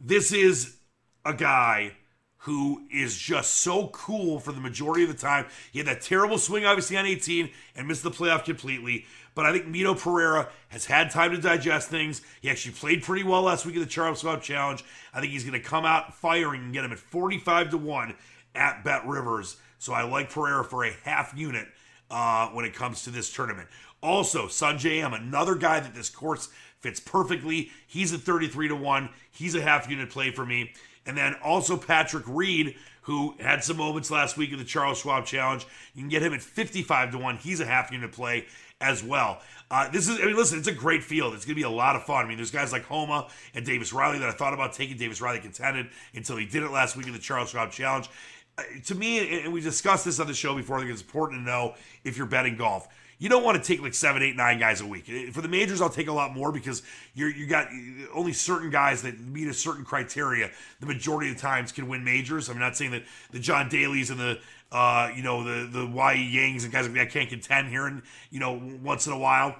this 0.00 0.32
is 0.32 0.76
a 1.24 1.32
guy 1.32 1.92
who 2.38 2.82
is 2.92 3.16
just 3.16 3.54
so 3.54 3.88
cool 3.88 4.40
for 4.40 4.52
the 4.52 4.60
majority 4.60 5.04
of 5.04 5.08
the 5.08 5.16
time. 5.16 5.46
He 5.70 5.78
had 5.78 5.86
that 5.86 6.02
terrible 6.02 6.38
swing, 6.38 6.64
obviously, 6.64 6.96
on 6.96 7.06
18 7.06 7.50
and 7.76 7.86
missed 7.86 8.02
the 8.02 8.10
playoff 8.10 8.44
completely. 8.44 9.06
But 9.34 9.46
I 9.46 9.52
think 9.52 9.66
Mito 9.66 9.98
Pereira 9.98 10.48
has 10.68 10.84
had 10.84 11.10
time 11.10 11.30
to 11.30 11.40
digest 11.40 11.88
things. 11.88 12.20
He 12.40 12.50
actually 12.50 12.74
played 12.74 13.02
pretty 13.04 13.22
well 13.22 13.42
last 13.42 13.64
week 13.64 13.76
at 13.76 13.80
the 13.80 13.86
Charles 13.86 14.20
Schwab 14.20 14.42
Challenge. 14.42 14.84
I 15.14 15.20
think 15.20 15.32
he's 15.32 15.44
going 15.44 15.60
to 15.60 15.66
come 15.66 15.86
out 15.86 16.14
firing 16.14 16.62
and 16.64 16.72
get 16.72 16.84
him 16.84 16.92
at 16.92 16.98
45 16.98 17.70
to 17.70 17.78
1 17.78 18.14
at 18.56 18.84
Bet 18.84 19.06
Rivers. 19.06 19.56
So 19.78 19.92
I 19.92 20.02
like 20.02 20.30
Pereira 20.30 20.64
for 20.64 20.84
a 20.84 20.92
half 21.04 21.32
unit 21.36 21.68
uh, 22.12 22.48
when 22.50 22.64
it 22.64 22.74
comes 22.74 23.02
to 23.04 23.10
this 23.10 23.32
tournament. 23.32 23.68
Also, 24.02 24.46
Sungjae 24.46 25.04
Im, 25.04 25.14
another 25.14 25.54
guy 25.54 25.80
that 25.80 25.94
this 25.94 26.10
course 26.10 26.48
fits 26.78 27.00
perfectly. 27.00 27.70
He's 27.86 28.12
at 28.12 28.20
33 28.20 28.68
to 28.68 28.76
1. 28.76 29.08
He's 29.30 29.54
a 29.54 29.62
half 29.62 29.88
unit 29.88 30.10
play 30.10 30.30
for 30.30 30.44
me. 30.44 30.72
And 31.06 31.16
then 31.16 31.34
also 31.42 31.76
Patrick 31.76 32.24
Reed, 32.26 32.76
who 33.02 33.34
had 33.40 33.64
some 33.64 33.76
moments 33.76 34.10
last 34.10 34.36
week 34.36 34.52
in 34.52 34.58
the 34.58 34.64
Charles 34.64 34.98
Schwab 34.98 35.24
Challenge. 35.24 35.66
You 35.94 36.02
can 36.02 36.08
get 36.08 36.22
him 36.22 36.32
at 36.32 36.42
55 36.42 37.12
to 37.12 37.18
1. 37.18 37.36
He's 37.38 37.60
a 37.60 37.66
half 37.66 37.90
unit 37.90 38.12
play 38.12 38.46
as 38.80 39.02
well. 39.02 39.40
Uh, 39.70 39.88
this 39.90 40.06
is, 40.08 40.20
I 40.20 40.26
mean, 40.26 40.36
listen, 40.36 40.58
it's 40.58 40.68
a 40.68 40.72
great 40.72 41.02
field. 41.02 41.32
It's 41.32 41.46
going 41.46 41.54
to 41.54 41.60
be 41.60 41.62
a 41.62 41.70
lot 41.70 41.96
of 41.96 42.04
fun. 42.04 42.24
I 42.24 42.28
mean, 42.28 42.36
there's 42.36 42.50
guys 42.50 42.72
like 42.72 42.84
Homa 42.84 43.28
and 43.54 43.64
Davis 43.64 43.92
Riley 43.92 44.18
that 44.18 44.28
I 44.28 44.32
thought 44.32 44.52
about 44.52 44.74
taking. 44.74 44.98
Davis 44.98 45.20
Riley 45.20 45.40
contended 45.40 45.88
until 46.14 46.36
he 46.36 46.44
did 46.44 46.62
it 46.62 46.70
last 46.70 46.96
week 46.96 47.06
in 47.06 47.12
the 47.12 47.18
Charles 47.18 47.50
Schwab 47.50 47.70
Challenge. 47.70 48.10
Uh, 48.58 48.62
to 48.84 48.94
me, 48.94 49.42
and 49.42 49.52
we 49.52 49.60
discussed 49.60 50.04
this 50.04 50.20
on 50.20 50.26
the 50.26 50.34
show 50.34 50.54
before, 50.54 50.76
I 50.76 50.80
think 50.80 50.92
it's 50.92 51.02
important 51.02 51.40
to 51.40 51.44
know 51.44 51.74
if 52.04 52.16
you're 52.16 52.26
betting 52.26 52.56
golf 52.56 52.88
you 53.22 53.28
don't 53.28 53.44
want 53.44 53.56
to 53.56 53.62
take 53.62 53.80
like 53.80 53.94
seven, 53.94 54.20
eight, 54.20 54.34
nine 54.34 54.58
guys 54.58 54.80
a 54.80 54.86
week. 54.86 55.06
For 55.32 55.42
the 55.42 55.48
majors, 55.48 55.80
I'll 55.80 55.88
take 55.88 56.08
a 56.08 56.12
lot 56.12 56.34
more 56.34 56.50
because 56.50 56.82
you're 57.14 57.30
you 57.30 57.46
got 57.46 57.68
only 58.12 58.32
certain 58.32 58.68
guys 58.68 59.02
that 59.02 59.20
meet 59.20 59.46
a 59.46 59.54
certain 59.54 59.84
criteria. 59.84 60.50
The 60.80 60.86
majority 60.86 61.30
of 61.30 61.36
the 61.36 61.40
times 61.40 61.70
can 61.70 61.86
win 61.86 62.02
majors. 62.02 62.48
I'm 62.48 62.58
not 62.58 62.76
saying 62.76 62.90
that 62.90 63.04
the 63.30 63.38
John 63.38 63.68
Daly's 63.68 64.10
and 64.10 64.18
the 64.18 64.40
uh, 64.72 65.12
you 65.14 65.22
know 65.22 65.44
the 65.44 65.68
the 65.68 65.86
Y 65.86 66.16
Yangs 66.16 66.64
and 66.64 66.72
guys 66.72 66.88
like 66.88 66.96
that 66.96 67.12
can't 67.12 67.28
contend 67.28 67.68
here 67.68 67.86
and 67.86 68.02
you 68.30 68.40
know 68.40 68.60
once 68.82 69.06
in 69.06 69.12
a 69.12 69.18
while, 69.18 69.54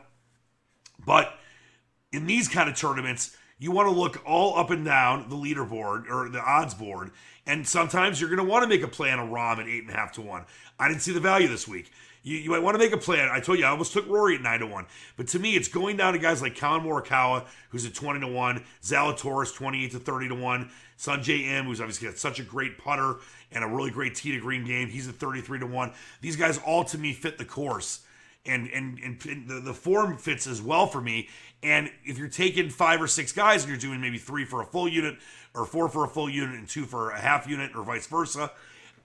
but 1.06 1.32
in 2.10 2.26
these 2.26 2.48
kind 2.48 2.68
of 2.68 2.74
tournaments, 2.74 3.36
you 3.62 3.70
want 3.70 3.88
to 3.88 3.94
look 3.94 4.20
all 4.26 4.58
up 4.58 4.70
and 4.70 4.84
down 4.84 5.28
the 5.28 5.36
leaderboard 5.36 6.10
or 6.10 6.28
the 6.28 6.40
odds 6.40 6.74
board, 6.74 7.12
and 7.46 7.66
sometimes 7.66 8.20
you're 8.20 8.28
going 8.28 8.44
to 8.44 8.50
want 8.50 8.64
to 8.64 8.68
make 8.68 8.82
a 8.82 8.88
play 8.88 9.12
on 9.12 9.20
a 9.20 9.22
Rahm 9.22 9.58
at 9.58 9.68
eight 9.68 9.82
and 9.82 9.90
a 9.90 9.96
half 9.96 10.12
to 10.14 10.20
one. 10.20 10.44
I 10.80 10.88
didn't 10.88 11.02
see 11.02 11.12
the 11.12 11.20
value 11.20 11.46
this 11.46 11.68
week. 11.68 11.92
You, 12.24 12.38
you 12.38 12.50
might 12.50 12.62
want 12.62 12.74
to 12.74 12.78
make 12.78 12.92
a 12.92 12.98
plan. 12.98 13.28
I 13.30 13.38
told 13.38 13.60
you 13.60 13.64
I 13.64 13.68
almost 13.68 13.92
took 13.92 14.08
Rory 14.08 14.34
at 14.34 14.42
nine 14.42 14.58
to 14.60 14.66
one, 14.66 14.86
but 15.16 15.28
to 15.28 15.38
me, 15.38 15.54
it's 15.54 15.68
going 15.68 15.96
down 15.96 16.12
to 16.12 16.18
guys 16.18 16.42
like 16.42 16.56
Collin 16.56 16.82
Morikawa, 16.84 17.46
who's 17.70 17.86
at 17.86 17.94
twenty 17.94 18.18
to 18.20 18.26
one, 18.26 18.64
Zalatoris 18.82 19.54
twenty 19.54 19.84
eight 19.84 19.92
to 19.92 20.00
thirty 20.00 20.26
to 20.28 20.34
one, 20.34 20.70
Sungjae 20.98 21.46
Im, 21.46 21.66
who's 21.66 21.80
obviously 21.80 22.08
got 22.08 22.18
such 22.18 22.40
a 22.40 22.44
great 22.44 22.78
putter 22.78 23.16
and 23.52 23.62
a 23.62 23.68
really 23.68 23.90
great 23.90 24.16
tee 24.16 24.32
to 24.32 24.40
green 24.40 24.64
game. 24.64 24.88
He's 24.88 25.08
at 25.08 25.14
thirty 25.14 25.40
three 25.40 25.60
to 25.60 25.66
one. 25.66 25.92
These 26.20 26.36
guys 26.36 26.58
all 26.58 26.82
to 26.84 26.98
me 26.98 27.12
fit 27.12 27.38
the 27.38 27.44
course. 27.44 28.00
And, 28.44 28.68
and 28.70 28.98
and 28.98 29.48
the, 29.48 29.60
the 29.60 29.72
form 29.72 30.16
fits 30.18 30.48
as 30.48 30.60
well 30.60 30.88
for 30.88 31.00
me. 31.00 31.28
And 31.62 31.92
if 32.04 32.18
you're 32.18 32.26
taking 32.26 32.70
five 32.70 33.00
or 33.00 33.06
six 33.06 33.30
guys 33.30 33.62
and 33.62 33.70
you're 33.70 33.78
doing 33.78 34.00
maybe 34.00 34.18
three 34.18 34.44
for 34.44 34.60
a 34.60 34.66
full 34.66 34.88
unit, 34.88 35.16
or 35.54 35.64
four 35.64 35.88
for 35.88 36.04
a 36.04 36.08
full 36.08 36.28
unit 36.28 36.56
and 36.58 36.68
two 36.68 36.84
for 36.84 37.10
a 37.10 37.20
half 37.20 37.48
unit, 37.48 37.70
or 37.76 37.84
vice 37.84 38.08
versa, 38.08 38.50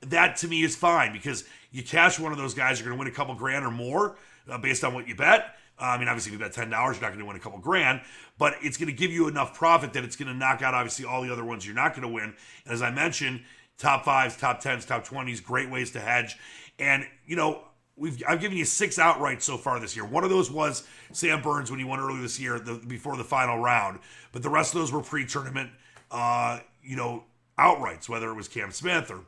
that 0.02 0.38
to 0.38 0.47
me 0.47 0.63
is 0.63 0.76
fine 0.76 1.13
because 1.13 1.43
you 1.71 1.84
cash 1.84 2.19
one 2.19 2.32
of 2.32 2.39
those 2.39 2.56
guys, 2.56 2.80
you're 2.80 2.88
going 2.88 2.97
to 2.97 3.00
win 3.00 3.08
a 3.08 3.15
couple 3.15 3.36
grand 3.36 3.63
or 3.63 3.69
more 3.69 4.17
uh, 4.50 4.58
based 4.58 4.84
on 4.84 4.95
what 4.95 5.08
you 5.08 5.15
bet. 5.15 5.56
Uh, 5.80 5.84
I 5.84 5.97
mean, 6.00 6.08
obviously, 6.08 6.34
if 6.34 6.39
you 6.39 6.43
bet 6.43 6.54
ten 6.54 6.71
dollars, 6.71 6.95
you're 6.95 7.04
not 7.04 7.10
going 7.10 7.19
to 7.19 7.26
win 7.26 7.36
a 7.36 7.39
couple 7.39 7.60
grand, 7.60 8.02
but 8.39 8.56
it's 8.62 8.78
going 8.78 8.88
to 8.88 8.95
give 8.95 9.12
you 9.12 9.28
enough 9.28 9.54
profit 9.54 9.93
that 9.93 10.04
it's 10.04 10.15
going 10.15 10.30
to 10.30 10.34
knock 10.34 10.63
out 10.63 10.73
obviously 10.73 11.06
all 11.06 11.21
the 11.21 11.32
other 11.32 11.45
ones 11.45 11.63
you're 11.63 11.76
not 11.76 11.91
going 11.91 12.08
to 12.08 12.12
win. 12.12 12.34
And 12.65 12.73
as 12.73 12.82
I 12.82 12.89
mentioned, 12.89 13.43
top 13.78 14.04
fives, 14.04 14.36
top 14.36 14.62
tens, 14.62 14.84
top 14.84 15.04
twenties, 15.04 15.41
great 15.41 15.69
ways 15.69 15.91
to 15.91 16.00
hedge. 16.00 16.38
And 16.80 17.06
you 17.28 17.36
know, 17.36 17.66
we've 17.97 18.21
I've 18.27 18.39
given 18.39 18.57
you 18.57 18.65
six 18.65 18.99
outright 18.99 19.41
so 19.41 19.57
far 19.57 19.79
this 19.79 19.95
year. 19.95 20.05
One 20.05 20.23
of 20.23 20.29
those 20.29 20.49
was 20.51 20.88
Sam 21.12 21.41
Burns 21.41 21.69
when 21.69 21.79
he 21.79 21.86
won 21.86 21.99
earlier 21.99 22.21
this 22.21 22.39
year, 22.39 22.60
the, 22.60 22.75
before 22.75 23.17
the 23.17 23.23
final 23.23 23.57
round. 23.57 23.99
But 24.31 24.43
the 24.43 24.49
rest 24.49 24.73
of 24.73 24.79
those 24.79 24.91
were 24.91 25.01
pre-tournament, 25.01 25.71
uh, 26.12 26.60
you 26.83 26.95
know, 26.95 27.23
outrights. 27.57 28.07
Whether 28.07 28.29
it 28.29 28.36
was 28.36 28.47
Cam 28.47 28.71
Smith 28.71 29.12
or 29.12 29.21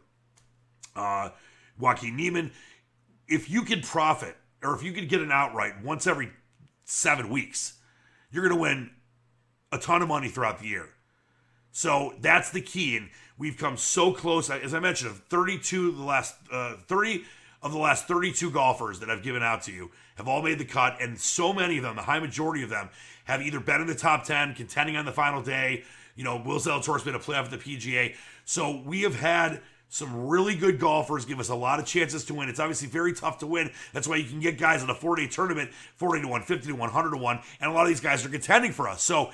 uh, 0.95 1.29
Joaquin 1.77 2.15
Niemann. 2.15 2.51
If 3.27 3.49
you 3.49 3.63
can 3.63 3.81
profit, 3.81 4.35
or 4.63 4.75
if 4.75 4.83
you 4.83 4.91
can 4.91 5.07
get 5.07 5.21
an 5.21 5.31
outright 5.31 5.83
once 5.83 6.07
every 6.07 6.31
seven 6.83 7.29
weeks, 7.29 7.79
you're 8.31 8.43
going 8.43 8.55
to 8.55 8.61
win 8.61 8.91
a 9.71 9.77
ton 9.77 10.01
of 10.01 10.07
money 10.07 10.29
throughout 10.29 10.59
the 10.59 10.67
year. 10.67 10.89
So 11.71 12.15
that's 12.19 12.49
the 12.49 12.61
key, 12.61 12.97
and 12.97 13.09
we've 13.37 13.57
come 13.57 13.77
so 13.77 14.11
close. 14.11 14.49
As 14.49 14.73
I 14.73 14.79
mentioned, 14.79 15.11
of 15.11 15.19
32 15.25 15.91
the 15.91 16.03
last 16.03 16.35
uh, 16.51 16.75
30 16.87 17.23
of 17.61 17.71
the 17.71 17.77
last 17.77 18.07
32 18.07 18.51
golfers 18.51 18.99
that 18.99 19.09
I've 19.09 19.23
given 19.23 19.43
out 19.43 19.63
to 19.63 19.71
you 19.71 19.91
have 20.15 20.27
all 20.27 20.41
made 20.41 20.59
the 20.59 20.65
cut, 20.65 20.97
and 21.01 21.19
so 21.19 21.53
many 21.53 21.77
of 21.77 21.83
them, 21.83 21.95
the 21.95 22.01
high 22.01 22.19
majority 22.19 22.63
of 22.63 22.69
them, 22.69 22.89
have 23.25 23.41
either 23.41 23.59
been 23.59 23.81
in 23.81 23.87
the 23.87 23.95
top 23.95 24.23
10, 24.23 24.55
contending 24.55 24.95
on 24.95 25.05
the 25.05 25.11
final 25.11 25.41
day. 25.41 25.83
You 26.15 26.23
know, 26.23 26.41
Will 26.45 26.59
Zalatoris 26.59 27.05
made 27.05 27.15
a 27.15 27.19
playoff 27.19 27.45
at 27.45 27.51
the 27.51 27.57
PGA. 27.57 28.15
So 28.45 28.81
we 28.85 29.01
have 29.03 29.15
had 29.15 29.61
some 29.89 30.27
really 30.27 30.55
good 30.55 30.79
golfers 30.79 31.25
give 31.25 31.39
us 31.39 31.49
a 31.49 31.55
lot 31.55 31.79
of 31.79 31.85
chances 31.85 32.23
to 32.25 32.33
win. 32.33 32.47
It's 32.47 32.59
obviously 32.59 32.87
very 32.87 33.13
tough 33.13 33.39
to 33.39 33.47
win. 33.47 33.71
That's 33.91 34.07
why 34.07 34.17
you 34.17 34.29
can 34.29 34.39
get 34.39 34.57
guys 34.57 34.83
in 34.83 34.89
a 34.89 34.95
four 34.95 35.15
day 35.15 35.27
tournament 35.27 35.71
40 35.95 36.21
to 36.21 36.27
1, 36.27 36.41
50 36.43 36.67
to 36.67 36.73
1, 36.73 36.79
100 36.79 37.11
to 37.11 37.17
1. 37.17 37.39
And 37.59 37.71
a 37.71 37.73
lot 37.73 37.83
of 37.83 37.87
these 37.87 37.99
guys 37.99 38.25
are 38.25 38.29
contending 38.29 38.71
for 38.71 38.87
us. 38.87 39.01
So 39.01 39.31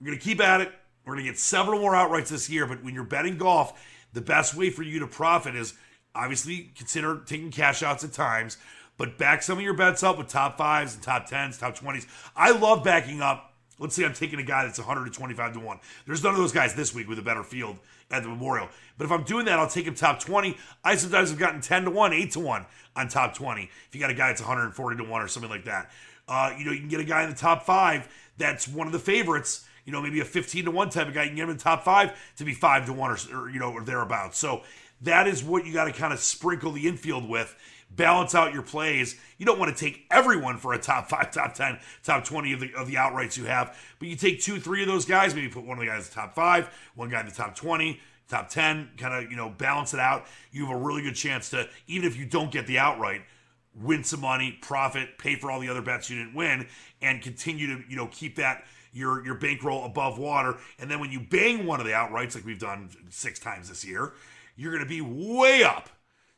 we're 0.00 0.06
going 0.06 0.18
to 0.18 0.24
keep 0.24 0.40
at 0.40 0.60
it. 0.60 0.72
We're 1.04 1.14
going 1.14 1.24
to 1.24 1.30
get 1.30 1.38
several 1.38 1.80
more 1.80 1.92
outrights 1.92 2.28
this 2.28 2.50
year. 2.50 2.66
But 2.66 2.84
when 2.84 2.94
you're 2.94 3.04
betting 3.04 3.38
golf, 3.38 3.80
the 4.12 4.20
best 4.20 4.54
way 4.54 4.68
for 4.68 4.82
you 4.82 4.98
to 5.00 5.06
profit 5.06 5.54
is 5.54 5.74
obviously 6.18 6.70
consider 6.76 7.22
taking 7.26 7.50
cash 7.50 7.82
outs 7.82 8.04
at 8.04 8.12
times, 8.12 8.58
but 8.96 9.18
back 9.18 9.42
some 9.42 9.58
of 9.58 9.64
your 9.64 9.74
bets 9.74 10.02
up 10.02 10.18
with 10.18 10.28
top 10.28 10.58
fives 10.58 10.94
and 10.94 11.02
top 11.02 11.26
tens, 11.26 11.58
top 11.58 11.78
20s. 11.78 12.06
I 12.36 12.50
love 12.50 12.84
backing 12.84 13.20
up 13.20 13.48
Let's 13.78 13.94
say 13.94 14.04
I'm 14.04 14.12
taking 14.12 14.40
a 14.40 14.44
guy 14.44 14.64
that's 14.64 14.78
125 14.78 15.52
to 15.52 15.60
1. 15.60 15.80
There's 16.06 16.22
none 16.22 16.34
of 16.34 16.40
those 16.40 16.52
guys 16.52 16.74
this 16.74 16.92
week 16.92 17.08
with 17.08 17.18
a 17.18 17.22
better 17.22 17.44
field 17.44 17.78
at 18.10 18.22
the 18.22 18.28
Memorial. 18.28 18.68
But 18.96 19.04
if 19.04 19.12
I'm 19.12 19.22
doing 19.22 19.46
that, 19.46 19.58
I'll 19.58 19.68
take 19.68 19.86
him 19.86 19.94
top 19.94 20.20
20. 20.20 20.56
I 20.84 20.96
sometimes 20.96 21.30
have 21.30 21.38
gotten 21.38 21.60
10 21.60 21.84
to 21.84 21.90
1, 21.90 22.12
8 22.12 22.30
to 22.32 22.40
1 22.40 22.66
on 22.96 23.08
top 23.08 23.34
20. 23.34 23.62
If 23.62 23.94
you 23.94 24.00
got 24.00 24.10
a 24.10 24.14
guy 24.14 24.28
that's 24.28 24.40
140 24.40 24.96
to 24.96 25.04
1 25.04 25.22
or 25.22 25.28
something 25.28 25.50
like 25.50 25.64
that. 25.66 25.90
Uh, 26.26 26.52
you 26.58 26.64
know, 26.64 26.72
you 26.72 26.80
can 26.80 26.88
get 26.88 27.00
a 27.00 27.04
guy 27.04 27.22
in 27.22 27.30
the 27.30 27.36
top 27.36 27.64
five 27.64 28.08
that's 28.36 28.68
one 28.68 28.86
of 28.86 28.92
the 28.92 28.98
favorites, 28.98 29.66
you 29.84 29.92
know, 29.92 30.02
maybe 30.02 30.20
a 30.20 30.24
15 30.24 30.66
to 30.66 30.70
1 30.70 30.90
type 30.90 31.08
of 31.08 31.14
guy. 31.14 31.22
You 31.22 31.28
can 31.28 31.36
get 31.36 31.44
him 31.44 31.50
in 31.50 31.56
the 31.56 31.62
top 31.62 31.84
five 31.84 32.18
to 32.36 32.44
be 32.44 32.54
5 32.54 32.86
to 32.86 32.92
1 32.92 33.10
or, 33.10 33.18
or 33.36 33.50
you 33.50 33.60
know, 33.60 33.72
or 33.72 33.82
thereabouts. 33.82 34.38
So 34.38 34.62
that 35.02 35.28
is 35.28 35.44
what 35.44 35.64
you 35.66 35.72
got 35.72 35.84
to 35.84 35.92
kind 35.92 36.12
of 36.12 36.18
sprinkle 36.18 36.72
the 36.72 36.86
infield 36.88 37.28
with 37.28 37.56
balance 37.90 38.34
out 38.34 38.52
your 38.52 38.62
plays. 38.62 39.16
You 39.38 39.46
don't 39.46 39.58
want 39.58 39.74
to 39.74 39.84
take 39.84 40.04
everyone 40.10 40.58
for 40.58 40.72
a 40.72 40.78
top 40.78 41.08
five, 41.08 41.30
top 41.30 41.54
10, 41.54 41.78
top 42.02 42.24
20 42.24 42.52
of 42.52 42.60
the, 42.60 42.74
of 42.74 42.86
the 42.86 42.94
outrights 42.94 43.36
you 43.36 43.44
have, 43.44 43.78
but 43.98 44.08
you 44.08 44.16
take 44.16 44.42
two, 44.42 44.60
three 44.60 44.82
of 44.82 44.88
those 44.88 45.04
guys, 45.04 45.34
maybe 45.34 45.48
put 45.48 45.64
one 45.64 45.78
of 45.78 45.80
the 45.80 45.86
guys 45.86 46.04
in 46.04 46.10
the 46.10 46.14
top 46.14 46.34
five, 46.34 46.70
one 46.94 47.08
guy 47.08 47.20
in 47.20 47.26
the 47.26 47.32
top 47.32 47.54
20, 47.54 48.00
top 48.28 48.48
10, 48.48 48.90
kind 48.96 49.14
of, 49.14 49.30
you 49.30 49.36
know, 49.36 49.48
balance 49.48 49.94
it 49.94 50.00
out. 50.00 50.26
You 50.52 50.66
have 50.66 50.76
a 50.76 50.78
really 50.78 51.02
good 51.02 51.14
chance 51.14 51.50
to, 51.50 51.68
even 51.86 52.06
if 52.06 52.16
you 52.16 52.26
don't 52.26 52.50
get 52.50 52.66
the 52.66 52.78
outright, 52.78 53.22
win 53.80 54.04
some 54.04 54.20
money, 54.20 54.58
profit, 54.60 55.18
pay 55.18 55.36
for 55.36 55.50
all 55.50 55.60
the 55.60 55.68
other 55.68 55.82
bets 55.82 56.10
you 56.10 56.18
didn't 56.18 56.34
win, 56.34 56.66
and 57.00 57.22
continue 57.22 57.66
to, 57.68 57.82
you 57.88 57.96
know, 57.96 58.08
keep 58.08 58.36
that 58.36 58.64
your 58.92 59.24
your 59.24 59.34
bankroll 59.34 59.84
above 59.84 60.18
water. 60.18 60.56
And 60.78 60.90
then 60.90 60.98
when 60.98 61.12
you 61.12 61.20
bang 61.20 61.66
one 61.66 61.78
of 61.78 61.86
the 61.86 61.92
outrights, 61.92 62.34
like 62.34 62.44
we've 62.44 62.58
done 62.58 62.88
six 63.10 63.38
times 63.38 63.68
this 63.68 63.84
year, 63.84 64.12
you're 64.58 64.72
going 64.72 64.84
to 64.84 64.88
be 64.88 65.00
way 65.00 65.62
up 65.62 65.88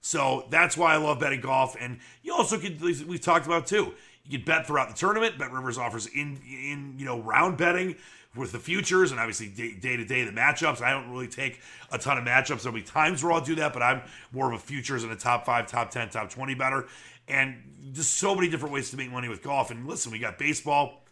so 0.00 0.46
that's 0.50 0.76
why 0.76 0.94
I 0.94 0.96
love 0.96 1.20
betting 1.20 1.40
golf. 1.40 1.76
And 1.78 1.98
you 2.22 2.32
also 2.32 2.58
could, 2.58 2.80
we've 2.80 3.20
talked 3.20 3.46
about 3.46 3.66
too, 3.66 3.94
you 4.24 4.38
can 4.38 4.44
bet 4.44 4.66
throughout 4.66 4.88
the 4.88 4.94
tournament. 4.94 5.38
Bet 5.38 5.52
Rivers 5.52 5.78
offers 5.78 6.06
in, 6.06 6.40
in 6.46 6.94
you 6.96 7.04
know, 7.04 7.20
round 7.20 7.58
betting 7.58 7.96
with 8.34 8.52
the 8.52 8.58
futures 8.58 9.10
and 9.10 9.20
obviously 9.20 9.48
day 9.48 9.96
to 9.96 10.04
day 10.04 10.24
the 10.24 10.30
matchups. 10.30 10.80
I 10.80 10.92
don't 10.92 11.10
really 11.10 11.26
take 11.26 11.60
a 11.90 11.98
ton 11.98 12.16
of 12.16 12.24
matchups. 12.24 12.62
There'll 12.62 12.76
be 12.76 12.82
times 12.82 13.22
where 13.22 13.32
I'll 13.32 13.40
do 13.40 13.56
that, 13.56 13.72
but 13.72 13.82
I'm 13.82 14.02
more 14.32 14.52
of 14.52 14.54
a 14.54 14.62
futures 14.62 15.02
and 15.02 15.12
a 15.12 15.16
top 15.16 15.44
five, 15.44 15.66
top 15.66 15.90
10, 15.90 16.10
top 16.10 16.30
20 16.30 16.54
better. 16.54 16.86
And 17.28 17.92
just 17.92 18.14
so 18.14 18.34
many 18.34 18.48
different 18.48 18.72
ways 18.72 18.90
to 18.90 18.96
make 18.96 19.10
money 19.10 19.28
with 19.28 19.42
golf. 19.42 19.70
And 19.70 19.86
listen, 19.86 20.12
we 20.12 20.18
got 20.18 20.38
baseball 20.38 21.04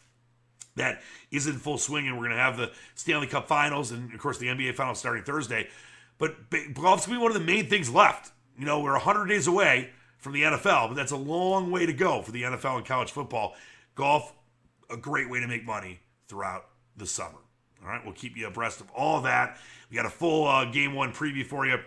that 0.76 1.02
is 1.30 1.46
in 1.46 1.54
full 1.54 1.76
swing, 1.76 2.06
and 2.06 2.16
we're 2.16 2.26
going 2.26 2.36
to 2.36 2.42
have 2.42 2.56
the 2.56 2.70
Stanley 2.94 3.26
Cup 3.26 3.48
finals 3.48 3.90
and, 3.90 4.12
of 4.14 4.20
course, 4.20 4.38
the 4.38 4.46
NBA 4.46 4.74
finals 4.74 4.98
starting 4.98 5.24
Thursday. 5.24 5.68
But 6.18 6.50
golf's 6.74 7.04
to 7.04 7.10
be 7.10 7.16
one 7.16 7.30
of 7.30 7.38
the 7.38 7.44
main 7.44 7.68
things 7.68 7.90
left 7.90 8.32
you 8.58 8.66
know, 8.66 8.80
we're 8.80 8.92
100 8.92 9.26
days 9.26 9.46
away 9.46 9.90
from 10.18 10.32
the 10.32 10.42
NFL, 10.42 10.88
but 10.88 10.94
that's 10.94 11.12
a 11.12 11.16
long 11.16 11.70
way 11.70 11.86
to 11.86 11.92
go 11.92 12.22
for 12.22 12.32
the 12.32 12.42
NFL 12.42 12.78
and 12.78 12.84
college 12.84 13.12
football. 13.12 13.54
Golf, 13.94 14.34
a 14.90 14.96
great 14.96 15.30
way 15.30 15.38
to 15.40 15.46
make 15.46 15.64
money 15.64 16.00
throughout 16.26 16.66
the 16.96 17.06
summer. 17.06 17.38
All 17.80 17.88
right, 17.88 18.04
we'll 18.04 18.14
keep 18.14 18.36
you 18.36 18.48
abreast 18.48 18.80
of 18.80 18.90
all 18.90 19.20
that. 19.22 19.58
We 19.88 19.96
got 19.96 20.06
a 20.06 20.10
full 20.10 20.48
uh, 20.48 20.64
game 20.64 20.94
one 20.94 21.12
preview 21.12 21.46
for 21.46 21.64
you 21.64 21.78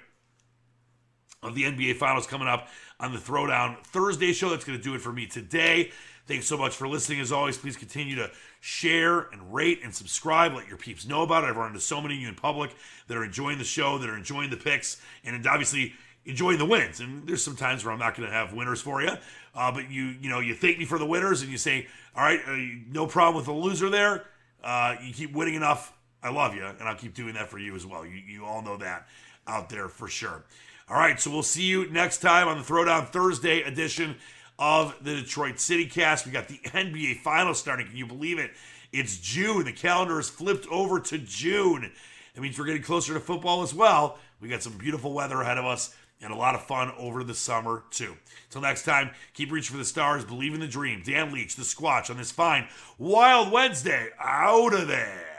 of 1.44 1.56
the 1.56 1.64
NBA 1.64 1.98
Finals 1.98 2.26
coming 2.26 2.48
up 2.48 2.70
on 3.00 3.12
the 3.12 3.20
Throwdown 3.20 3.84
Thursday 3.86 4.32
show. 4.32 4.50
That's 4.50 4.64
going 4.64 4.78
to 4.78 4.84
do 4.84 4.96
it 4.96 5.02
for 5.02 5.12
me 5.12 5.26
today. 5.26 5.92
Thanks 6.28 6.48
so 6.48 6.58
much 6.58 6.76
for 6.76 6.88
listening. 6.88 7.20
As 7.20 7.32
always, 7.32 7.58
please 7.58 7.76
continue 7.76 8.16
to 8.16 8.32
share 8.60 9.22
and 9.32 9.54
rate 9.54 9.82
and 9.84 9.94
subscribe. 9.94 10.54
Let 10.54 10.68
your 10.68 10.78
peeps 10.78 11.08
know 11.08 11.24
about 11.24 11.44
it. 11.44 11.48
I've 11.48 11.58
run 11.58 11.70
into 11.70 11.80
so 11.80 12.00
many 12.00 12.16
of 12.16 12.22
you 12.22 12.30
in 12.30 12.36
public 12.36 12.76
that 13.08 13.18
are 13.18 13.24
enjoying 13.24 13.58
the 13.58 13.64
show, 13.64 13.98
that 13.98 14.10
are 14.10 14.18
enjoying 14.18 14.50
the 14.50 14.58
picks, 14.58 15.02
and 15.24 15.46
obviously 15.48 15.94
enjoying 16.26 16.60
the 16.60 16.66
wins. 16.66 17.00
And 17.00 17.28
there's 17.28 17.44
some 17.44 17.56
times 17.56 17.84
where 17.84 17.94
I'm 17.94 18.00
not 18.00 18.16
going 18.16 18.30
to 18.30 18.34
have 18.34 18.54
winners 18.54 18.82
for 18.82 19.02
you, 19.02 19.12
uh, 19.56 19.72
but 19.72 19.90
you 19.90 20.16
you 20.22 20.30
know 20.30 20.40
you 20.40 20.54
thank 20.54 20.78
me 20.78 20.86
for 20.86 21.00
the 21.00 21.06
winners 21.06 21.42
and 21.42 21.52
you 21.52 21.58
say, 21.58 21.88
all 22.16 22.24
right, 22.24 22.40
uh, 22.48 22.56
no 22.92 23.08
problem 23.08 23.36
with 23.36 23.46
the 23.46 23.54
loser 23.54 23.90
there. 23.90 24.26
Uh, 24.64 24.96
you 25.04 25.14
keep 25.14 25.34
winning 25.34 25.56
enough. 25.56 25.94
I 26.24 26.30
love 26.30 26.54
you, 26.56 26.64
and 26.64 26.84
I'll 26.84 26.96
keep 26.96 27.16
doing 27.16 27.34
that 27.34 27.50
for 27.50 27.58
you 27.58 27.76
as 27.76 27.86
well. 27.86 28.06
You 28.06 28.22
you 28.26 28.46
all 28.46 28.62
know 28.62 28.78
that 28.78 29.08
out 29.48 29.70
there 29.70 29.90
for 29.90 30.08
sure. 30.08 30.44
All 30.88 30.98
right, 30.98 31.20
so 31.20 31.32
we'll 31.32 31.42
see 31.42 31.64
you 31.64 31.90
next 31.90 32.20
time 32.20 32.48
on 32.48 32.58
the 32.58 32.64
Throwdown 32.64 33.08
Thursday 33.08 33.62
edition 33.62 34.18
of 34.62 34.96
the 35.02 35.16
Detroit 35.16 35.60
City 35.60 35.88
Cast. 35.88 36.28
We 36.28 36.32
got 36.32 36.48
the 36.48 36.60
NBA 36.60 37.18
Finals 37.22 37.60
starting. 37.60 37.88
Can 37.88 37.98
you 37.98 38.06
believe 38.06 38.38
it? 38.38 38.52
It's 38.94 39.18
June. 39.18 39.66
The 39.66 39.74
calendar 39.74 40.20
is 40.20 40.30
flipped 40.30 40.68
over 40.68 41.00
to 41.00 41.18
June. 41.18 41.92
It 42.36 42.42
means 42.42 42.60
we're 42.60 42.66
getting 42.66 42.84
closer 42.84 43.16
to 43.16 43.20
football 43.20 43.64
as 43.64 43.74
well. 43.74 44.20
We 44.40 44.50
got 44.50 44.62
some 44.62 44.78
beautiful 44.78 45.14
weather 45.14 45.42
ahead 45.42 45.58
of 45.58 45.66
us 45.66 45.96
and 46.22 46.32
a 46.32 46.36
lot 46.36 46.54
of 46.54 46.64
fun 46.68 46.92
over 47.00 47.24
the 47.24 47.34
summer, 47.34 47.84
too. 47.90 48.16
Till 48.52 48.62
next 48.62 48.84
time, 48.84 49.10
keep 49.34 49.52
reaching 49.52 49.74
for 49.74 49.80
the 49.80 49.86
stars, 49.86 50.24
believe 50.24 50.54
in 50.54 50.60
the 50.60 50.68
dream. 50.68 51.02
Dan 51.04 51.34
Leach, 51.34 51.56
the 51.56 51.64
Squatch, 51.64 52.12
on 52.12 52.18
this 52.18 52.32
fine 52.32 52.68
Wild 53.00 53.52
Wednesday. 53.52 54.10
Out 54.20 54.76
of 54.76 54.88
there. 54.88 55.31